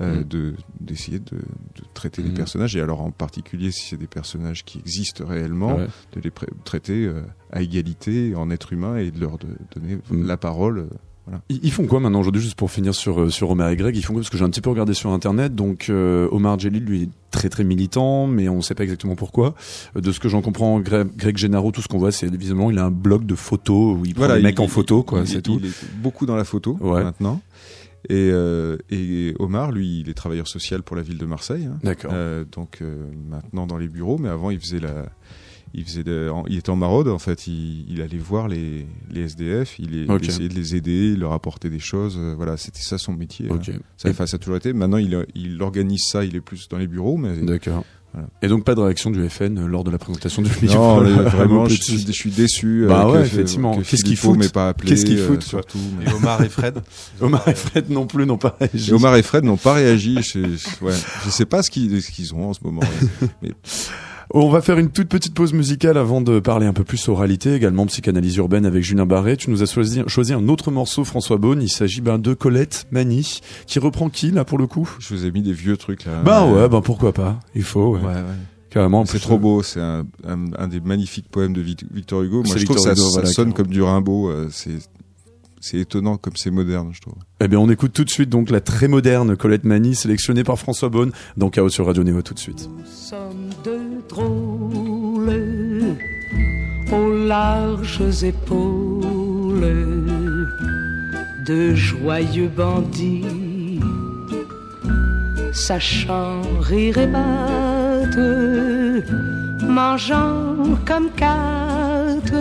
euh, 0.00 0.20
Mm. 0.20 0.24
de 0.24 0.54
d'essayer 0.80 1.18
de, 1.18 1.36
de 1.36 1.82
traiter 1.94 2.22
les 2.22 2.30
Mm. 2.30 2.34
personnages 2.34 2.76
et 2.76 2.80
alors 2.80 3.02
en 3.02 3.10
particulier 3.10 3.70
si 3.70 3.88
c'est 3.88 3.96
des 3.98 4.06
personnages 4.06 4.64
qui 4.64 4.78
existent 4.78 5.24
réellement, 5.26 5.76
Ouais. 5.76 5.86
de 6.14 6.20
les 6.22 6.32
traiter 6.64 7.04
euh, 7.04 7.20
à 7.52 7.60
égalité 7.62 8.34
en 8.34 8.50
être 8.50 8.72
humain 8.72 8.96
et 8.96 9.10
de 9.10 9.20
leur 9.20 9.38
de- 9.38 9.46
donner 9.74 9.98
Mm. 10.10 10.26
la 10.26 10.36
parole. 10.36 10.78
euh, 10.78 11.36
Ils 11.48 11.60
ils 11.62 11.70
font 11.70 11.86
quoi 11.86 12.00
maintenant 12.00 12.18
aujourd'hui 12.18 12.42
juste 12.42 12.56
pour 12.56 12.70
finir 12.72 12.94
sur 12.96 13.20
euh, 13.20 13.30
sur 13.30 13.48
Omar 13.50 13.68
et 13.70 13.76
Greg 13.76 13.94
Ils 13.96 14.02
font 14.02 14.12
quoi? 14.12 14.22
Parce 14.22 14.30
que 14.30 14.38
j'ai 14.38 14.44
un 14.44 14.50
petit 14.50 14.60
peu 14.60 14.70
regardé 14.70 14.92
sur 14.92 15.10
internet. 15.10 15.54
Donc 15.54 15.86
euh, 15.88 16.26
Omar 16.32 16.58
Djelil 16.58 16.82
lui 16.84 17.02
est 17.04 17.08
très 17.30 17.48
très 17.48 17.62
militant, 17.62 18.26
mais 18.26 18.48
on 18.48 18.56
ne 18.56 18.60
sait 18.60 18.74
pas 18.74 18.82
exactement 18.82 19.14
pourquoi. 19.14 19.54
Euh, 19.96 20.00
De 20.00 20.10
ce 20.10 20.18
que 20.18 20.28
j'en 20.28 20.42
comprends, 20.42 20.80
Greg, 20.80 21.08
Greg 21.16 21.36
Gennaro, 21.36 21.70
tout 21.70 21.80
ce 21.80 21.86
qu'on 21.88 21.98
voit, 21.98 22.10
c'est 22.12 22.28
visiblement 22.34 22.70
il 22.72 22.78
a 22.78 22.84
un 22.86 22.90
blog 22.90 23.24
de 23.24 23.36
photos 23.36 23.96
où 23.98 24.04
il 24.04 24.14
prend 24.14 24.24
Voilà, 24.24 24.36
les 24.38 24.42
mecs 24.42 24.58
en 24.58 24.66
photo, 24.66 25.04
quoi. 25.04 25.24
C'est 25.24 25.42
tout. 25.42 25.58
Il 25.62 25.66
est 25.66 25.84
beaucoup 26.02 26.26
dans 26.26 26.34
la 26.36 26.44
photo 26.44 26.76
Ouais. 26.80 27.04
maintenant. 27.04 27.40
Et, 28.08 28.30
euh, 28.32 28.76
et 28.90 29.34
Omar, 29.38 29.70
lui, 29.72 30.00
il 30.00 30.08
est 30.08 30.14
travailleur 30.14 30.48
social 30.48 30.82
pour 30.82 30.96
la 30.96 31.02
ville 31.02 31.18
de 31.18 31.26
Marseille. 31.26 31.66
hein. 31.66 31.78
D'accord. 31.82 32.10
Euh, 32.14 32.44
donc 32.50 32.78
euh, 32.82 33.06
maintenant 33.30 33.66
dans 33.66 33.78
les 33.78 33.88
bureaux, 33.88 34.18
mais 34.18 34.28
avant 34.28 34.50
il 34.50 34.58
faisait 34.58 34.80
la, 34.80 35.06
il 35.74 35.84
faisait, 35.84 36.02
de- 36.02 36.28
en- 36.28 36.44
il 36.48 36.58
était 36.58 36.70
en 36.70 36.76
maraude 36.76 37.08
en 37.08 37.18
fait. 37.20 37.46
Il, 37.46 37.86
il 37.88 38.02
allait 38.02 38.18
voir 38.18 38.48
les, 38.48 38.86
les 39.10 39.20
SDF, 39.22 39.78
il, 39.78 39.94
il 39.94 40.08
essayait 40.28 40.48
de 40.48 40.54
les 40.54 40.74
aider, 40.76 41.14
leur 41.16 41.32
apporter 41.32 41.70
des 41.70 41.78
choses. 41.78 42.16
euh, 42.18 42.34
Voilà, 42.36 42.56
c'était 42.56 42.82
ça 42.82 42.98
son 42.98 43.12
métier. 43.12 43.46
Hein. 43.46 43.54
Ça, 43.96 44.08
enfin, 44.10 44.26
ça 44.26 44.34
a 44.36 44.38
toujours 44.38 44.56
été. 44.56 44.72
Maintenant, 44.72 44.98
il, 44.98 45.24
il 45.34 45.62
organise 45.62 46.02
ça. 46.10 46.24
Il 46.24 46.34
est 46.36 46.40
plus 46.40 46.68
dans 46.68 46.78
les 46.78 46.88
bureaux, 46.88 47.16
mais 47.16 47.36
D'accord. 47.38 47.84
Voilà. 48.12 48.28
Et 48.42 48.48
donc 48.48 48.64
pas 48.64 48.74
de 48.74 48.80
réaction 48.80 49.10
du 49.10 49.26
FN 49.30 49.58
euh, 49.58 49.66
lors 49.66 49.84
de 49.84 49.90
la 49.90 49.96
présentation 49.98 50.42
du 50.42 50.50
livre. 50.60 50.74
non, 50.74 51.02
vraiment, 51.30 51.66
je 51.66 51.74
suis, 51.80 52.04
je 52.06 52.12
suis 52.12 52.30
déçu. 52.30 52.84
Bah 52.86 53.06
euh, 53.06 53.12
ouais, 53.12 53.20
que- 53.22 53.26
effectivement. 53.26 53.76
que 53.78 53.82
Qu'est-ce 53.84 54.04
qu'ils 54.04 54.16
Philippot 54.18 54.34
foutent 54.34 54.38
m'ait 54.44 54.48
pas 54.50 54.68
appelé. 54.68 54.90
Qu'est-ce 54.90 55.06
qu'ils 55.06 55.18
euh, 55.18 55.26
foutent, 55.26 55.42
surtout. 55.42 55.78
mais- 55.98 56.04
Et 56.10 56.12
Omar 56.14 56.42
et 56.42 56.48
Fred? 56.50 56.82
Omar 57.22 57.46
et 57.48 57.54
Fred 57.54 57.88
non 57.90 58.06
plus 58.06 58.26
n'ont 58.26 58.36
pas 58.38 58.54
réagi. 58.60 58.90
Et 58.90 58.92
Omar 58.92 59.16
et 59.16 59.22
Fred 59.22 59.44
n'ont 59.44 59.56
pas 59.56 59.72
réagi. 59.74 60.18
Je, 60.22 60.40
ouais, 60.84 60.92
je 61.24 61.30
sais 61.30 61.46
pas 61.46 61.62
ce 61.62 61.70
qu'ils 61.70 62.02
ce 62.02 62.10
qu'ils 62.10 62.34
ont 62.34 62.50
en 62.50 62.52
ce 62.54 62.60
moment. 62.62 62.82
On 64.34 64.48
va 64.48 64.62
faire 64.62 64.78
une 64.78 64.88
toute 64.88 65.08
petite 65.08 65.34
pause 65.34 65.52
musicale 65.52 65.98
avant 65.98 66.22
de 66.22 66.40
parler 66.40 66.64
un 66.66 66.72
peu 66.72 66.84
plus 66.84 67.06
oralité, 67.08 67.54
également 67.54 67.84
psychanalyse 67.84 68.36
urbaine 68.36 68.64
avec 68.64 68.82
Julien 68.82 69.04
Barré. 69.04 69.36
Tu 69.36 69.50
nous 69.50 69.62
as 69.62 69.66
choisi, 69.66 70.00
choisi 70.06 70.32
un 70.32 70.48
autre 70.48 70.70
morceau, 70.70 71.04
François 71.04 71.36
Beaune. 71.36 71.60
Il 71.60 71.68
s'agit 71.68 72.00
ben, 72.00 72.18
de 72.18 72.32
Colette 72.32 72.86
Mani, 72.90 73.40
qui 73.66 73.78
reprend 73.78 74.08
qui 74.08 74.30
là 74.30 74.46
pour 74.46 74.56
le 74.56 74.66
coup? 74.66 74.88
Je 75.00 75.14
vous 75.14 75.26
ai 75.26 75.30
mis 75.30 75.42
des 75.42 75.52
vieux 75.52 75.76
trucs 75.76 76.06
là. 76.06 76.22
Euh, 76.26 76.62
ouais, 76.62 76.68
ben 76.70 76.80
pourquoi 76.80 77.12
pas. 77.12 77.40
Il 77.54 77.62
faut, 77.62 77.94
ouais. 77.96 78.00
ouais, 78.00 78.06
ouais. 78.06 78.22
carrément. 78.70 79.00
En 79.00 79.04
C'est 79.04 79.18
trop 79.18 79.36
beau, 79.38 79.62
c'est 79.62 79.80
un, 79.80 80.06
un, 80.26 80.38
un 80.58 80.66
des 80.68 80.80
magnifiques 80.80 81.28
poèmes 81.30 81.52
de 81.52 81.60
Vic- 81.60 81.84
Victor 81.92 82.22
Hugo. 82.22 82.42
Moi, 82.42 82.56
je 82.56 82.64
trouve 82.64 82.76
que 82.76 82.82
ça, 82.82 82.92
Hugo, 82.92 83.02
ça 83.02 83.10
voilà, 83.20 83.28
sonne 83.28 83.52
comme 83.52 83.66
du 83.66 83.82
Rimbaud. 83.82 84.30
euh, 84.30 84.48
C'est 84.50 84.78
c'est 85.62 85.78
étonnant 85.78 86.18
comme 86.18 86.36
c'est 86.36 86.50
moderne, 86.50 86.90
je 86.92 87.00
trouve. 87.00 87.14
Eh 87.40 87.48
bien, 87.48 87.58
on 87.58 87.70
écoute 87.70 87.92
tout 87.92 88.04
de 88.04 88.10
suite 88.10 88.28
donc 88.28 88.50
la 88.50 88.60
très 88.60 88.88
moderne 88.88 89.36
Colette 89.36 89.64
Mani, 89.64 89.94
sélectionnée 89.94 90.42
par 90.44 90.58
François 90.58 90.88
Beaune, 90.88 91.12
dans 91.36 91.50
Chaos 91.50 91.70
sur 91.70 91.86
Radio 91.86 92.02
Néo 92.02 92.20
tout 92.20 92.34
de 92.34 92.38
suite. 92.38 92.68
Nous 92.68 92.84
sommes 92.84 93.50
deux 93.64 94.02
drôles 94.08 95.96
aux 96.92 97.26
larges 97.26 98.24
épaules, 98.24 99.60
de 101.46 101.74
joyeux 101.74 102.48
bandits, 102.48 103.80
sachant 105.52 106.42
rire 106.60 106.98
et 106.98 107.06
battre, 107.06 108.18
mangeant 109.64 110.56
comme 110.84 111.08
quatre, 111.16 112.34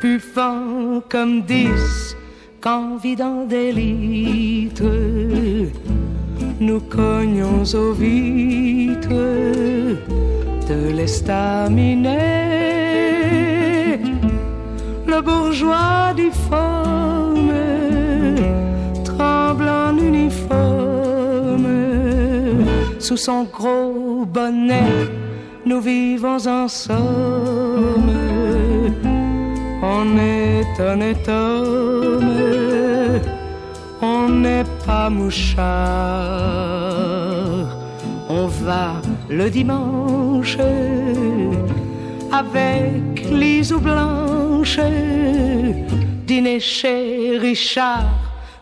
buvant 0.00 1.02
comme 1.08 1.42
dix, 1.42 2.16
convidant 2.60 3.44
d'élite 3.44 4.82
nous 6.60 6.80
cognons 6.80 7.62
aux 7.74 7.92
vitres 7.92 9.08
de 10.68 10.90
l'estaminet. 10.96 12.16
Le 15.06 15.20
bourgeois 15.20 16.12
difforme 16.16 17.52
tremble 19.04 19.68
en 19.68 19.96
uniforme. 19.96 21.68
Sous 22.98 23.16
son 23.16 23.44
gros 23.44 24.24
bonnet, 24.26 25.08
nous 25.64 25.80
vivons 25.80 26.44
en 26.46 26.68
somme. 26.68 28.27
On 29.82 30.18
est 30.18 30.80
honnête 30.80 31.28
homme 31.28 32.68
on 34.00 34.28
n'est 34.28 34.64
pas 34.86 35.10
mouchard. 35.10 35.66
On 38.28 38.46
va 38.46 39.02
le 39.28 39.50
dimanche 39.50 40.58
avec 42.30 43.28
l'isou 43.30 43.80
blanche, 43.80 44.78
dîner 46.26 46.60
chez 46.60 47.38
Richard. 47.38 48.06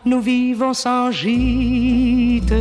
Nous 0.05 0.21
vivons 0.21 0.73
sans 0.73 1.11
gîte, 1.11 2.53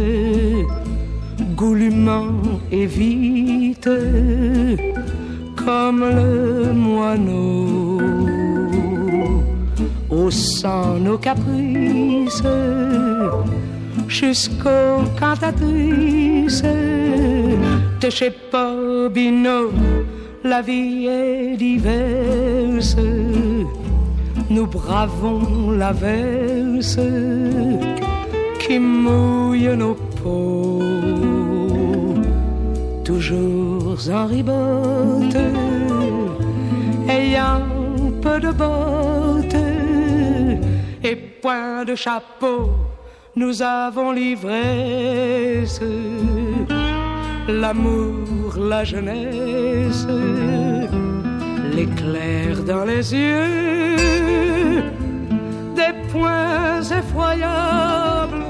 goulûment 1.54 2.42
et 2.72 2.86
vite, 2.86 3.88
comme 5.64 6.00
le 6.00 6.72
moineau 6.72 7.95
haussant 10.27 10.99
nos 10.99 11.18
caprices 11.18 12.43
jusqu'aux 14.09 15.05
cantatrices 15.18 16.62
de 18.01 18.11
chez 18.11 18.33
Bobino. 18.51 19.70
La 20.43 20.62
vie 20.62 21.07
est 21.07 21.57
diverse, 21.57 22.97
nous 24.51 24.66
bravons 24.66 25.70
la 25.70 25.93
verse 25.93 26.99
qui 28.61 28.79
mouille 28.79 29.77
nos 29.77 29.97
peaux, 30.22 30.83
toujours 33.05 33.99
en 34.12 34.27
ribote, 34.27 35.39
ayant 37.09 37.62
peu 38.22 38.41
de 38.41 38.51
bottes 38.51 39.76
et 41.47 41.49
point 41.49 41.84
de 41.84 41.94
chapeau, 41.94 42.70
nous 43.36 43.62
avons 43.62 44.11
l'ivresse, 44.11 45.80
l'amour, 47.49 48.57
la 48.59 48.82
jeunesse, 48.82 50.07
l'éclair 51.72 52.64
dans 52.64 52.84
les 52.84 53.14
yeux, 53.14 54.76
des 55.76 55.94
points 56.11 56.82
effroyables. 56.82 58.45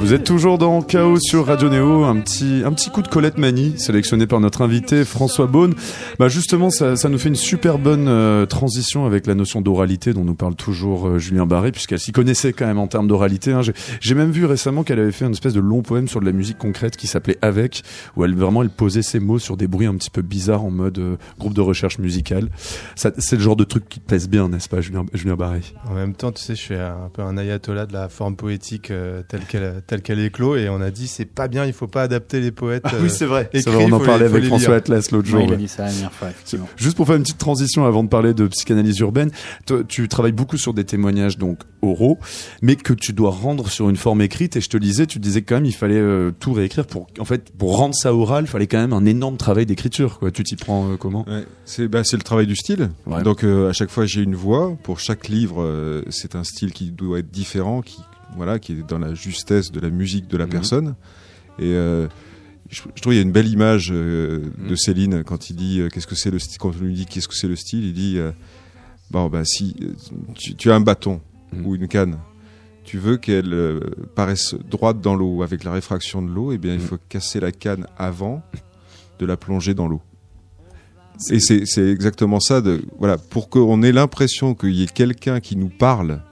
Vous 0.00 0.14
êtes 0.14 0.24
toujours 0.24 0.56
dans 0.56 0.80
Chaos 0.80 1.18
sur 1.20 1.46
Radio 1.46 1.68
Néo, 1.68 2.04
un 2.04 2.18
petit, 2.20 2.62
un 2.64 2.72
petit 2.72 2.88
coup 2.88 3.02
de 3.02 3.08
Colette 3.08 3.36
Mani, 3.36 3.74
sélectionné 3.78 4.26
par 4.26 4.40
notre 4.40 4.62
invité 4.62 5.04
François 5.04 5.46
Beaune. 5.46 5.74
Bah 6.18 6.28
justement, 6.28 6.70
ça, 6.70 6.96
ça 6.96 7.10
nous 7.10 7.18
fait 7.18 7.28
une 7.28 7.34
super 7.36 7.78
bonne 7.78 8.08
euh, 8.08 8.46
transition 8.46 9.04
avec 9.04 9.26
la 9.26 9.34
notion 9.34 9.60
d'oralité 9.60 10.14
dont 10.14 10.24
nous 10.24 10.34
parle 10.34 10.54
toujours 10.56 11.06
euh, 11.06 11.18
Julien 11.18 11.44
Barré, 11.44 11.70
puisqu'elle 11.70 11.98
s'y 12.00 12.12
connaissait 12.12 12.54
quand 12.54 12.66
même 12.66 12.78
en 12.78 12.86
termes 12.86 13.08
d'oralité. 13.08 13.52
hein. 13.52 13.60
J'ai- 14.00 14.14
même 14.14 14.30
vu 14.30 14.46
récemment 14.46 14.84
qu'elle 14.84 14.98
avait 15.00 15.12
fait 15.12 15.26
une 15.26 15.32
espèce 15.32 15.52
de 15.52 15.60
long 15.60 15.82
poème 15.82 16.08
sur 16.08 16.20
de 16.20 16.24
la 16.26 16.32
musique 16.32 16.56
concrète 16.58 16.96
qui 16.96 17.06
s'appelait 17.06 17.38
Avec, 17.42 17.82
où 18.16 18.24
elle 18.24 18.34
vraiment 18.34 18.62
elle 18.62 18.70
posait 18.70 19.02
ses 19.02 19.20
mots 19.20 19.38
sur 19.38 19.56
des 19.58 19.66
bruits 19.68 19.86
un 19.86 19.94
petit 19.96 20.10
peu 20.10 20.22
bizarres 20.22 20.64
en 20.64 20.70
mode 20.70 20.98
euh, 20.98 21.16
groupe 21.38 21.54
de 21.54 21.60
recherche 21.60 21.98
musicale. 21.98 22.48
C'est 22.96 23.32
le 23.32 23.38
genre 23.38 23.56
de 23.56 23.64
truc 23.64 23.86
qui 23.88 24.00
te 24.00 24.08
pèse 24.08 24.28
bien, 24.30 24.48
n'est-ce 24.48 24.68
pas, 24.70 24.80
Julien, 24.80 25.04
Julien 25.12 25.36
Barré? 25.36 25.60
En 25.88 25.94
même 25.94 26.14
temps, 26.14 26.32
tu 26.32 26.42
sais, 26.42 26.54
je 26.54 26.60
suis 26.60 26.74
un 26.74 27.10
peu 27.12 27.20
un 27.22 27.36
ayatollah 27.36 27.84
de 27.86 27.92
la 27.92 28.08
forme 28.08 28.34
poétique 28.34 28.90
euh, 28.90 29.22
telle 29.28 29.40
qu'elle 29.44 29.82
telle 29.90 30.02
qu'elle 30.02 30.20
est 30.20 30.30
clos 30.30 30.54
et 30.54 30.68
on 30.68 30.80
a 30.80 30.90
dit 30.92 31.08
c'est 31.08 31.24
pas 31.24 31.48
bien, 31.48 31.66
il 31.66 31.72
faut 31.72 31.88
pas 31.88 32.02
adapter 32.02 32.40
les 32.40 32.52
poètes. 32.52 32.84
euh, 32.94 32.98
vrai. 32.98 33.08
C'est 33.08 33.26
vrai, 33.26 33.50
écrit, 33.52 33.74
on 33.76 33.90
en 33.92 33.98
parlait 33.98 34.26
les- 34.28 34.30
avec 34.30 34.44
François 34.44 34.68
lire. 34.68 34.76
Atlas 34.78 35.10
l'autre 35.10 35.26
jour. 35.28 35.40
Ouais, 35.40 35.46
il 35.46 35.48
a 35.48 35.52
ouais. 35.52 35.56
dit 35.58 35.66
ça 35.68 35.84
la 35.86 35.90
dernière 35.90 36.12
fois, 36.12 36.30
effectivement. 36.30 36.68
Juste 36.76 36.96
pour 36.96 37.06
faire 37.08 37.16
une 37.16 37.22
petite 37.22 37.38
transition 37.38 37.84
avant 37.84 38.04
de 38.04 38.08
parler 38.08 38.32
de 38.32 38.46
psychanalyse 38.46 38.98
urbaine, 39.00 39.30
toi, 39.66 39.80
tu 39.86 40.06
travailles 40.08 40.30
beaucoup 40.32 40.56
sur 40.56 40.74
des 40.74 40.84
témoignages 40.84 41.38
donc 41.38 41.58
oraux, 41.82 42.18
mais 42.62 42.76
que 42.76 42.92
tu 42.92 43.12
dois 43.12 43.30
rendre 43.30 43.68
sur 43.68 43.90
une 43.90 43.96
forme 43.96 44.22
écrite. 44.22 44.56
Et 44.56 44.60
je 44.60 44.68
te 44.68 44.76
disais, 44.76 45.06
tu 45.06 45.18
disais 45.18 45.42
quand 45.42 45.56
même 45.56 45.64
il 45.66 45.74
fallait 45.74 45.96
euh, 45.96 46.30
tout 46.38 46.52
réécrire 46.52 46.86
pour, 46.86 47.08
en 47.18 47.24
fait, 47.24 47.50
pour 47.58 47.76
rendre 47.76 47.94
ça 47.96 48.14
oral, 48.14 48.44
il 48.44 48.48
fallait 48.48 48.66
quand 48.68 48.78
même 48.78 48.92
un 48.92 49.04
énorme 49.06 49.36
travail 49.36 49.66
d'écriture. 49.66 50.18
Quoi, 50.20 50.30
tu 50.30 50.44
t'y 50.44 50.54
prends 50.56 50.92
euh, 50.92 50.96
comment? 50.96 51.24
Ouais, 51.28 51.44
c'est 51.64 51.88
bah, 51.88 52.04
c'est 52.04 52.16
le 52.16 52.22
travail 52.22 52.46
du 52.46 52.54
style. 52.54 52.90
Ouais. 53.06 53.22
Donc 53.24 53.42
euh, 53.44 53.70
à 53.70 53.72
chaque 53.72 53.90
fois 53.90 54.06
j'ai 54.06 54.22
une 54.22 54.36
voix. 54.36 54.76
Pour 54.84 55.00
chaque 55.00 55.28
livre, 55.28 55.62
euh, 55.62 56.02
c'est 56.10 56.36
un 56.36 56.44
style 56.44 56.72
qui 56.72 56.90
doit 56.90 57.18
être 57.18 57.30
différent, 57.30 57.80
qui 57.82 57.98
voilà, 58.36 58.58
qui 58.58 58.72
est 58.72 58.88
dans 58.88 58.98
la 58.98 59.14
justesse 59.14 59.70
de 59.72 59.80
la 59.80 59.90
musique 59.90 60.28
de 60.28 60.36
la 60.36 60.44
Mhm. 60.46 60.50
personne. 60.50 60.94
Et 61.58 61.74
euh, 61.74 62.08
je, 62.68 62.82
je 62.94 63.00
trouve 63.02 63.12
il 63.14 63.16
y 63.16 63.18
a 63.18 63.22
une 63.22 63.32
belle 63.32 63.48
image 63.48 63.90
euh, 63.92 64.50
Mhm. 64.58 64.68
de 64.68 64.74
Céline 64.76 65.24
quand 65.24 65.50
il 65.50 65.56
dit 65.56 65.80
euh, 65.80 65.88
qu'est-ce 65.88 66.06
que 66.06 66.14
c'est 66.14 66.30
le 66.30 66.38
style. 66.38 66.58
Quand 66.58 66.72
on 66.74 66.84
lui 66.84 66.94
dit 66.94 67.06
qu'est-ce 67.06 67.28
que 67.28 67.34
c'est 67.34 67.48
le 67.48 67.56
style, 67.56 67.84
il 67.84 67.92
dit 67.92 68.18
bon 69.10 69.28
bah 69.28 69.44
si 69.44 69.74
tu, 70.34 70.54
tu 70.54 70.70
as 70.70 70.74
un 70.74 70.80
bâton 70.80 71.20
Mhm. 71.52 71.66
ou 71.66 71.74
une 71.74 71.88
canne. 71.88 72.18
Tu 72.84 72.98
veux 72.98 73.18
qu'elle 73.18 73.52
euh, 73.52 73.80
paraisse 74.14 74.54
droite 74.68 75.00
dans 75.00 75.14
l'eau 75.14 75.42
avec 75.42 75.64
la 75.64 75.72
réfraction 75.72 76.22
de 76.22 76.30
l'eau, 76.30 76.50
et 76.52 76.58
bien 76.58 76.74
il 76.74 76.80
faut 76.80 76.96
casser 77.08 77.38
la 77.40 77.52
canne 77.52 77.86
avant 77.98 78.42
de 79.18 79.26
la 79.26 79.36
plonger 79.36 79.74
dans 79.74 79.86
l'eau. 79.86 80.00
Et 81.30 81.38
c'est 81.40 81.66
c'est 81.66 81.86
exactement 81.90 82.40
ça. 82.40 82.62
De, 82.62 82.82
voilà, 82.98 83.18
pour 83.18 83.50
qu'on 83.50 83.82
ait 83.82 83.92
l'impression 83.92 84.54
qu'il 84.54 84.70
y 84.72 84.84
ait 84.84 84.86
quelqu'un 84.86 85.40
qui 85.40 85.54
nous 85.56 85.68
parle 85.68 86.22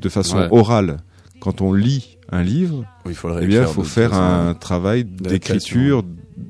de 0.00 0.08
façon 0.08 0.38
Ouais. 0.38 0.48
orale 0.50 0.98
quand 1.40 1.60
on 1.60 1.72
lit 1.72 2.18
un 2.30 2.42
livre, 2.42 2.84
Il 3.06 3.14
faut 3.14 3.28
le 3.28 3.42
eh 3.42 3.46
bien, 3.46 3.66
faut 3.66 3.84
faire 3.84 4.12
un 4.14 4.54
travail 4.54 5.04
d'écriture 5.04 6.02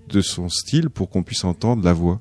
de 0.09 0.21
son 0.21 0.49
style 0.49 0.89
pour 0.91 1.11
qu'on 1.11 1.23
puisse 1.23 1.45
entendre 1.45 1.85
la 1.85 1.93
voix. 1.93 2.21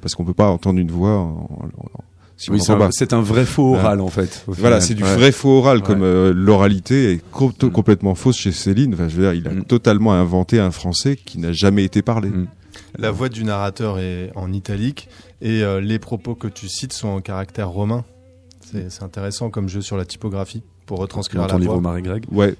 Parce 0.00 0.14
qu'on 0.14 0.24
peut 0.24 0.34
pas 0.34 0.48
entendre 0.48 0.78
une 0.78 0.90
voix 0.90 1.18
en, 1.18 1.48
en- 1.50 1.84
en- 1.84 2.04
si 2.36 2.50
Oui, 2.50 2.60
c'est 2.60 2.72
un, 2.72 2.76
pas. 2.78 2.88
c'est 2.90 3.12
un 3.12 3.20
vrai 3.20 3.44
faux 3.44 3.74
oral 3.76 4.00
en 4.00 4.08
fait. 4.08 4.44
Voilà, 4.48 4.80
c'est 4.80 4.94
du 4.94 5.04
Ouais. 5.04 5.14
vrai 5.14 5.30
faux 5.32 5.58
oral, 5.58 5.78
Ouais. 5.78 5.82
comme 5.84 6.02
euh, 6.02 6.32
l'oralité 6.34 7.12
est 7.12 7.22
co- 7.30 7.52
Mm. 7.62 7.70
complètement 7.70 8.14
fausse 8.16 8.36
chez 8.36 8.50
Céline. 8.52 8.94
Enfin, 8.94 9.08
je 9.08 9.16
veux 9.16 9.22
dire, 9.22 9.34
il 9.34 9.46
a 9.48 9.52
Mm. 9.60 9.64
totalement 9.64 10.12
inventé 10.12 10.58
un 10.58 10.70
français 10.72 11.16
qui 11.16 11.38
n'a 11.38 11.52
jamais 11.52 11.84
été 11.84 12.02
parlé. 12.02 12.28
Mm. 12.30 12.46
La 12.98 13.10
voix 13.10 13.28
du 13.28 13.44
narrateur 13.44 13.98
est 13.98 14.30
en 14.34 14.52
italique 14.52 15.08
et 15.40 15.62
euh, 15.62 15.80
les 15.80 15.98
propos 15.98 16.34
que 16.34 16.48
tu 16.48 16.68
cites 16.68 16.92
sont 16.92 17.08
en 17.08 17.20
caractère 17.20 17.68
romain. 17.68 18.04
C'est 18.72 19.02
intéressant 19.02 19.50
comme 19.50 19.68
jeu 19.68 19.80
sur 19.82 19.96
la 19.96 20.04
typographie 20.04 20.62
pour 20.86 20.98
retranscrire 20.98 21.42
Dans 21.42 21.54
la 21.54 21.58
livre 21.58 21.72
voix. 21.72 21.78
Omar 21.78 21.96
et 21.98 22.02
Greg. 22.02 22.24
Ouais. 22.32 22.54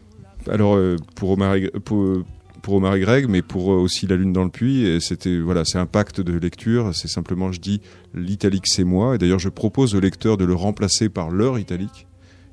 Alors 0.50 0.74
euh, 0.76 0.96
pour 1.14 1.30
Omar 1.30 1.54
et, 1.54 1.70
pour, 1.84 2.18
pour 2.62 2.74
Omar 2.74 2.94
et 2.96 3.00
Greg, 3.00 3.28
mais 3.28 3.42
pour 3.42 3.72
euh, 3.72 3.76
aussi 3.76 4.06
La 4.06 4.16
Lune 4.16 4.32
dans 4.32 4.44
le 4.44 4.50
puits, 4.50 4.98
c'était 5.00 5.38
voilà, 5.38 5.64
c'est 5.64 5.78
un 5.78 5.86
pacte 5.86 6.20
de 6.20 6.32
lecture. 6.38 6.94
C'est 6.94 7.08
simplement, 7.08 7.50
je 7.52 7.60
dis, 7.60 7.80
l'italique 8.14 8.66
c'est 8.66 8.84
moi. 8.84 9.14
Et 9.14 9.18
d'ailleurs, 9.18 9.38
je 9.38 9.48
propose 9.48 9.94
au 9.94 10.00
lecteur 10.00 10.36
de 10.36 10.44
le 10.44 10.54
remplacer 10.54 11.08
par 11.08 11.30
leur 11.30 11.58
italique 11.58 12.06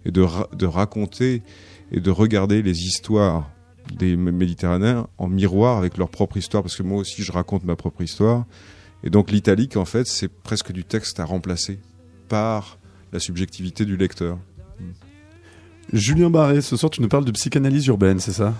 et 0.05 0.11
de 0.11 0.21
ra- 0.21 0.47
de 0.53 0.65
raconter 0.65 1.43
et 1.91 1.99
de 1.99 2.11
regarder 2.11 2.61
les 2.61 2.83
histoires 2.83 3.49
des 3.97 4.15
Méditerranéens 4.15 5.07
en 5.17 5.27
miroir 5.27 5.77
avec 5.77 5.97
leur 5.97 6.09
propre 6.09 6.37
histoire, 6.37 6.63
parce 6.63 6.75
que 6.75 6.83
moi 6.83 6.99
aussi 6.99 7.23
je 7.23 7.31
raconte 7.31 7.63
ma 7.63 7.75
propre 7.75 8.01
histoire. 8.03 8.45
Et 9.03 9.09
donc 9.09 9.31
l'italique, 9.31 9.77
en 9.77 9.85
fait, 9.85 10.07
c'est 10.07 10.27
presque 10.27 10.71
du 10.71 10.83
texte 10.85 11.19
à 11.19 11.25
remplacer 11.25 11.79
par 12.29 12.77
la 13.13 13.19
subjectivité 13.19 13.85
du 13.85 13.97
lecteur. 13.97 14.37
Julien 15.91 16.29
Barré, 16.29 16.61
ce 16.61 16.77
soir 16.77 16.89
tu 16.91 17.01
nous 17.01 17.07
parles 17.07 17.25
de 17.25 17.31
psychanalyse 17.31 17.87
urbaine, 17.87 18.19
c'est 18.19 18.31
ça? 18.31 18.53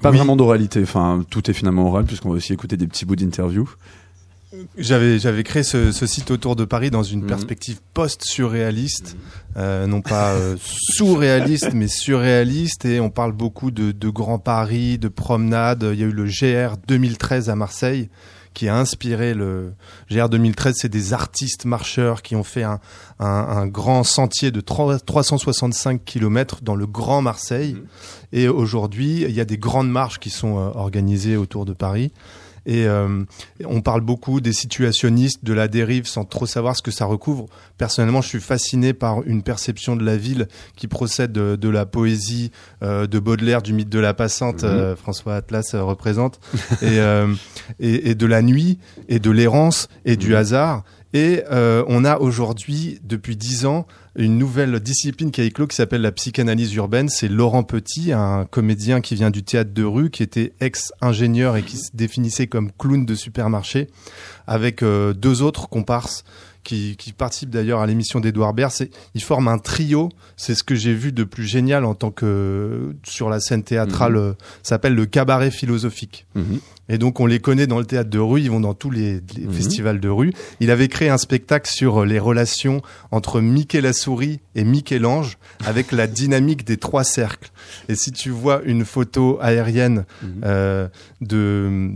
Pas 0.00 0.10
Oui. 0.10 0.16
vraiment 0.16 0.34
d'oralité, 0.34 0.82
enfin 0.82 1.24
tout 1.30 1.48
est 1.48 1.54
finalement 1.54 1.86
oral 1.88 2.04
puisqu'on 2.04 2.30
va 2.30 2.36
aussi 2.36 2.52
écouter 2.52 2.76
des 2.76 2.88
petits 2.88 3.04
bouts 3.04 3.14
d'interview. 3.16 3.70
J'avais 4.76 5.18
j'avais 5.18 5.44
créé 5.44 5.62
ce, 5.62 5.92
ce 5.92 6.06
site 6.06 6.30
autour 6.30 6.56
de 6.56 6.64
Paris 6.66 6.90
dans 6.90 7.04
une 7.04 7.20
Mhm. 7.22 7.26
perspective 7.28 7.80
post-surréaliste, 7.94 9.16
euh, 9.56 9.86
non 9.86 10.02
pas 10.02 10.32
euh, 10.32 10.56
sous-réaliste 10.60 11.72
mais 11.72 11.88
surréaliste 11.88 12.84
et 12.84 13.00
on 13.00 13.08
parle 13.10 13.32
beaucoup 13.32 13.70
de, 13.70 13.92
de 13.92 14.08
Grand 14.10 14.38
Paris, 14.38 14.98
de 14.98 15.08
promenades. 15.08 15.88
Il 15.94 16.00
y 16.00 16.02
a 16.02 16.06
eu 16.06 16.12
le 16.12 16.24
GR 16.24 16.76
2013 16.86 17.48
à 17.48 17.54
Marseille 17.56 18.10
qui 18.54 18.68
a 18.68 18.76
inspiré 18.76 19.34
le 19.34 19.72
GR 20.10 20.28
2013. 20.28 20.74
C'est 20.78 20.88
des 20.88 21.12
artistes 21.12 21.64
marcheurs 21.64 22.22
qui 22.22 22.36
ont 22.36 22.44
fait 22.44 22.62
un, 22.62 22.80
un, 23.18 23.26
un 23.26 23.66
grand 23.66 24.04
sentier 24.04 24.50
de 24.50 24.60
3 24.60 24.98
365 25.00 26.04
km 26.04 26.58
dans 26.62 26.76
le 26.76 26.86
Grand 26.86 27.22
Marseille. 27.22 27.76
Et 28.32 28.48
aujourd'hui, 28.48 29.22
il 29.22 29.34
y 29.34 29.40
a 29.40 29.44
des 29.44 29.58
grandes 29.58 29.90
marches 29.90 30.18
qui 30.18 30.30
sont 30.30 30.58
euh, 30.58 30.70
organisées 30.74 31.36
autour 31.36 31.64
de 31.64 31.72
Paris. 31.72 32.12
Et 32.66 32.86
euh, 32.86 33.24
on 33.64 33.80
parle 33.80 34.00
beaucoup 34.02 34.40
des 34.40 34.52
situationnistes, 34.52 35.44
de 35.44 35.52
la 35.52 35.68
dérive, 35.68 36.06
sans 36.06 36.24
trop 36.24 36.46
savoir 36.46 36.76
ce 36.76 36.82
que 36.82 36.90
ça 36.90 37.04
recouvre. 37.04 37.46
Personnellement, 37.78 38.22
je 38.22 38.28
suis 38.28 38.40
fasciné 38.40 38.92
par 38.92 39.22
une 39.24 39.42
perception 39.42 39.96
de 39.96 40.04
la 40.04 40.16
ville 40.16 40.48
qui 40.76 40.86
procède 40.88 41.32
de, 41.32 41.56
de 41.56 41.68
la 41.68 41.86
poésie 41.86 42.50
euh, 42.82 43.06
de 43.06 43.18
Baudelaire, 43.18 43.62
du 43.62 43.72
mythe 43.72 43.88
de 43.88 43.98
la 43.98 44.14
passante, 44.14 44.62
Mhm. 44.62 44.68
euh, 44.70 44.96
François 44.96 45.34
Atlas 45.36 45.74
euh, 45.74 45.82
représente, 45.82 46.40
et, 46.82 46.98
euh, 47.00 47.32
et, 47.80 48.10
et 48.10 48.14
de 48.14 48.26
la 48.26 48.42
nuit, 48.42 48.78
et 49.08 49.18
de 49.18 49.30
l'errance, 49.30 49.88
et 50.04 50.16
du 50.16 50.30
Mhm. 50.30 50.34
hasard. 50.36 50.84
Et 51.14 51.42
euh, 51.50 51.84
on 51.88 52.04
a 52.04 52.18
aujourd'hui, 52.18 52.98
depuis 53.04 53.36
dix 53.36 53.66
ans, 53.66 53.86
une 54.16 54.38
nouvelle 54.38 54.80
discipline 54.80 55.30
qui 55.30 55.40
a 55.40 55.44
éclos 55.44 55.66
qui 55.66 55.76
s'appelle 55.76 56.00
la 56.00 56.12
psychanalyse 56.12 56.74
urbaine. 56.74 57.08
C'est 57.08 57.28
Laurent 57.28 57.64
Petit, 57.64 58.12
un 58.12 58.46
comédien 58.46 59.00
qui 59.00 59.14
vient 59.14 59.30
du 59.30 59.42
théâtre 59.42 59.72
de 59.74 59.84
rue, 59.84 60.10
qui 60.10 60.22
était 60.22 60.54
ex-ingénieur 60.60 61.56
et 61.56 61.62
qui 61.62 61.76
se 61.76 61.90
définissait 61.94 62.46
comme 62.46 62.72
clown 62.72 63.04
de 63.04 63.14
supermarché, 63.14 63.88
avec 64.46 64.82
euh, 64.82 65.12
deux 65.12 65.42
autres 65.42 65.68
comparses 65.68 66.24
qui, 66.64 66.96
qui 66.96 67.12
participent 67.12 67.50
d'ailleurs 67.50 67.80
à 67.80 67.86
l'émission 67.86 68.20
d'Edouard 68.20 68.54
Baird. 68.54 68.70
C'est- 68.72 68.90
Ils 69.14 69.22
forment 69.22 69.48
un 69.48 69.58
trio. 69.58 70.08
C'est 70.36 70.54
ce 70.54 70.62
que 70.62 70.74
j'ai 70.74 70.94
vu 70.94 71.12
de 71.12 71.24
plus 71.24 71.44
génial 71.46 71.84
en 71.84 71.94
tant 71.94 72.10
que 72.10 72.94
sur 73.04 73.28
la 73.28 73.40
scène 73.40 73.62
théâtrale. 73.62 74.16
euh, 74.16 74.32
Ça 74.62 74.70
s'appelle 74.70 74.94
le 74.94 75.06
cabaret 75.06 75.50
philosophique. 75.50 76.26
Et 76.88 76.98
donc 76.98 77.20
on 77.20 77.26
les 77.26 77.38
connaît 77.38 77.66
dans 77.66 77.78
le 77.78 77.84
théâtre 77.84 78.10
de 78.10 78.18
rue, 78.18 78.40
ils 78.40 78.50
vont 78.50 78.60
dans 78.60 78.74
tous 78.74 78.90
les, 78.90 79.20
les 79.36 79.46
Mhm. 79.46 79.52
festivals 79.52 80.00
de 80.00 80.08
rue. 80.08 80.32
Il 80.60 80.70
avait 80.70 80.88
créé 80.88 81.08
un 81.08 81.16
spectacle 81.18 81.70
sur 81.70 82.02
euh, 82.02 82.06
les 82.06 82.18
relations 82.18 82.82
entre 83.12 83.40
Mickey 83.40 83.80
la 83.80 83.92
souris 83.92 84.40
et 84.56 84.64
Michel-Ange 84.64 85.38
avec 85.64 85.92
la 85.92 86.06
dynamique 86.08 86.64
des 86.66 86.76
trois 86.76 87.04
cercles. 87.04 87.50
Et 87.88 87.94
si 87.94 88.10
tu 88.12 88.30
vois 88.30 88.60
une 88.64 88.84
photo 88.84 89.38
aérienne 89.40 90.04
Mhm. 90.22 90.28
euh, 90.44 90.88
de, 91.20 91.90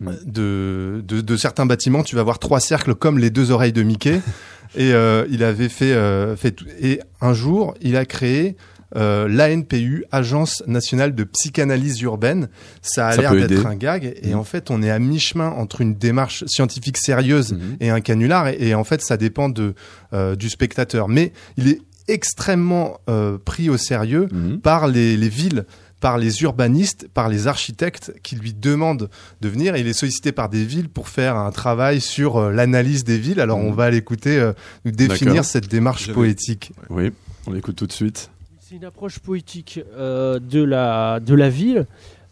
de, 0.00 1.02
de, 1.06 1.20
de 1.20 1.36
certains 1.36 1.66
bâtiments, 1.66 2.02
tu 2.02 2.16
vas 2.16 2.22
voir 2.22 2.38
trois 2.38 2.60
cercles 2.60 2.94
comme 2.94 3.18
les 3.18 3.30
deux 3.30 3.50
oreilles 3.50 3.72
de 3.72 3.82
Mickey. 3.82 4.20
Et 4.76 4.92
euh, 4.94 5.26
il 5.30 5.42
avait 5.42 5.68
fait, 5.68 5.92
euh, 5.92 6.36
fait 6.36 6.52
tout- 6.52 6.64
et 6.80 7.00
un 7.20 7.32
jour, 7.34 7.74
il 7.80 7.96
a 7.96 8.04
créé 8.04 8.56
euh, 8.96 9.26
l'ANPU, 9.28 10.04
Agence 10.12 10.62
nationale 10.68 11.12
de 11.14 11.24
psychanalyse 11.24 12.00
urbaine. 12.02 12.48
Ça 12.80 13.08
a 13.08 13.16
l'air 13.16 13.32
d'être 13.34 13.66
un 13.66 13.74
gag, 13.74 14.14
et 14.22 14.28
Mhm. 14.30 14.38
en 14.38 14.44
fait, 14.44 14.70
on 14.70 14.80
est 14.82 14.90
à 14.90 15.00
mi-chemin 15.00 15.48
entre 15.48 15.80
une 15.80 15.94
démarche 15.96 16.44
scientifique 16.46 16.98
sérieuse 16.98 17.52
Mhm. 17.52 17.76
et 17.80 17.90
un 17.90 18.00
canular, 18.00 18.46
et, 18.46 18.56
et 18.60 18.74
en 18.76 18.84
fait, 18.84 19.00
ça 19.02 19.16
dépend 19.16 19.48
de 19.48 19.74
euh, 20.12 20.36
du 20.36 20.48
spectateur. 20.48 21.08
Mais 21.08 21.32
il 21.56 21.66
est 21.68 21.80
extrêmement 22.06 22.98
euh, 23.08 23.38
pris 23.44 23.70
au 23.70 23.76
sérieux 23.76 24.28
Mhm. 24.32 24.60
par 24.60 24.86
les, 24.86 25.16
les 25.16 25.28
villes, 25.28 25.64
par 26.00 26.18
les 26.18 26.42
urbanistes, 26.42 27.08
par 27.12 27.28
les 27.28 27.46
architectes 27.46 28.12
qui 28.22 28.36
lui 28.36 28.52
demandent 28.52 29.10
de 29.40 29.48
venir. 29.48 29.74
Et 29.74 29.80
il 29.80 29.86
est 29.86 29.92
sollicité 29.92 30.32
par 30.32 30.48
des 30.48 30.64
villes 30.64 30.88
pour 30.88 31.08
faire 31.08 31.36
un 31.36 31.52
travail 31.52 32.00
sur 32.00 32.36
euh, 32.36 32.50
l'analyse 32.50 33.04
des 33.04 33.18
villes. 33.18 33.40
Alors 33.40 33.58
on 33.58 33.72
va 33.72 33.90
l'écouter 33.90 34.38
euh, 34.38 34.52
nous 34.84 34.92
définir 34.92 35.44
cette 35.44 35.68
démarche 35.68 36.12
poétique. 36.12 36.72
Oui, 36.88 37.12
on 37.46 37.52
l'écoute 37.52 37.76
tout 37.76 37.86
de 37.86 37.92
suite. 37.92 38.30
C'est 38.58 38.76
une 38.76 38.84
approche 38.84 39.18
poétique 39.18 39.80
euh, 39.96 40.38
de, 40.38 40.62
la, 40.62 41.18
de 41.18 41.34
la 41.34 41.48
ville, 41.48 41.86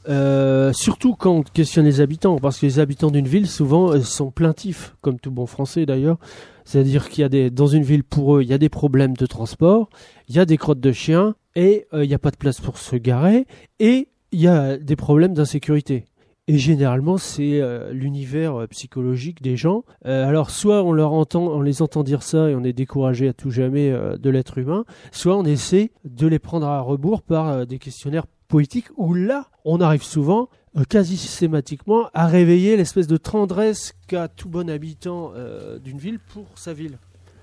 euh, 0.09 0.73
surtout 0.73 1.17
quand 1.17 1.33
on 1.33 1.43
questionne 1.43 1.85
les 1.85 2.01
habitants, 2.01 2.39
parce 2.39 2.61
que 2.61 2.67
les 2.67 2.79
habitants 2.79 3.11
d'une 3.11 3.27
ville, 3.27 3.49
souvent, 3.49 4.01
sont 4.03 4.31
plaintifs, 4.31 4.95
comme 5.01 5.19
tout 5.19 5.33
bon 5.33 5.47
français 5.47 5.85
d'ailleurs. 5.85 6.17
C'est-à-dire 6.65 7.09
qu'il 7.09 7.23
y 7.23 7.25
a 7.25 7.29
des, 7.29 7.51
dans 7.51 7.67
une 7.67 7.83
ville, 7.83 8.05
pour 8.05 8.37
eux, 8.37 8.43
il 8.43 8.49
y 8.49 8.53
a 8.53 8.59
des 8.59 8.69
problèmes 8.69 9.17
de 9.17 9.27
transport, 9.27 9.89
il 10.29 10.37
y 10.37 10.39
a 10.39 10.45
des 10.45 10.57
crottes 10.59 10.81
de 10.81 10.93
chiens, 10.93 11.35
et 11.59 11.89
euh, 11.93 12.05
il 12.05 12.09
n'y 12.09 12.15
a 12.15 12.21
pas 12.21 12.31
de 12.31 12.37
place 12.37 12.61
pour 12.61 12.79
se 12.79 12.95
garer, 12.95 13.45
et 13.81 14.09
il 14.31 14.41
y 14.41 14.47
a 14.47 14.79
des 14.79 14.95
problèmes 14.95 15.35
d'insécurité. 15.35 16.05
Et 16.47 16.57
généralement, 16.57 17.19
c'est 17.19 17.61
euh, 17.61 17.93
l'univers 17.93 18.55
euh, 18.55 18.67
psychologique 18.69 19.43
des 19.43 19.57
gens. 19.57 19.83
Euh, 20.07 20.27
alors, 20.27 20.51
soit 20.51 20.85
on 20.85 20.93
leur 20.93 21.13
entend, 21.13 21.43
on 21.49 21.61
les 21.61 21.83
entend 21.83 22.05
dire 22.05 22.23
ça 22.23 22.49
et 22.49 22.55
on 22.55 22.63
est 22.63 22.73
découragé 22.73 23.29
à 23.29 23.33
tout 23.33 23.51
jamais 23.51 23.91
euh, 23.91 24.17
de 24.17 24.31
l'être 24.31 24.57
humain, 24.57 24.85
soit 25.11 25.37
on 25.37 25.45
essaie 25.45 25.91
de 26.05 26.29
les 26.29 26.39
prendre 26.39 26.69
à 26.69 26.81
rebours 26.81 27.23
par 27.23 27.49
euh, 27.49 27.65
des 27.65 27.81
questionnaires 27.81 28.27
poétiques 28.47 28.89
où 28.97 29.13
là, 29.13 29.49
on 29.65 29.81
arrive 29.81 30.05
souvent, 30.05 30.49
euh, 30.77 30.85
quasi 30.89 31.17
systématiquement, 31.17 32.09
à 32.15 32.29
réveiller 32.29 32.77
l'espèce 32.77 33.09
de 33.09 33.17
tendresse 33.17 33.95
qu'a 34.07 34.29
tout 34.29 34.49
bon 34.49 34.71
habitant 34.71 35.33
euh, 35.35 35.81
d'une 35.81 35.99
ville 35.99 36.21
pour 36.21 36.47
sa 36.55 36.73
ville. 36.73 36.99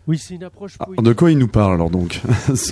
Oui, 0.07 0.19
c'est 0.19 0.35
une 0.35 0.43
approche 0.43 0.73
Ah, 0.79 0.85
de 1.01 1.13
quoi 1.13 1.31
il 1.31 1.37
nous 1.37 1.47
parle 1.47 1.73
alors 1.73 1.89
donc 1.89 2.21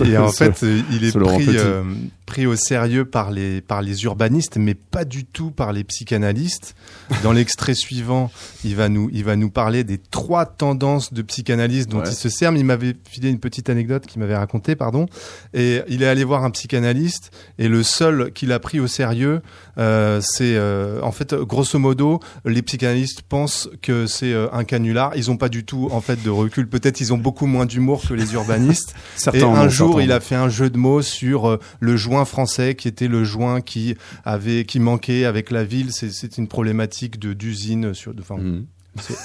Et 0.04 0.16
en 0.18 0.28
Ce- 0.30 0.36
fait, 0.44 0.64
il 0.92 1.04
est 1.04 1.12
pris, 1.18 1.46
euh, 1.56 1.82
pris 2.26 2.46
au 2.46 2.54
sérieux 2.54 3.04
par 3.04 3.30
les, 3.32 3.60
par 3.60 3.82
les 3.82 4.04
urbanistes, 4.04 4.56
mais 4.56 4.74
pas 4.74 5.04
du 5.04 5.24
tout 5.24 5.50
par 5.50 5.72
les 5.72 5.82
psychanalystes. 5.82 6.76
Dans 7.24 7.32
l'extrait 7.32 7.74
suivant, 7.74 8.30
il 8.64 8.76
va, 8.76 8.88
nous, 8.88 9.10
il 9.12 9.24
va 9.24 9.34
nous 9.34 9.50
parler 9.50 9.82
des 9.82 9.98
trois 9.98 10.46
tendances 10.46 11.12
de 11.12 11.22
psychanalyse 11.22 11.88
dont 11.88 11.98
Ouais. 11.98 12.08
il 12.08 12.14
se 12.14 12.28
sert. 12.28 12.52
Mais 12.52 12.60
Il 12.60 12.66
m'avait 12.66 12.94
filé 13.10 13.30
une 13.30 13.40
petite 13.40 13.68
anecdote 13.68 14.06
qu'il 14.06 14.20
m'avait 14.20 14.36
racontée, 14.36 14.76
pardon. 14.76 15.06
Et 15.54 15.80
il 15.88 16.02
est 16.04 16.06
allé 16.08 16.22
voir 16.22 16.44
un 16.44 16.50
psychanalyste, 16.50 17.30
et 17.58 17.66
le 17.68 17.82
seul 17.82 18.32
qu'il 18.32 18.52
a 18.52 18.60
pris 18.60 18.78
au 18.78 18.86
sérieux, 18.86 19.34
euh, 19.34 19.40
c'est 19.76 20.56
euh, 20.56 21.00
en 21.02 21.12
fait, 21.12 21.34
grosso 21.34 21.78
modo, 21.78 22.20
les 22.44 22.62
psychanalystes 22.62 23.22
pensent 23.22 23.68
que 23.82 24.06
c'est 24.06 24.32
euh, 24.32 24.48
un 24.52 24.64
canular. 24.64 25.12
Ils 25.16 25.30
ont 25.30 25.36
pas 25.36 25.48
du 25.48 25.64
tout 25.64 25.88
en 25.90 26.00
fait 26.00 26.22
de 26.22 26.30
recul. 26.30 26.68
Peut-être 26.68 27.00
ils 27.00 27.12
ont 27.12 27.18
beaucoup 27.18 27.46
moins 27.46 27.66
d'humour 27.66 28.02
que 28.06 28.14
les 28.14 28.34
urbanistes. 28.34 28.94
Et 29.32 29.42
un 29.42 29.68
jour, 29.68 30.00
il 30.00 30.12
a 30.12 30.20
fait 30.20 30.34
un 30.34 30.48
jeu 30.48 30.70
de 30.70 30.78
mots 30.78 31.02
sur 31.02 31.48
euh, 31.48 31.58
le 31.80 31.96
joint 31.96 32.24
français, 32.24 32.74
qui 32.74 32.88
était 32.88 33.08
le 33.08 33.24
joint 33.24 33.60
qui 33.60 33.96
avait, 34.24 34.64
qui 34.64 34.80
manquait 34.80 35.24
avec 35.24 35.50
la 35.50 35.64
ville. 35.64 35.90
C'est, 35.92 36.38
une 36.38 36.48
problématique 36.48 37.18
de 37.18 37.32
d'usine 37.32 37.94
sur, 37.94 38.14
de, 38.14 38.20
enfin, 38.22 38.36
ont. 38.36 38.42
Mhm. 38.42 38.66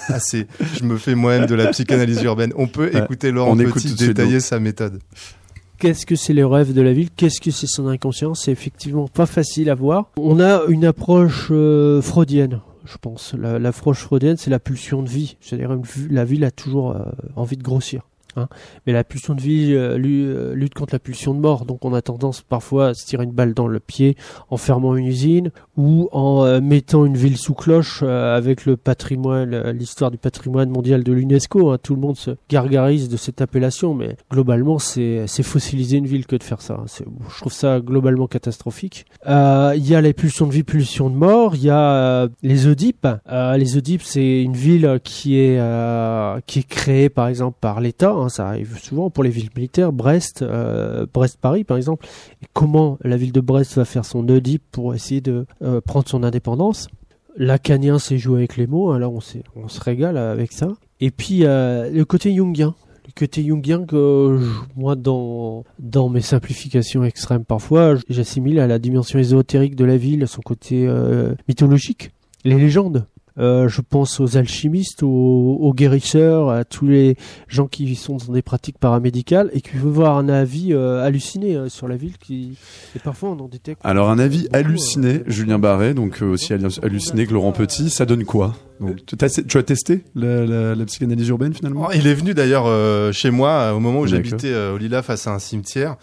assez. 0.08 0.48
Je 0.78 0.84
me 0.84 0.98
fais 0.98 1.16
moi-même 1.16 1.46
de 1.46 1.56
la 1.56 1.68
psychanalyse 1.68 2.22
urbaine. 2.24 2.52
On 2.56 2.68
peut 2.68 2.90
Ouais. 2.94 3.04
écouter 3.04 3.32
Laurent 3.32 3.52
On 3.52 3.60
écoute 3.60 3.76
Petit 3.76 3.90
suite, 3.90 4.00
détailler 4.00 4.40
sa 4.40 4.60
méthode. 4.60 5.00
Qu'est-ce 5.80 6.06
que 6.06 6.16
c'est 6.16 6.34
les 6.34 6.44
rêves 6.44 6.74
de 6.74 6.82
la 6.82 6.92
ville? 6.94 7.10
Qu'est-ce 7.16 7.40
que 7.40 7.52
c'est 7.52 7.68
son 7.68 7.88
inconscient 7.88 8.34
C'est 8.34 8.52
effectivement 8.52 9.08
pas 9.08 9.26
facile 9.26 9.70
à 9.70 9.76
voir. 9.76 10.12
On 10.18 10.40
a 10.42 10.64
une 10.68 10.84
approche 10.86 11.48
euh, 11.52 12.02
freudienne, 12.02 12.60
je 12.86 12.98
pense. 12.98 13.34
La- 13.34 13.60
L'approche 13.60 14.00
freudienne, 14.00 14.36
c'est 14.38 14.50
la 14.50 14.60
pulsion 14.60 15.02
de 15.04 15.10
vie. 15.10 15.38
C'est-à-dire 15.40 15.76
la 16.10 16.26
ville 16.26 16.44
a 16.44 16.52
toujours 16.52 16.92
euh, 16.92 17.04
envie 17.38 17.56
de 17.58 17.64
grossir. 17.64 18.02
Hein. 18.36 18.48
Mais 18.86 18.94
la 18.94 19.04
pulsion 19.04 19.34
de 19.36 19.42
vie 19.42 19.74
euh, 19.74 19.98
euh, 19.98 20.54
lutte 20.54 20.74
contre 20.74 20.94
la 20.94 21.00
pulsion 21.00 21.34
de 21.34 21.40
mort, 21.40 21.66
donc 21.66 21.84
on 21.86 21.94
a 21.94 22.02
tendance 22.02 22.42
parfois 22.42 22.88
à 22.90 22.94
se 22.94 23.06
tirer 23.06 23.24
une 23.24 23.32
balle 23.32 23.54
dans 23.54 23.68
le 23.68 23.80
pied 23.80 24.16
en 24.50 24.58
fermant 24.58 24.96
une 24.96 25.06
usine 25.08 25.52
ou 25.78 26.10
en 26.12 26.46
euh, 26.46 26.62
mettant 26.62 27.06
une 27.06 27.18
ville 27.18 27.38
sous 27.38 27.54
cloche 27.54 28.04
avec 28.04 28.66
le 28.66 28.78
patrimoine, 28.78 29.72
l'histoire 29.72 30.12
du 30.12 30.18
patrimoine 30.18 30.70
mondial 30.70 31.04
de 31.04 31.12
l'UNESCO. 31.12 31.72
hein. 31.72 31.78
Tout 31.82 31.96
le 31.96 32.02
monde 32.02 32.18
se 32.18 32.32
gargarise 32.50 33.10
de 33.10 33.18
cette 33.18 33.42
appellation, 33.42 33.94
mais 33.94 34.16
globalement 34.32 34.80
c'est 34.80 35.26
fossiliser 35.44 35.98
une 35.98 36.08
ville 36.08 36.26
que 36.28 36.36
de 36.36 36.44
faire 36.44 36.62
ça. 36.62 36.76
hein. 36.82 36.86
Je 37.34 37.40
trouve 37.40 37.54
ça 37.54 37.80
globalement 37.80 38.28
catastrophique. 38.28 39.06
Il 39.26 39.88
y 39.88 39.96
a 39.96 40.02
les 40.02 40.14
pulsions 40.14 40.48
de 40.48 40.52
vie, 40.52 40.64
pulsions 40.64 41.10
de 41.10 41.16
mort. 41.16 41.56
Il 41.56 41.64
y 41.64 41.70
a 41.70 42.28
les 42.44 42.68
Oedipe. 42.68 43.08
Euh, 43.32 43.58
les 43.58 43.78
Oedipe, 43.78 44.02
c'est 44.04 44.42
une 44.44 44.54
ville 44.54 45.00
qui 45.04 45.38
est 45.38 45.60
créée 46.70 47.10
par 47.10 47.28
exemple 47.28 47.58
par 47.62 47.82
l'État. 47.82 48.14
Hein, 48.22 48.30
ça 48.30 48.48
arrive 48.48 48.78
souvent 48.80 49.10
pour 49.10 49.24
les 49.24 49.30
villes 49.30 49.50
militaires. 49.56 49.92
Brest, 49.92 50.42
euh, 50.42 51.06
Brest-Paris 51.14 51.64
par 51.64 51.78
exemple. 51.78 52.08
Comment 52.54 52.98
la 53.04 53.18
ville 53.18 53.32
de 53.32 53.42
Brest 53.42 53.76
va 53.76 53.86
faire 53.86 54.06
son 54.06 54.28
Oedipe 54.30 54.64
pour 54.72 54.94
essayer 54.94 55.22
de 55.22 55.46
euh, 55.62 55.82
prendre 55.82 56.08
son 56.08 56.24
indépendance? 56.24 56.88
Lacanien 57.38 58.00
s'est 58.00 58.18
joué 58.18 58.40
avec 58.40 58.58
les 58.58 58.68
mots. 58.68 58.92
hein, 58.92 59.00
là, 59.00 59.10
on, 59.10 59.20
se 59.20 59.80
régale 59.80 60.18
avec 60.18 60.52
ça. 60.52 60.68
Et 61.00 61.12
puis 61.12 61.46
euh, 61.46 61.90
le 61.90 62.06
côté 62.06 62.34
jungien. 62.36 62.76
Le 63.08 63.14
côté 63.16 63.44
jungien 63.44 63.86
que 63.86 64.40
moi, 64.76 64.96
dans, 64.96 65.64
dans 65.80 66.10
mes 66.10 66.22
simplifications 66.22 67.04
extrêmes 67.04 67.44
parfois, 67.44 67.96
j'assimile 68.08 68.60
à 68.60 68.68
la 68.68 68.78
dimension 68.78 69.18
ésotérique 69.18 69.76
de 69.76 69.86
la 69.86 69.98
ville, 69.98 70.28
son 70.28 70.42
côté 70.42 70.88
mythologique, 71.48 72.12
les 72.44 72.60
légendes. 72.60 73.08
Euh, 73.38 73.70
je 73.70 73.82
pense 73.82 74.20
aux 74.20 74.36
alchimistes, 74.38 75.04
aux, 75.04 75.08
aux 75.62 75.74
guérisseurs, 75.74 76.50
à 76.50 76.66
tous 76.66 76.88
les 76.88 77.16
gens 77.48 77.68
qui 77.68 77.96
sont 77.96 78.18
dans 78.18 78.34
des 78.34 78.42
pratiques 78.42 78.78
paramédicales 78.78 79.50
et 79.54 79.62
qui 79.62 79.78
veulent 79.78 79.92
voir 79.92 80.18
un 80.18 80.28
avis 80.28 80.74
euh, 80.74 81.02
halluciné 81.04 81.56
euh, 81.56 81.70
sur 81.70 81.88
la 81.88 81.96
ville. 81.96 82.18
Qui... 82.18 82.58
Et 82.96 83.00
parfois, 83.00 83.30
on 83.30 83.40
en 83.40 83.48
détecte. 83.48 83.80
Alors 83.84 84.10
un 84.10 84.20
avis 84.20 84.44
beaucoup, 84.44 84.56
halluciné, 84.56 85.20
euh, 85.20 85.24
Julien 85.28 85.60
Barret, 85.60 85.94
donc 85.94 86.22
euh, 86.22 86.26
aussi 86.32 86.54
hallu- 86.54 86.84
halluciné 86.84 87.26
que 87.28 87.34
Laurent 87.34 87.52
Petit, 87.54 87.90
ça 87.90 88.06
donne 88.06 88.26
quoi? 88.26 88.56
Donc, 88.80 89.06
tu, 89.06 89.16
as, 89.24 89.42
tu 89.48 89.58
as 89.58 89.64
testé 89.64 90.04
la, 90.16 90.46
la- 90.46 90.76
la 90.76 90.86
psychanalyse 90.86 91.28
urbaine 91.30 91.54
finalement? 91.54 91.88
Oh, 91.90 91.92
il 91.94 92.08
est 92.08 92.14
venu 92.14 92.34
d'ailleurs 92.34 92.66
euh, 92.66 93.12
chez 93.12 93.30
moi 93.30 93.50
euh, 93.50 93.74
au 93.74 93.80
moment 93.80 94.00
où 94.02 94.08
euh, 94.08 94.74
au 94.74 94.78
Lila 94.78 95.02
face 95.02 95.28
à 95.28 95.34
un 95.34 95.40
cimetière. 95.40 95.98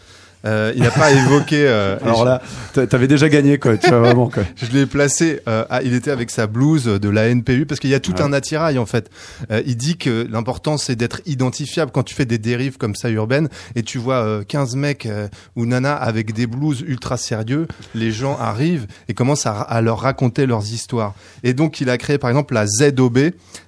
Euh, 0.44 0.72
il 0.76 0.82
n'a 0.82 0.90
pas 0.90 1.10
évoqué. 1.10 1.66
euh, 1.66 1.96
Alors 2.04 2.24
là, 2.24 2.40
t'a- 2.72 2.86
t'avais 2.86 3.08
déjà 3.08 3.28
gagné 3.28 3.58
quoi, 3.58 3.76
tu 3.76 3.88
vois 3.88 3.98
vraiment 4.00 4.28
quoi. 4.28 4.44
Je 4.56 4.66
l'ai 4.76 4.86
placé. 4.86 5.40
euh, 5.48 5.64
ah, 5.70 5.82
il 5.82 5.92
était 5.94 6.10
avec 6.10 6.30
sa 6.30 6.46
blouse 6.46 6.84
de 6.84 7.08
la 7.08 7.28
NPU 7.34 7.66
parce 7.66 7.80
qu'il 7.80 7.90
y 7.90 7.94
a 7.94 8.00
tout 8.00 8.14
un 8.20 8.32
attirail 8.32 8.78
en 8.78 8.86
fait. 8.86 9.10
Euh, 9.50 9.62
il 9.66 9.76
dit 9.76 9.96
que 9.96 10.26
l'important 10.30 10.76
c'est 10.76 10.94
d'être 10.94 11.20
identifiable 11.26 11.90
quand 11.92 12.02
tu 12.04 12.14
fais 12.14 12.26
des 12.26 12.38
dérives 12.38 12.76
comme 12.76 12.94
ça 12.94 13.10
urbaines 13.10 13.48
et 13.74 13.82
tu 13.82 13.98
vois 13.98 14.16
euh, 14.24 14.44
15 14.44 14.76
mecs 14.76 15.06
euh, 15.06 15.26
ou 15.56 15.66
nanas 15.66 15.94
avec 15.96 16.32
des 16.32 16.46
blouses 16.46 16.82
ultra 16.86 17.16
sérieux. 17.16 17.66
Les 17.94 18.12
gens 18.12 18.36
arrivent 18.38 18.86
et 19.08 19.14
commencent 19.14 19.46
à, 19.46 19.60
à 19.60 19.80
leur 19.80 20.00
raconter 20.00 20.46
leurs 20.46 20.72
histoires. 20.72 21.14
Et 21.42 21.54
donc 21.54 21.80
il 21.80 21.90
a 21.90 21.98
créé 21.98 22.18
par 22.18 22.30
exemple 22.30 22.54
la 22.54 22.66
ZOB, 22.66 23.18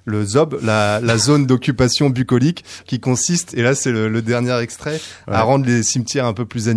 le 0.05 0.25
ZOB, 0.25 0.59
la, 0.63 1.01
la 1.01 1.17
zone 1.17 1.45
d'occupation 1.45 2.09
bucolique, 2.09 2.63
qui 2.85 2.99
consiste 3.01 3.53
et 3.55 3.63
là 3.63 3.75
c'est 3.75 3.91
le, 3.91 4.07
le 4.07 4.21
dernier 4.21 4.57
extrait 4.61 5.01
à 5.27 5.41
rendre 5.41 5.65
les 5.65 5.83
cimetières 5.83 6.25
un 6.25 6.33
peu 6.33 6.45
plus 6.45 6.68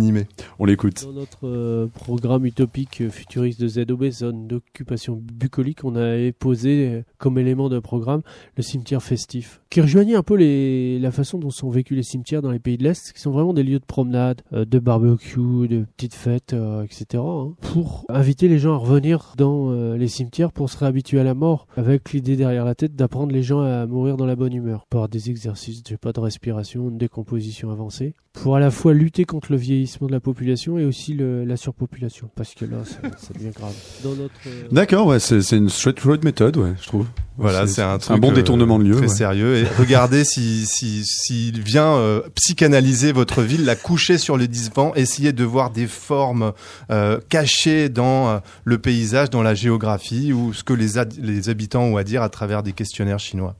On 0.59 0.65
l'écoute. 0.65 1.03
Dans 1.05 1.13
notre 1.13 1.47
euh, 1.47 1.87
programme 1.87 2.45
utopique 2.45 3.01
euh, 3.01 3.09
futuriste 3.09 3.61
de 3.61 3.67
ZOB, 3.67 4.09
zone 4.09 4.47
d'occupation 4.47 5.21
bucolique, 5.21 5.83
on 5.83 5.95
avait 5.95 6.31
posé 6.31 6.87
euh, 6.87 7.01
comme 7.19 7.37
élément 7.37 7.69
de 7.69 7.77
programme 7.77 8.23
le 8.57 8.63
cimetière 8.63 9.03
festif, 9.03 9.61
qui 9.69 9.81
rejoignait 9.81 10.15
un 10.15 10.23
peu 10.23 10.35
la 10.35 11.11
façon 11.11 11.37
dont 11.37 11.51
sont 11.51 11.69
vécus 11.69 11.95
les 11.95 12.03
cimetières 12.03 12.41
dans 12.41 12.49
les 12.49 12.59
pays 12.59 12.77
de 12.77 12.83
l'Est, 12.83 13.13
qui 13.13 13.21
sont 13.21 13.31
vraiment 13.31 13.53
des 13.53 13.61
lieux 13.61 13.79
de 13.79 13.85
promenade, 13.85 14.41
de 14.51 14.79
barbecue, 14.79 15.67
de 15.67 15.85
petites 15.95 16.15
fêtes, 16.15 16.55
etc. 16.83 17.23
hein, 17.23 17.53
pour 17.61 18.05
inviter 18.09 18.47
les 18.47 18.59
gens 18.59 18.73
à 18.73 18.77
revenir 18.77 19.33
dans 19.37 19.71
les 19.95 20.07
cimetières 20.07 20.51
pour 20.51 20.69
se 20.69 20.77
réhabituer 20.77 21.19
à 21.19 21.23
la 21.23 21.33
mort, 21.33 21.67
avec 21.77 22.13
l'idée 22.13 22.35
derrière 22.35 22.65
la 22.65 22.75
tête 22.75 22.95
d'apprendre 22.95 23.31
les 23.31 23.43
gens 23.43 23.61
à 23.61 23.85
mourir 23.85 24.17
dans 24.17 24.25
la 24.25 24.35
bonne 24.35 24.53
humeur, 24.53 24.85
par 24.89 25.07
des 25.07 25.29
exercices, 25.29 25.83
je 25.87 25.95
pas, 25.95 26.13
de 26.13 26.19
respiration, 26.19 26.89
de 26.89 26.97
décomposition 26.97 27.69
avancée, 27.69 28.15
pour 28.33 28.55
à 28.55 28.59
la 28.59 28.71
fois 28.71 28.93
lutter 28.93 29.25
contre 29.25 29.51
le 29.51 29.57
vieillissement 29.57 30.07
de 30.07 30.11
la 30.11 30.19
population 30.19 30.79
et 30.79 30.85
aussi 30.85 31.13
le- 31.13 31.45
la 31.45 31.55
surpopulation, 31.55 32.29
parce 32.35 32.55
que 32.55 32.65
là, 32.65 32.77
ça, 32.83 32.97
ça 33.17 33.33
devient 33.33 33.51
grave. 33.55 33.73
Dans 34.03 34.15
notre 34.15 34.33
euh, 34.47 34.63
D'accord, 34.71 35.05
ouais, 35.07 35.19
c'est 35.19 35.41
c'est 35.41 35.57
une 35.57 35.69
chouette 35.69 36.23
méthode, 36.23 36.57
ouais, 36.57 36.73
je 36.81 36.87
trouve. 36.87 37.05
Voilà, 37.37 37.65
c'est 37.67 37.81
un, 37.81 37.93
un 37.93 37.97
truc, 37.99 38.19
bon 38.19 38.31
euh, 38.31 38.35
détournement 38.35 38.77
de 38.79 38.83
lieu. 38.85 38.95
très 38.95 39.01
ouais. 39.03 39.07
sérieux. 39.07 39.57
Et 39.57 39.63
regardez 39.79 40.23
si 40.25 40.65
si 40.65 41.03
s'il 41.05 41.61
vient 41.61 41.93
euh, 41.95 42.21
psychanalyser 42.35 43.11
votre 43.11 43.41
ville, 43.43 43.65
la 43.65 43.75
coucher 43.75 44.17
sur 44.17 44.35
le 44.37 44.47
divan, 44.47 44.93
essayer 44.95 45.31
de 45.31 45.43
voir 45.43 45.69
des 45.71 45.87
formes 45.87 46.53
euh, 46.91 47.19
cachées 47.29 47.89
dans 47.89 48.29
euh, 48.29 48.39
le 48.65 48.77
paysage, 48.79 49.29
dans 49.29 49.43
la 49.43 49.53
géographie 49.55 50.33
ou 50.33 50.53
ce 50.53 50.63
que 50.63 50.73
les 50.73 50.97
ad- 50.97 51.13
les 51.21 51.49
habitants 51.49 51.83
ont 51.83 51.97
à 51.97 52.03
dire 52.03 52.21
à 52.23 52.29
travers 52.29 52.61
des 52.63 52.73
questionnaires 52.73 53.19
chinois. 53.19 53.55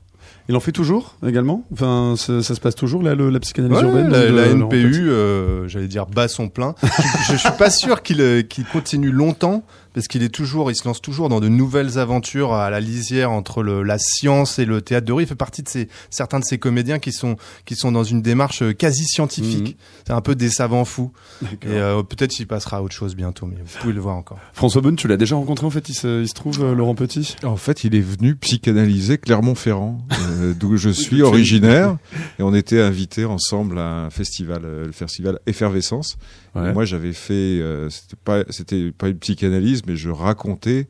Il 0.48 0.56
en 0.56 0.60
fait 0.60 0.72
toujours 0.72 1.16
également? 1.26 1.64
Enfin, 1.72 2.14
ça, 2.18 2.42
ça 2.42 2.54
se 2.54 2.60
passe 2.60 2.74
toujours 2.74 3.02
là, 3.02 3.14
le- 3.14 3.30
la 3.30 3.40
psychanalyse 3.40 3.78
Ouais, 3.78 3.84
urbaine 3.84 4.08
la, 4.10 4.30
la 4.30 4.46
NPU, 4.48 5.08
euh, 5.08 5.66
j'allais 5.68 5.86
dire 5.88 6.04
bat 6.06 6.28
son 6.28 6.48
plein. 6.50 6.74
je, 6.82 7.32
je 7.32 7.36
suis 7.38 7.48
pas 7.58 7.70
sûr 7.70 8.02
qu'il 8.02 8.20
euh, 8.20 8.42
qu'il 8.42 8.64
continue 8.66 9.10
longtemps 9.10 9.64
parce 9.94 10.08
qu'il 10.08 10.22
est 10.22 10.28
toujours, 10.28 10.70
il 10.70 10.76
se 10.76 10.86
lance 10.86 11.00
toujours 11.00 11.28
dans 11.28 11.40
de 11.40 11.48
nouvelles 11.48 11.98
aventures 11.98 12.52
à 12.52 12.68
la 12.68 12.80
lisière 12.80 13.30
entre 13.30 13.62
le, 13.62 13.82
la 13.82 13.98
science 13.98 14.58
et 14.58 14.64
le 14.64 14.82
théâtre 14.82 15.06
de 15.06 15.12
rue. 15.12 15.22
Il 15.22 15.28
fait 15.28 15.34
partie 15.34 15.62
de 15.62 15.68
ces 15.68 15.88
certains 16.10 16.40
de 16.40 16.44
ces 16.44 16.58
comédiens 16.58 16.98
qui 16.98 17.12
sont 17.12 17.36
qui 17.64 17.76
sont 17.76 17.92
dans 17.92 18.04
une 18.04 18.20
démarche 18.20 18.62
euh, 18.62 18.72
quasi 18.72 19.04
scientifique. 19.04 19.76
C'est 20.06 20.12
un 20.12 20.20
peu 20.20 20.34
des 20.34 20.50
savants 20.50 20.84
fous. 20.84 21.12
Et 21.42 21.66
euh, 21.66 22.02
peut-être 22.02 22.30
qu'il 22.30 22.46
passera 22.46 22.78
à 22.78 22.82
autre 22.82 22.94
chose 22.94 23.14
bientôt, 23.14 23.46
mais 23.46 23.56
vous 23.56 23.78
pouvez 23.80 23.92
le 23.92 24.00
voir 24.00 24.16
encore. 24.16 24.38
François 24.52 24.82
Bonne, 24.82 24.96
tu 24.96 25.08
l'as 25.08 25.16
déjà 25.16 25.36
rencontré 25.36 25.66
en 25.66 25.70
fait, 25.70 25.88
il 25.88 25.94
se, 25.94 26.22
il 26.22 26.28
se 26.28 26.34
trouve, 26.34 26.62
euh, 26.62 26.74
Laurent 26.74 26.94
Petit? 26.94 27.36
En 27.44 27.56
fait, 27.56 27.84
il 27.84 27.94
est 27.94 28.00
venu 28.00 28.34
psychanalyser 28.36 29.18
Clermont-Ferrand, 29.18 29.98
euh, 30.12 30.54
d'où 30.58 30.76
je 30.76 30.90
suis 30.90 31.22
originaire, 31.22 31.96
et 32.38 32.42
on 32.42 32.54
était 32.54 32.80
invités 32.80 33.24
ensemble 33.24 33.78
à 33.78 34.04
un 34.04 34.10
festival, 34.10 34.62
le 34.62 34.92
festival 34.92 35.38
Effervescence. 35.46 36.16
Ouais. 36.54 36.72
Moi, 36.72 36.84
j'avais 36.84 37.12
fait, 37.12 37.32
euh, 37.60 37.90
c'était 37.90 38.16
pas, 38.22 38.44
c'était 38.50 38.92
pas 38.92 39.08
une 39.08 39.18
psychanalyse, 39.18 39.82
mais 39.86 39.96
je 39.96 40.08
racontais 40.10 40.88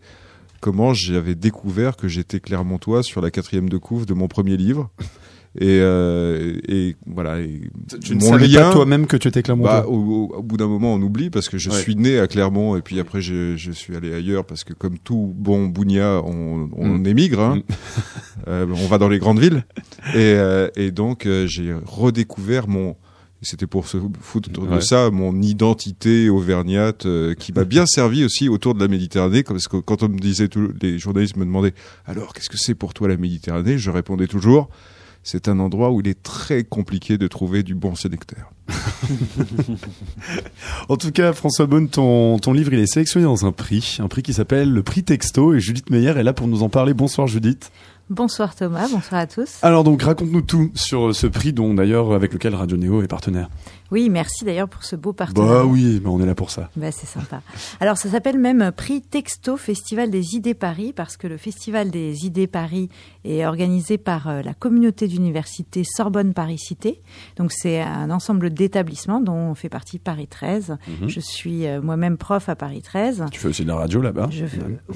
comment 0.60 0.94
j'avais 0.94 1.34
découvert 1.34 1.96
que 1.96 2.08
j'étais 2.08 2.40
Clermontois 2.40 3.02
sur 3.02 3.20
la 3.20 3.30
quatrième 3.30 3.68
de 3.68 3.76
couve 3.78 4.06
de 4.06 4.14
mon 4.14 4.28
premier 4.28 4.56
livre. 4.56 4.90
Et, 5.60 5.78
euh, 5.80 6.58
et 6.66 6.96
voilà. 7.06 7.38
et 7.40 7.60
Tu 8.02 8.16
ne 8.16 8.20
savais 8.20 8.48
lien- 8.48 8.62
pas 8.62 8.72
toi-même 8.72 9.06
que 9.06 9.16
tu 9.16 9.28
étais 9.28 9.40
Clermontois 9.44 9.82
bah, 9.82 9.86
au, 9.86 9.94
au- 10.32 10.36
au 10.38 10.42
bout 10.42 10.56
d'un 10.56 10.66
moment, 10.66 10.94
on 10.94 11.00
oublie 11.00 11.30
parce 11.30 11.48
que 11.48 11.58
je 11.58 11.70
Ouais. 11.70 11.76
suis 11.80 11.94
né 11.94 12.18
à 12.18 12.26
Clermont 12.26 12.74
et 12.76 12.82
puis 12.82 12.98
après 12.98 13.20
je, 13.20 13.56
je 13.56 13.70
suis 13.70 13.94
allé 13.94 14.12
ailleurs 14.12 14.44
parce 14.44 14.64
que 14.64 14.72
comme 14.72 14.98
tout 14.98 15.32
bon 15.36 15.66
bougnat, 15.68 16.22
on, 16.24 16.68
on 16.76 16.88
Mm. 16.98 17.06
émigre, 17.06 17.40
hein. 17.40 17.56
Mm. 17.58 17.62
Euh, 18.48 18.66
on 18.68 18.86
va 18.88 18.98
dans 18.98 19.08
les 19.08 19.20
grandes 19.20 19.38
villes 19.38 19.64
et, 20.08 20.16
euh, 20.16 20.68
et 20.76 20.90
donc 20.90 21.24
euh, 21.24 21.46
j'ai 21.46 21.72
redécouvert 21.86 22.66
mon 22.66 22.96
c'était 23.44 23.66
pour 23.66 23.86
se 23.86 23.98
foutre 24.20 24.50
de 24.50 24.60
Ouais. 24.60 24.80
ça 24.80 25.10
mon 25.10 25.40
identité 25.42 26.28
auvergnate 26.28 27.06
euh, 27.06 27.34
qui 27.34 27.52
m'a 27.52 27.64
bien 27.64 27.86
servi 27.86 28.24
aussi 28.24 28.48
autour 28.48 28.74
de 28.74 28.80
la 28.80 28.88
Méditerranée 28.88 29.42
parce 29.42 29.68
que 29.68 29.76
quand 29.76 30.02
on 30.02 30.08
me 30.08 30.18
disait 30.18 30.48
tout, 30.48 30.70
les 30.80 30.98
journalistes 30.98 31.36
me 31.36 31.44
demandaient 31.44 31.74
alors 32.06 32.32
qu'est-ce 32.32 32.48
que 32.48 32.58
c'est 32.58 32.74
pour 32.74 32.94
toi 32.94 33.08
la 33.08 33.16
Méditerranée? 33.16 33.78
Je 33.78 33.90
répondais 33.90 34.26
toujours 34.26 34.68
c'est 35.26 35.48
un 35.48 35.58
endroit 35.58 35.90
où 35.90 36.00
il 36.00 36.08
est 36.08 36.22
très 36.22 36.64
compliqué 36.64 37.16
de 37.16 37.26
trouver 37.28 37.62
du 37.62 37.74
bon 37.74 37.94
sélecteur 37.94 38.52
En 40.88 40.96
tout 40.96 41.10
cas, 41.12 41.32
François 41.32 41.66
Bonne, 41.66 41.88
ton, 41.88 42.38
ton 42.38 42.52
livre, 42.52 42.72
il 42.74 42.80
est 42.80 42.86
sélectionné 42.86 43.24
dans 43.24 43.46
un 43.46 43.52
prix, 43.52 43.96
un 44.00 44.08
prix 44.08 44.22
qui 44.22 44.32
s'appelle 44.34 44.70
le 44.70 44.82
prix 44.82 45.02
Texto, 45.02 45.54
et 45.54 45.60
Judith 45.60 45.90
Meyer 45.90 46.10
est 46.10 46.22
là 46.22 46.32
pour 46.32 46.46
nous 46.46 46.62
en 46.62 46.68
parler. 46.68 46.94
Bonsoir 46.94 47.26
Judith. 47.26 47.70
Bonsoir 48.10 48.54
Thomas, 48.54 48.86
bonsoir 48.92 49.22
à 49.22 49.26
tous. 49.26 49.58
Alors 49.62 49.82
donc, 49.82 50.02
raconte-nous 50.02 50.42
tout 50.42 50.70
sur 50.74 51.14
ce 51.14 51.26
prix, 51.26 51.54
dont 51.54 51.72
d'ailleurs 51.72 52.12
avec 52.12 52.34
lequel 52.34 52.54
Radio 52.54 52.76
Néo 52.76 53.02
est 53.02 53.08
partenaire. 53.08 53.48
Oui, 53.94 54.10
merci 54.10 54.44
d'ailleurs 54.44 54.68
pour 54.68 54.82
ce 54.82 54.96
beau 54.96 55.12
partenariat. 55.12 55.60
Bah 55.60 55.64
oui, 55.64 56.00
mais 56.02 56.08
on 56.10 56.20
est 56.20 56.26
là 56.26 56.34
pour 56.34 56.50
ça. 56.50 56.68
Bah, 56.74 56.90
c'est 56.90 57.06
sympa. 57.06 57.42
Alors, 57.78 57.96
ça 57.96 58.08
s'appelle 58.10 58.38
même 58.38 58.72
Prix 58.76 59.02
Texto 59.02 59.56
Festival 59.56 60.10
des 60.10 60.34
idées 60.34 60.54
Paris, 60.54 60.92
parce 60.92 61.16
que 61.16 61.28
le 61.28 61.36
Festival 61.36 61.92
des 61.92 62.26
idées 62.26 62.48
Paris 62.48 62.88
est 63.24 63.46
organisé 63.46 63.96
par 63.96 64.26
euh, 64.28 64.42
la 64.42 64.52
communauté 64.52 65.06
d'université 65.06 65.84
Sorbonne 65.84 66.34
Paris 66.34 66.58
Cité. 66.58 67.00
Donc, 67.36 67.52
c'est 67.52 67.80
un 67.80 68.10
ensemble 68.10 68.50
d'établissements 68.50 69.20
dont 69.20 69.54
fait 69.54 69.68
partie 69.68 70.00
Paris 70.00 70.26
13. 70.26 70.76
Mhm. 71.00 71.08
Je 71.08 71.20
suis 71.20 71.66
euh, 71.66 71.80
moi-même 71.80 72.16
prof 72.16 72.48
à 72.48 72.56
Paris 72.56 72.82
13. 72.82 73.26
Tu 73.30 73.38
fais 73.38 73.46
aussi 73.48 73.62
de 73.62 73.68
la 73.68 73.76
radio 73.76 74.00
là-bas 74.02 74.26
Je, 74.30 74.44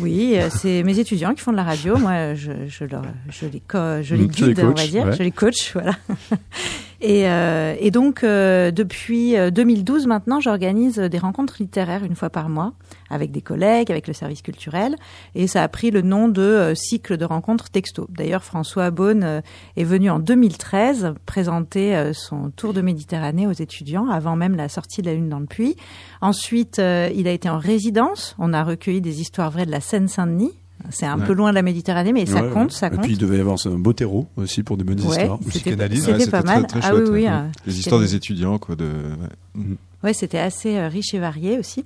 oui, 0.01 0.33
euh, 0.37 0.49
c'est 0.51 0.83
mes 0.83 0.99
étudiants 0.99 1.35
qui 1.35 1.41
font 1.43 1.53
de 1.53 1.57
la 1.57 1.63
radio. 1.65 1.97
Moi, 1.99 2.35
je, 2.35 2.51
je, 2.67 2.85
leur, 2.85 3.03
je 3.29 3.47
les, 3.47 3.61
co- 3.61 4.03
je 4.03 4.17
les 4.17 4.25
Mm, 4.25 4.29
guide, 4.29 4.61
on 4.65 4.73
va 4.73 4.87
dire. 4.89 5.05
ouais. 5.07 5.13
Je 5.17 5.23
les 5.23 5.31
coach, 5.31 5.73
voilà. 5.73 5.93
Et, 7.01 7.29
euh, 7.29 7.77
et 7.79 7.91
donc, 7.91 8.25
euh, 8.25 8.71
depuis 8.71 9.37
euh, 9.37 9.51
2012 9.51 10.07
maintenant, 10.07 10.41
j'organise 10.41 10.99
des 10.99 11.19
rencontres 11.19 11.57
littéraires 11.61 12.05
une 12.05 12.17
fois 12.17 12.31
par 12.31 12.49
mois 12.49 12.75
avec 13.11 13.31
des 13.31 13.41
collègues, 13.41 13.91
avec 13.91 14.07
le 14.07 14.13
service 14.13 14.43
culturel. 14.43 14.97
Et 15.35 15.47
ça 15.47 15.63
a 15.63 15.69
pris 15.69 15.91
le 15.91 16.03
nom 16.03 16.29
de 16.29 16.43
euh, 16.43 16.75
cycle 16.75 17.17
de 17.17 17.25
rencontres 17.25 17.71
texto. 17.71 18.07
D'ailleurs, 18.11 18.45
François 18.45 18.91
Beaune 18.91 19.23
euh, 19.25 19.41
est 19.77 19.85
venu 19.85 20.11
en 20.11 20.19
2013 20.19 21.15
présenter 21.27 21.97
euh, 21.97 22.13
son 22.13 22.51
tour 22.51 22.73
de 22.73 22.81
Méditerranée 22.81 23.47
aux 23.47 23.53
étudiants 23.53 24.09
avant 24.09 24.37
même 24.37 24.57
la 24.57 24.69
sortie 24.69 25.03
de 25.03 25.07
la 25.07 25.15
Lune 25.15 25.29
dans 25.29 25.41
le 25.41 25.47
puits. 25.47 25.77
Ensuite, 26.21 26.79
euh, 26.79 27.11
il 27.15 27.29
a 27.29 27.33
été 27.33 27.49
en 27.49 27.59
résidence. 27.59 28.35
On 28.39 28.53
a 28.53 28.65
recueilli 28.65 29.01
des 29.01 29.21
histoires 29.21 29.51
vraies 29.51 29.67
de 29.67 29.71
la 29.71 29.81
Seine-Saint-Denis. 29.81 30.59
C'est 30.91 31.07
un 31.07 31.19
Ouais. 31.19 31.27
peu 31.27 31.33
loin 31.33 31.51
de 31.51 31.55
la 31.57 31.63
Méditerranée, 31.63 32.13
mais 32.13 32.25
ça 32.27 32.43
Ouais, 32.43 32.51
compte, 32.53 32.71
ouais. 32.71 32.77
ça 32.77 32.87
Et 32.87 32.91
compte. 32.91 33.03
puis 33.03 33.13
il 33.13 33.19
devait 33.19 33.39
y 33.39 33.41
avoir 33.41 33.57
un 33.67 33.79
beau 33.79 33.93
terreau 33.93 34.27
aussi 34.37 34.63
pour 34.63 34.77
des 34.77 34.85
bonnes 34.85 35.01
Ouais, 35.01 35.17
histoires. 35.23 35.39
c'était 35.43 35.51
psychanalyse. 35.59 36.05
c'était 36.05 36.25
Ouais, 36.25 36.31
pas 36.31 36.43
très, 36.43 36.55
mal. 36.55 36.67
très 36.67 36.81
ah 36.83 36.91
oui, 36.95 36.99
chouette, 37.01 37.09
oui. 37.13 37.23
ouais. 37.25 37.29
euh, 37.29 37.49
Les 37.67 37.79
histoires 37.81 38.01
des 38.01 38.15
étudiants, 38.15 38.59
quoi. 38.59 38.77
De... 38.77 38.85
ouais. 38.85 39.63
Ouais, 40.05 40.13
c'était 40.13 40.39
assez 40.39 40.77
euh, 40.77 40.87
riche 40.89 41.13
et 41.15 41.19
varié 41.19 41.59
aussi. 41.59 41.85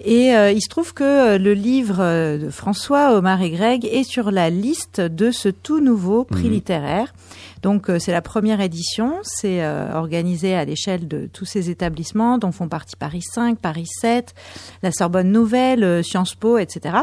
Et 0.00 0.34
euh, 0.34 0.50
il 0.50 0.60
se 0.60 0.68
trouve 0.68 0.92
que 0.94 1.04
euh, 1.04 1.38
le 1.38 1.54
livre 1.54 1.96
euh, 2.00 2.38
de 2.38 2.50
François, 2.50 3.14
Omar 3.16 3.40
et 3.42 3.50
Greg 3.50 3.84
est 3.84 4.02
sur 4.04 4.30
la 4.30 4.50
liste 4.50 5.00
de 5.00 5.30
ce 5.30 5.48
tout 5.48 5.80
nouveau 5.80 6.24
prix 6.24 6.44
Mhm. 6.48 6.50
littéraire. 6.52 7.14
Donc 7.62 7.88
euh, 7.88 7.98
c'est 7.98 8.12
la 8.12 8.20
première 8.20 8.60
édition, 8.60 9.14
c'est 9.22 9.62
euh, 9.64 9.94
organisé 9.94 10.54
à 10.54 10.64
l'échelle 10.66 11.08
de 11.08 11.30
tous 11.32 11.46
ces 11.46 11.70
établissements 11.70 12.36
dont 12.36 12.52
font 12.52 12.68
partie 12.68 12.94
Paris 12.96 13.22
5, 13.22 13.58
Paris 13.58 13.86
7, 14.00 14.34
la 14.82 14.92
Sorbonne 14.92 15.32
Nouvelle, 15.32 15.82
euh, 15.82 16.02
Sciences 16.02 16.34
Po, 16.34 16.58
etc. 16.58 16.96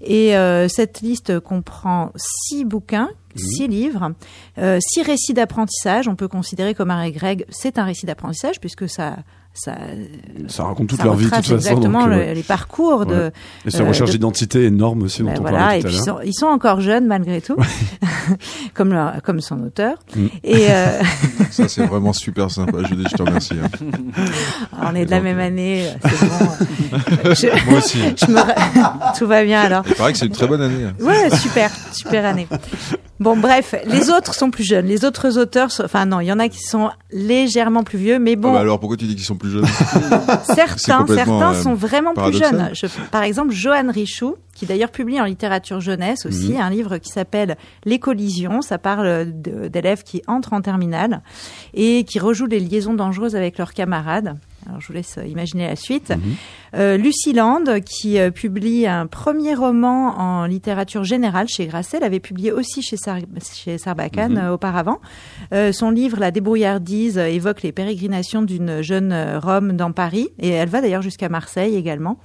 Et 0.00 0.36
euh, 0.36 0.68
cette 0.68 1.00
liste 1.00 1.40
comprend 1.40 2.12
six 2.14 2.64
bouquins, 2.64 3.08
six 3.34 3.66
livres, 3.66 4.12
euh, 4.58 4.78
six 4.80 5.02
récits 5.02 5.34
d'apprentissage. 5.34 6.06
On 6.06 6.14
peut 6.14 6.28
considérer 6.28 6.74
qu'Omar 6.74 7.02
et 7.02 7.10
Greg, 7.12 7.44
c'est 7.50 7.76
un 7.78 7.84
récit 7.84 8.06
d'apprentissage 8.06 8.60
puisque 8.60 8.88
ça... 8.88 9.16
Ça, 9.58 9.74
Ça 10.48 10.64
raconte 10.64 10.88
toute 10.90 10.98
ça 10.98 11.04
leur 11.06 11.14
vie 11.16 11.24
de 11.24 11.30
toute 11.30 11.36
façon. 11.38 11.54
exactement 11.54 12.00
donc, 12.02 12.10
le- 12.10 12.25
les 12.34 12.42
parcours 12.42 13.06
de, 13.06 13.14
ouais. 13.14 13.32
Et 13.66 13.70
cette 13.70 13.80
euh, 13.82 13.88
recherche 13.88 14.10
de- 14.10 14.16
d'identité 14.16 14.64
énorme 14.64 15.02
aussi 15.02 15.22
dont 15.22 15.28
ben 15.30 15.36
on 15.38 15.42
voilà, 15.42 15.58
parlait 15.58 15.78
et 15.78 15.82
tout 15.82 15.86
à 15.86 15.90
puis 15.90 15.98
ils 15.98 16.06
l'heure. 16.06 16.16
sont, 16.18 16.22
ils 16.24 16.34
sont 16.34 16.46
encore 16.46 16.80
jeunes 16.80 17.06
malgré 17.06 17.40
tout, 17.40 17.56
comme 18.74 18.92
leur- 18.92 19.22
comme 19.22 19.40
son 19.40 19.60
auteur. 19.62 19.94
Mm. 20.14 20.26
Et 20.44 20.66
euh, 20.70 21.00
Ça, 21.50 21.68
c'est 21.68 21.84
vraiment 21.86 22.12
super 22.12 22.50
sympa. 22.50 22.78
Judith, 22.88 23.08
je 23.10 23.16
te 23.16 23.22
remercie. 23.22 23.54
hein. 23.62 23.68
on 24.82 24.94
est 24.94 25.06
de 25.06 25.10
la 25.10 25.20
même 25.20 25.38
euh, 25.38 25.46
année, 25.46 25.86
c'est 26.04 26.26
bon. 26.28 27.32
Je- 27.34 27.70
Moi 27.70 27.78
aussi. 27.78 27.98
je 28.16 28.26
me 28.30 29.16
tout 29.18 29.26
va 29.26 29.44
bien 29.44 29.60
alors. 29.62 29.82
Il 29.88 29.94
paraît 29.94 30.12
que 30.12 30.18
c'est 30.18 30.26
une 30.26 30.32
très 30.32 30.46
bonne 30.46 30.62
année. 30.62 30.84
hein. 30.84 30.94
Ouais, 31.04 31.30
super, 31.36 31.70
super 31.92 32.24
année. 32.24 32.46
Bon, 33.18 33.36
bref, 33.36 33.74
les 33.86 34.10
autres 34.10 34.34
sont 34.34 34.50
plus 34.50 34.64
jeunes. 34.64 34.86
Les 34.86 35.04
autres 35.04 35.38
auteurs, 35.38 35.70
sont- 35.70 35.84
enfin 35.84 36.04
non, 36.04 36.20
il 36.20 36.26
y 36.26 36.32
en 36.32 36.38
a 36.38 36.48
qui 36.48 36.60
sont 36.60 36.90
légèrement 37.10 37.82
plus 37.82 37.98
vieux, 37.98 38.18
mais 38.18 38.32
Ah 38.32 38.36
bon, 38.36 38.52
bah 38.52 38.60
alors, 38.60 38.78
pourquoi 38.78 38.96
tu 38.98 39.06
dis 39.06 39.14
qu'ils 39.14 39.24
sont 39.24 39.36
plus 39.36 39.50
jeunes? 39.50 39.64
Certains, 40.44 41.06
certains 41.06 41.52
euh, 41.54 41.62
sont 41.62 41.74
vraiment 41.74 42.12
plus 42.14 42.36
jeunes. 42.38 42.70
Je- 42.74 42.86
par 43.10 43.22
exemple, 43.22 43.52
Johan 43.52 43.90
Richoux, 43.90 44.36
qui 44.54 44.66
d'ailleurs 44.66 44.90
publie 44.90 45.20
en 45.20 45.24
littérature 45.24 45.80
jeunesse 45.80 46.26
aussi 46.26 46.52
Mhm. 46.52 46.60
un 46.60 46.70
livre 46.70 46.98
qui 46.98 47.10
s'appelle 47.10 47.56
Les 47.84 47.98
collisions. 47.98 48.60
Ça 48.62 48.78
parle 48.78 49.26
d'élèves 49.70 50.02
qui 50.02 50.22
entrent 50.26 50.52
en 50.52 50.60
terminale 50.60 51.22
et 51.74 52.04
qui 52.04 52.18
rejouent 52.18 52.46
les 52.46 52.60
liaisons 52.60 52.94
dangereuses 52.94 53.36
avec 53.36 53.58
leurs 53.58 53.72
camarades. 53.74 54.36
Alors, 54.66 54.80
je 54.80 54.88
vous 54.88 54.92
laisse 54.94 55.18
imaginer 55.26 55.66
la 55.68 55.76
suite. 55.76 56.10
Mhm. 56.10 56.20
Euh, 56.74 56.96
Lucie 56.96 57.32
Land, 57.32 57.64
qui 57.84 58.18
euh, 58.18 58.30
publie 58.30 58.86
un 58.86 59.06
premier 59.06 59.54
roman 59.54 60.18
en 60.18 60.44
littérature 60.46 61.04
générale 61.04 61.46
chez 61.48 61.66
Grasset, 61.66 62.00
l'avait 62.00 62.20
publié 62.20 62.50
aussi 62.52 62.82
chez, 62.82 62.96
Sar- 62.96 63.20
chez 63.54 63.78
Sarbacane 63.78 64.32
Mhm. 64.32 64.38
euh, 64.38 64.52
auparavant. 64.54 64.98
Euh, 65.54 65.72
son 65.72 65.90
livre 65.90 66.18
La 66.18 66.30
débrouillardise 66.30 67.18
euh, 67.18 67.26
évoque 67.26 67.62
les 67.62 67.72
pérégrinations 67.72 68.42
d'une 68.42 68.82
jeune 68.82 69.12
euh, 69.12 69.38
Rome 69.38 69.72
dans 69.76 69.92
Paris, 69.92 70.28
et 70.40 70.48
elle 70.50 70.68
va 70.68 70.80
d'ailleurs 70.80 71.02
jusqu'à 71.02 71.28
Marseille 71.28 71.76
également. 71.76 72.18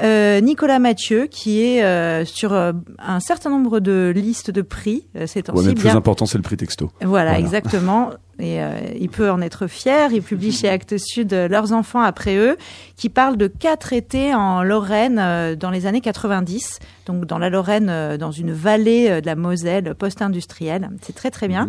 Euh, 0.00 0.40
Nicolas 0.40 0.78
Mathieu, 0.78 1.26
qui 1.26 1.60
est 1.60 1.82
euh, 1.82 2.24
sur 2.24 2.52
euh, 2.52 2.72
un 2.98 3.18
certain 3.18 3.50
nombre 3.50 3.80
de 3.80 4.12
listes 4.14 4.50
de 4.52 4.62
prix, 4.62 5.08
euh, 5.16 5.26
ces 5.26 5.40
Ouais, 5.50 5.64
le 5.64 5.74
plus 5.74 5.82
bien- 5.84 5.96
important, 5.96 6.24
c'est 6.24 6.38
le 6.38 6.42
prix 6.42 6.56
texto. 6.56 6.90
voilà, 7.00 7.32
Voilà. 7.32 7.38
exactement. 7.40 8.10
Et 8.40 8.62
euh, 8.62 8.78
il 8.98 9.08
peut 9.08 9.30
en 9.30 9.40
être 9.40 9.66
fier. 9.66 10.12
Il 10.12 10.22
publie 10.22 10.52
chez 10.52 10.68
Actes 10.68 10.96
Sud 10.98 11.32
euh, 11.32 11.48
Leurs 11.48 11.72
enfants 11.72 12.00
après 12.00 12.36
eux, 12.36 12.56
qui 12.96 13.08
parle 13.08 13.36
de 13.36 13.48
quatre 13.48 13.92
étés 13.92 14.34
en 14.34 14.62
Lorraine 14.62 15.18
euh, 15.18 15.56
dans 15.56 15.70
les 15.70 15.86
années 15.86 16.00
90. 16.00 16.78
Donc 17.06 17.24
dans 17.24 17.38
la 17.38 17.50
Lorraine, 17.50 17.88
euh, 17.90 18.16
dans 18.16 18.30
une 18.30 18.52
vallée 18.52 19.20
de 19.20 19.26
la 19.26 19.34
Moselle 19.34 19.94
post-industrielle. 19.96 20.90
C'est 21.02 21.14
très 21.14 21.30
très 21.30 21.48
bien. 21.48 21.68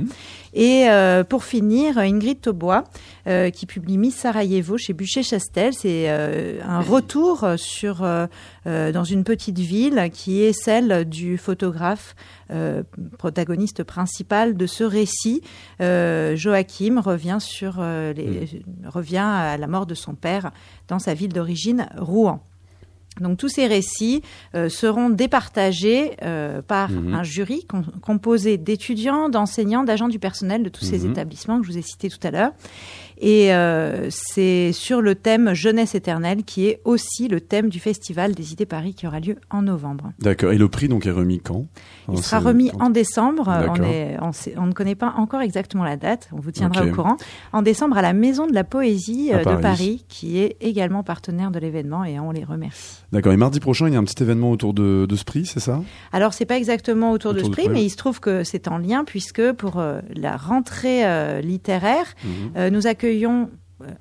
Et 0.53 0.89
euh, 0.89 1.23
pour 1.23 1.43
finir, 1.43 1.97
Ingrid 1.97 2.41
Taubois, 2.41 2.83
euh, 3.27 3.49
qui 3.49 3.65
publie 3.65 3.97
Miss 3.97 4.15
Sarajevo 4.15 4.77
chez 4.77 4.93
Bûcher-Chastel. 4.93 5.73
C'est 5.73 6.05
euh, 6.07 6.59
un 6.67 6.81
retour 6.81 7.45
sur 7.57 8.07
dans 8.65 9.03
une 9.03 9.23
petite 9.23 9.59
ville 9.59 10.09
qui 10.13 10.41
est 10.41 10.53
celle 10.53 11.05
du 11.07 11.37
photographe 11.37 12.15
euh, 12.51 12.81
protagoniste 13.19 13.83
principal 13.83 14.57
de 14.57 14.65
ce 14.65 14.83
récit. 14.83 15.43
Euh, 15.81 16.35
Joachim 16.35 16.99
revient 16.99 17.37
sur 17.39 17.75
euh, 17.77 18.11
les, 18.13 18.63
revient 18.87 19.17
à 19.17 19.55
la 19.57 19.67
mort 19.67 19.85
de 19.85 19.93
son 19.93 20.15
père 20.15 20.51
dans 20.87 20.97
sa 20.97 21.13
ville 21.13 21.31
d'origine, 21.31 21.87
Rouen. 21.95 22.43
Donc 23.21 23.37
tous 23.37 23.49
ces 23.49 23.67
récits 23.67 24.21
euh, 24.55 24.69
seront 24.69 25.09
départagés 25.09 26.11
euh, 26.23 26.61
par 26.61 26.89
Mhm. 26.91 27.13
un 27.13 27.23
jury 27.23 27.65
com- 27.65 27.85
composé 28.01 28.57
d'étudiants, 28.57 29.29
d'enseignants, 29.29 29.83
d'agents 29.83 30.07
du 30.09 30.19
personnel 30.19 30.63
de 30.63 30.69
tous 30.69 30.85
ces 30.85 30.99
Mhm. 30.99 31.11
établissements 31.11 31.59
que 31.59 31.65
je 31.67 31.71
vous 31.71 31.77
ai 31.77 31.81
cités 31.81 32.09
tout 32.09 32.19
à 32.25 32.31
l'heure. 32.31 32.51
Et 33.21 33.53
euh, 33.53 34.07
c'est 34.09 34.71
sur 34.71 35.01
le 35.01 35.13
thème 35.13 35.53
jeunesse 35.53 35.93
éternelle 35.93 36.43
qui 36.45 36.67
est 36.67 36.79
aussi 36.85 37.27
le 37.27 37.41
thème 37.41 37.67
du 37.67 37.79
festival 37.81 38.33
des 38.33 38.53
idées 38.53 38.65
Paris 38.65 38.93
qui 38.93 39.07
aura 39.07 39.19
lieu 39.19 39.35
en 39.49 39.61
novembre. 39.61 40.13
D'accord. 40.19 40.53
Et 40.53 40.57
le 40.57 40.69
prix 40.69 40.87
donc 40.87 41.05
est 41.05 41.11
remis 41.11 41.41
quand? 41.41 41.65
Il 42.09 42.17
sera 42.23 42.39
remis 42.39 42.71
en 42.79 42.89
décembre. 42.89 43.43
On, 43.77 43.83
est, 43.83 44.15
on, 44.21 44.31
sait- 44.31 44.53
on 44.57 44.67
ne 44.67 44.71
connaît 44.71 44.95
pas 44.95 45.13
encore 45.17 45.41
exactement 45.41 45.83
la 45.83 45.97
date. 45.97 46.29
On 46.31 46.39
vous 46.39 46.51
tiendra 46.51 46.85
au 46.85 46.91
courant. 46.91 47.17
En 47.51 47.61
décembre 47.61 47.97
à 47.97 48.01
la 48.01 48.13
Maison 48.13 48.47
de 48.47 48.53
la 48.53 48.63
Poésie 48.63 49.31
de 49.31 49.61
Paris, 49.61 50.05
qui 50.07 50.39
est 50.39 50.55
également 50.61 51.03
partenaire 51.03 51.51
de 51.51 51.59
l'événement 51.59 52.05
et 52.05 52.19
on 52.21 52.31
les 52.31 52.45
remercie. 52.45 53.03
D'accord. 53.11 53.33
Et 53.33 53.37
mardi 53.37 53.59
prochain, 53.59 53.87
il 53.87 53.93
y 53.93 53.95
a 53.95 53.99
un 53.99 54.03
petit 54.03 54.21
événement 54.21 54.51
autour 54.51 54.73
de, 54.73 55.05
de 55.09 55.15
ce 55.15 55.23
prix, 55.23 55.45
c'est 55.45 55.59
ça? 55.59 55.81
Alors 56.11 56.33
c'est 56.33 56.45
pas 56.45 56.57
exactement 56.57 57.11
autour, 57.11 57.33
de 57.33 57.39
ce 57.43 57.49
prix, 57.49 57.67
mais 57.69 57.83
il 57.83 57.89
se 57.89 57.97
trouve 57.97 58.19
que 58.19 58.43
c'est 58.43 58.67
en 58.67 58.77
lien 58.77 59.03
puisque 59.03 59.51
pour 59.53 59.79
euh, 59.79 59.99
la 60.15 60.37
rentrée 60.37 61.05
euh, 61.05 61.41
littéraire, 61.41 62.05
Mhm. 62.23 62.29
euh, 62.57 62.69
nous 62.69 62.85
accueillons 62.87 63.49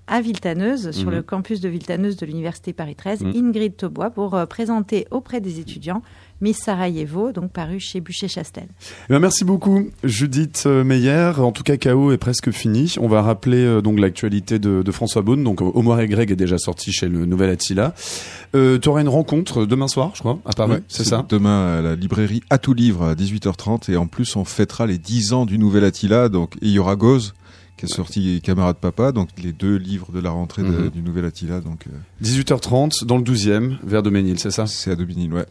à 0.09 0.21
Viltaneuse, 0.21 0.91
sur 0.91 1.09
Mhm. 1.09 1.15
le 1.15 1.23
campus 1.23 1.61
de 1.61 1.69
Viltaneuse 1.69 2.17
de 2.17 2.27
l'Université 2.27 2.73
Paris 2.73 2.97
13, 2.97 3.23
Mhm. 3.23 3.33
Ingrid 3.37 3.77
Taubois 3.77 4.11
pour 4.11 4.37
présenter 4.49 5.07
auprès 5.13 5.41
des 5.41 5.61
étudiants 5.61 6.03
Miss 6.41 6.59
Sarajevo, 6.59 7.33
donc 7.33 7.51
paru 7.51 7.81
chez 7.81 8.01
Bûcher-Chastel. 8.01 8.69
Eh 8.71 9.13
ben, 9.13 9.19
merci 9.19 9.45
beaucoup, 9.45 9.89
Judith 10.05 10.65
euh, 10.67 10.85
Meyer. 10.85 11.33
En 11.39 11.51
tout 11.51 11.65
cas, 11.65 11.77
KO 11.77 12.13
est 12.13 12.17
presque 12.19 12.53
fini. 12.53 12.95
On 13.01 13.09
va 13.09 13.23
rappeler 13.23 13.57
euh, 13.65 13.81
donc 13.81 13.99
l'actualité 13.99 14.61
de, 14.61 14.83
de 14.83 14.93
François 14.93 15.23
Beaune. 15.23 15.43
Donc, 15.43 15.61
Omar 15.61 16.01
et 16.01 16.07
Greg 16.07 16.31
est 16.31 16.37
déjà 16.37 16.57
sorti 16.59 16.93
chez 16.93 17.09
le 17.09 17.27
Nouvel 17.27 17.51
Attila. 17.51 17.93
Euh, 18.55 18.79
tu 18.79 18.89
auras 18.89 19.01
une 19.01 19.09
rencontre 19.09 19.67
demain 19.67 19.89
soir, 19.89 20.13
je 20.15 20.21
crois, 20.21 20.39
à 20.45 20.53
Paris. 20.53 20.73
Ouais, 20.73 20.83
c'est 20.87 21.05
ça? 21.05 21.27
Demain 21.29 21.79
à 21.79 21.83
la 21.83 21.97
librairie 21.97 22.43
À 22.51 22.59
tout 22.59 22.73
livre 22.75 23.03
à 23.05 23.15
18h30 23.15 23.91
et 23.91 23.97
en 23.97 24.07
plus 24.07 24.37
on 24.37 24.45
fêtera 24.45 24.87
les 24.87 24.99
10 24.99 25.33
ans 25.33 25.45
du 25.45 25.59
Nouvel 25.59 25.83
Attila 25.85 26.29
donc 26.29 26.55
et 26.57 26.67
il 26.67 26.71
y 26.71 26.79
aura 26.79 26.95
Goz 26.97 27.35
qui 27.77 27.85
est 27.87 27.89
sorti 27.89 28.41
Camarade 28.43 28.77
Papa 28.77 29.13
donc 29.13 29.29
les 29.43 29.53
deux 29.53 29.77
livres 29.77 30.11
de 30.13 30.19
la 30.21 30.31
rentrée 30.31 30.63
de- 30.63 30.69
Mhm. 30.69 30.89
du 30.91 31.03
Nouvel 31.03 31.25
Attila 31.27 31.61
donc 31.61 31.85
euh, 31.89 31.97
18h30 32.25 33.05
dans 33.05 33.17
le 33.19 33.23
12e, 33.23 33.77
vers 33.85 34.03
Doménil, 34.03 34.39
c'est 34.39 34.51
ça? 34.51 34.67
C'est 34.67 34.91
à 34.93 34.97
Dominil 34.97 35.33
ouais. 35.33 35.47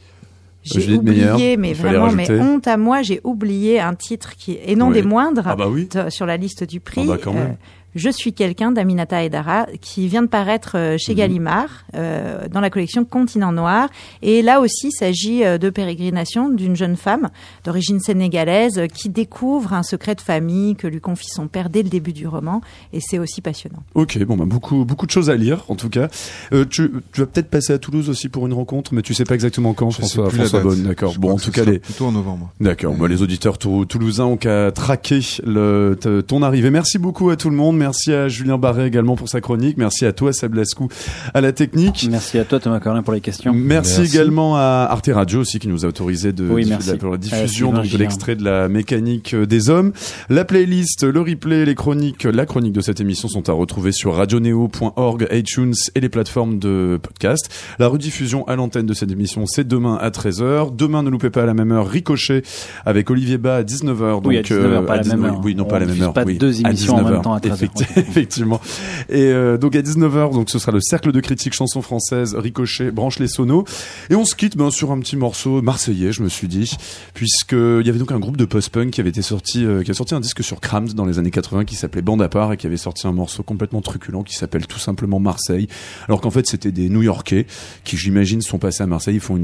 J'ai 0.76 0.95
oublié, 0.95 1.57
mais 1.57 1.74
vraiment, 1.74 2.11
mais 2.11 2.30
honte 2.32 2.68
à 2.68 2.78
moi, 2.78 3.01
j'ai 3.01 3.22
oublié 3.24 3.80
un 3.80 3.93
titre 3.95 4.36
qui, 4.38 4.57
et 4.65 4.76
non 4.76 4.88
Oui. 4.88 4.93
des 4.95 5.01
moindres, 5.03 5.43
Ah 5.45 5.55
bah 5.55 5.68
oui. 5.70 5.88
sur 6.09 6.26
la 6.26 6.38
liste 6.38 6.63
du 6.63 6.80
prix. 6.80 7.01
Ah 7.03 7.07
bah 7.07 7.18
quand 7.24 7.34
même. 7.34 7.57
Je 7.98 8.10
suis 8.10 8.32
quelqu'un 8.32 8.72
d'Aminata 8.72 9.24
Edara 9.24 9.66
qui 9.82 10.08
vient 10.08 10.22
de 10.22 10.28
paraître 10.28 10.78
euh, 10.78 10.98
chez 10.98 11.12
Mhm. 11.14 11.18
Gallimard 11.18 11.70
euh, 11.95 12.48
dans 12.50 12.60
la 12.62 12.70
collection 12.70 13.04
Continent 13.06 13.52
Noir. 13.52 13.89
Et 14.22 14.41
là 14.41 14.62
aussi, 14.62 14.88
il 14.89 14.91
s'agit 14.91 15.43
euh, 15.43 15.58
de 15.58 15.70
pérégrination 15.70 16.48
d'une 16.50 16.76
jeune 16.76 16.95
femme 16.95 17.28
d'origine 17.66 18.00
sénégalaise 18.00 18.84
qui 18.93 19.10
découvre 19.10 19.74
un 19.74 19.84
secret 19.84 20.16
de 20.16 20.22
famille 20.22 20.76
que 20.76 20.88
lui 20.88 21.02
confie 21.02 21.28
son 21.30 21.48
père 21.48 21.70
dès 21.70 21.82
le 21.84 21.89
début 21.89 22.14
du 22.14 22.28
roman. 22.28 22.62
Et 22.93 23.00
c'est 23.02 23.18
aussi 23.20 23.41
passionnant. 23.41 23.84
Ok, 23.95 24.18
bon 24.26 24.38
bah 24.38 24.45
beaucoup 24.45 24.86
beaucoup 24.86 25.06
de 25.08 25.12
choses 25.12 25.30
à 25.32 25.36
lire 25.36 25.66
en 25.68 25.76
tout 25.76 25.89
cas. 25.89 26.08
Euh, 26.54 26.66
tu, 26.70 26.91
tu 27.12 27.22
vas 27.22 27.26
peut-être 27.28 27.50
passer 27.50 27.74
à 27.74 27.80
Toulouse 27.80 28.10
aussi 28.10 28.30
pour 28.30 28.45
une 28.45 28.54
rencontre, 28.54 28.93
mais 28.93 29.02
tu 29.02 29.14
sais 29.16 29.24
pas 29.26 29.34
exactement 29.34 29.74
quand. 29.74 29.89
Je 29.89 29.95
sais 29.95 30.02
François, 30.04 30.30
François. 30.30 30.60
Bonne, 30.62 30.84
d'accord. 30.84 31.16
Bon, 31.18 31.32
en 31.34 31.38
tout 31.38 31.52
cas 31.52 31.64
les 31.66 31.80
plutôt 31.80 32.06
en 32.06 32.12
novembre. 32.12 32.52
D'accord. 32.62 32.91
Ouais. 32.93 33.00
Bah, 33.00 33.08
les 33.08 33.24
auditeurs 33.24 33.58
tou- 33.58 33.86
toulousains 33.86 34.26
ont 34.26 34.38
qu'à 34.38 34.72
traquer 34.72 35.20
le, 35.43 35.98
ton 36.28 36.43
arrivée. 36.43 36.70
Merci 36.70 37.00
beaucoup 37.00 37.32
à 37.32 37.36
tout 37.36 37.50
le 37.50 37.56
monde. 37.56 37.76
Merci 37.78 37.86
à 38.13 38.27
Julien 38.27 38.57
Barret 38.57 38.88
également 38.88 39.15
pour 39.15 39.29
sa 39.29 39.41
chronique. 39.41 39.77
Merci 39.77 40.05
à 40.05 40.13
toi, 40.13 40.33
Seb 40.33 40.53
Lascou, 40.55 40.88
à 41.33 41.41
la 41.41 41.51
technique. 41.51 42.07
Merci 42.11 42.38
à 42.39 42.45
toi, 42.45 42.59
Thomas 42.59 42.79
Corlin, 42.79 43.03
pour 43.03 43.13
les 43.13 43.21
questions. 43.21 43.53
Merci, 43.53 43.99
Merci. 44.01 44.15
également 44.15 44.55
à 44.57 44.88
Arte 44.89 45.09
Radio 45.13 45.39
aussi 45.41 45.59
qui 45.59 45.67
nous 45.67 45.85
a 45.85 45.88
autorisé 45.89 46.33
de, 46.33 46.47
Oui, 46.49 46.63
de- 46.65 46.69
merci. 46.69 46.91
de- 46.91 46.95
pour 46.97 47.09
la 47.09 47.15
Euh, 47.15 47.17
diffusion 47.17 47.71
donc, 47.71 47.88
de 47.89 47.97
l'extrait 47.97 48.35
de 48.35 48.43
la 48.43 48.67
mécanique 48.69 49.33
euh, 49.33 49.45
des 49.45 49.69
hommes. 49.69 49.91
La 50.29 50.45
playlist, 50.45 51.03
le 51.03 51.21
replay, 51.21 51.65
les 51.65 51.75
chroniques, 51.75 52.23
la 52.23 52.45
chronique 52.45 52.73
de 52.73 52.81
cette 52.81 52.99
émission 52.99 53.27
sont 53.27 53.49
à 53.49 53.53
retrouver 53.53 53.91
sur 53.91 54.15
radioneo.org, 54.15 55.27
iTunes 55.31 55.73
et 55.95 55.99
les 55.99 56.09
plateformes 56.09 56.59
de 56.59 56.99
podcast. 57.01 57.49
La 57.79 57.88
rediffusion 57.88 58.47
à 58.47 58.55
l'antenne 58.55 58.85
de 58.85 58.93
cette 58.93 59.11
émission, 59.11 59.45
c'est 59.45 59.67
demain 59.67 59.97
à 60.01 60.09
13h. 60.09 60.75
Demain, 60.75 61.03
ne 61.03 61.09
loupez 61.09 61.29
pas 61.29 61.43
à 61.43 61.45
la 61.45 61.53
même 61.53 61.71
heure, 61.71 61.88
Ricochet 61.88 62.43
avec 62.85 63.09
Olivier 63.09 63.38
Bas 63.38 63.57
à 63.57 63.63
19h. 63.63 64.21
Oui, 64.25 64.38
à 64.38 64.41
donc, 64.41 64.51
19h, 64.51 64.85
pas 64.85 64.93
à 64.93 64.97
la 64.97 65.03
19 65.03 65.19
même 65.19 65.29
heure. 65.31 65.41
Oui, 65.43 65.55
non, 65.55 65.65
pas 65.65 65.77
à 65.77 65.79
la 65.79 65.85
On 65.85 65.88
même 65.88 65.93
diffuse 65.95 66.07
heure. 66.07 66.13
pas 66.13 66.23
oui, 66.23 66.38
deux 66.38 66.53
à 66.65 66.69
émissions 66.69 66.93
en 66.95 66.97
même 67.03 67.05
19h, 67.15 67.21
temps 67.21 67.33
à 67.33 67.39
13h. 67.39 67.66
Effecti- 67.68 67.86
Effectivement. 67.99 68.61
Et 69.09 69.24
euh, 69.24 69.57
donc 69.57 69.76
à 69.76 69.82
19h, 69.82 70.34
donc 70.34 70.49
ce 70.49 70.59
sera 70.59 70.72
le 70.72 70.80
cercle 70.82 71.11
de 71.11 71.20
critique 71.20 71.53
chanson 71.53 71.82
française, 71.82 72.36
Ricochet, 72.36 72.91
branche 72.91 73.20
les 73.20 73.28
sonos. 73.28 73.63
Et 74.09 74.15
on 74.15 74.26
se 74.26 74.36
quitte 74.36 74.57
ben, 74.57 74.70
sur 74.72 74.91
un 74.91 74.99
petit 74.99 75.18
morceau 75.18 75.61
marseillais, 75.61 76.11
je 76.11 76.24
me 76.24 76.30
suis 76.30 76.47
dit, 76.47 76.76
puisque 77.13 77.53
il 77.53 77.86
y 77.86 77.89
avait 77.89 77.99
donc 77.99 78.11
un 78.11 78.20
groupe 78.20 78.38
de 78.38 78.45
post-punk 78.45 78.91
qui 78.91 79.01
avait 79.01 79.09
été 79.09 79.22
sorti, 79.22 79.65
euh, 79.65 79.84
qui 79.84 79.91
a 79.91 79.93
sorti 79.93 80.15
un 80.15 80.20
disque 80.20 80.43
sur 80.43 80.59
Crammed 80.59 80.93
dans 80.93 81.05
les 81.05 81.20
années 81.20 81.32
80 81.32 81.65
qui 81.65 81.76
s'appelait 81.76 82.01
Bande 82.01 82.22
à 82.22 82.30
part 82.30 82.53
et 82.53 82.57
qui 82.57 82.68
avait 82.68 82.78
sorti 82.78 83.07
un 83.07 83.11
morceau 83.11 83.43
complètement 83.43 83.82
truculent 83.82 84.24
qui 84.24 84.36
s'appelle 84.36 84.68
tout 84.68 84.80
simplement 84.80 85.20
Marseille. 85.20 85.68
Alors 86.07 86.22
qu'en 86.22 86.32
fait 86.32 86.47
c'était 86.47 86.72
des 86.72 86.89
New-Yorkais 86.89 87.45
qui, 87.84 87.97
j'imagine, 87.97 88.41
sont 88.41 88.59
passés 88.59 88.84
à 88.84 88.88
Marseille. 88.88 89.15
Ils 89.15 89.22
font 89.22 89.39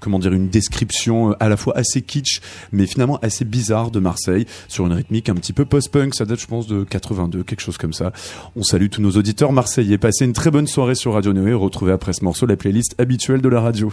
comment 0.00 0.18
dire, 0.18 0.32
une 0.32 0.48
description 0.48 1.30
euh, 1.30 1.34
à 1.40 1.48
la 1.48 1.56
fois 1.56 1.76
assez 1.76 2.02
kitsch, 2.02 2.40
mais 2.72 2.86
finalement 2.86 3.18
assez 3.22 3.44
bizarre 3.44 3.90
de 3.90 4.00
Marseille 4.00 4.46
sur 4.68 4.86
une 4.86 4.92
rythmique 4.92 5.28
un 5.28 5.34
petit 5.34 5.52
peu 5.52 5.64
post-punk. 5.64 6.14
Ça 6.14 6.24
date, 6.24 6.40
je 6.40 6.46
pense, 6.46 6.66
de 6.66 6.84
82, 6.84 7.42
quelque 7.44 7.60
chose 7.60 7.67
comme 7.76 7.92
ça. 7.92 8.12
On 8.56 8.62
salue 8.62 8.88
tous 8.88 9.02
nos 9.02 9.10
auditeurs 9.10 9.52
marseillais. 9.52 9.98
Passez 9.98 10.24
une 10.24 10.32
très 10.32 10.50
bonne 10.50 10.66
soirée 10.66 10.94
sur 10.94 11.12
Radio 11.12 11.34
et 11.34 11.52
retrouvez 11.52 11.92
après 11.92 12.14
ce 12.14 12.24
morceau 12.24 12.46
la 12.46 12.56
playlist 12.56 12.94
habituelle 12.98 13.42
de 13.42 13.48
la 13.48 13.60
radio. 13.60 13.92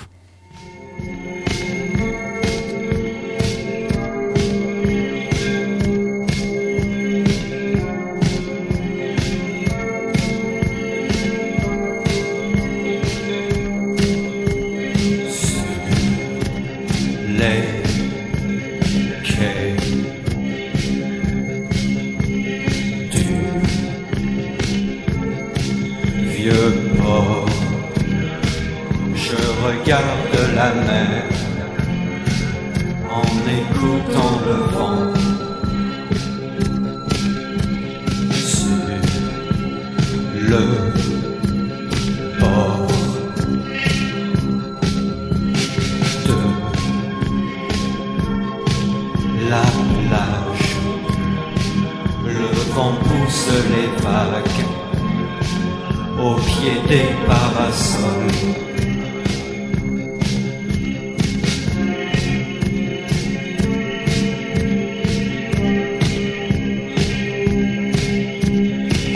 Pied 56.66 56.80
des 56.88 57.10
parasols. 57.28 58.66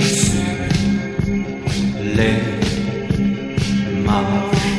Sur 0.01 0.59
les 2.15 2.39
marches 4.05 4.78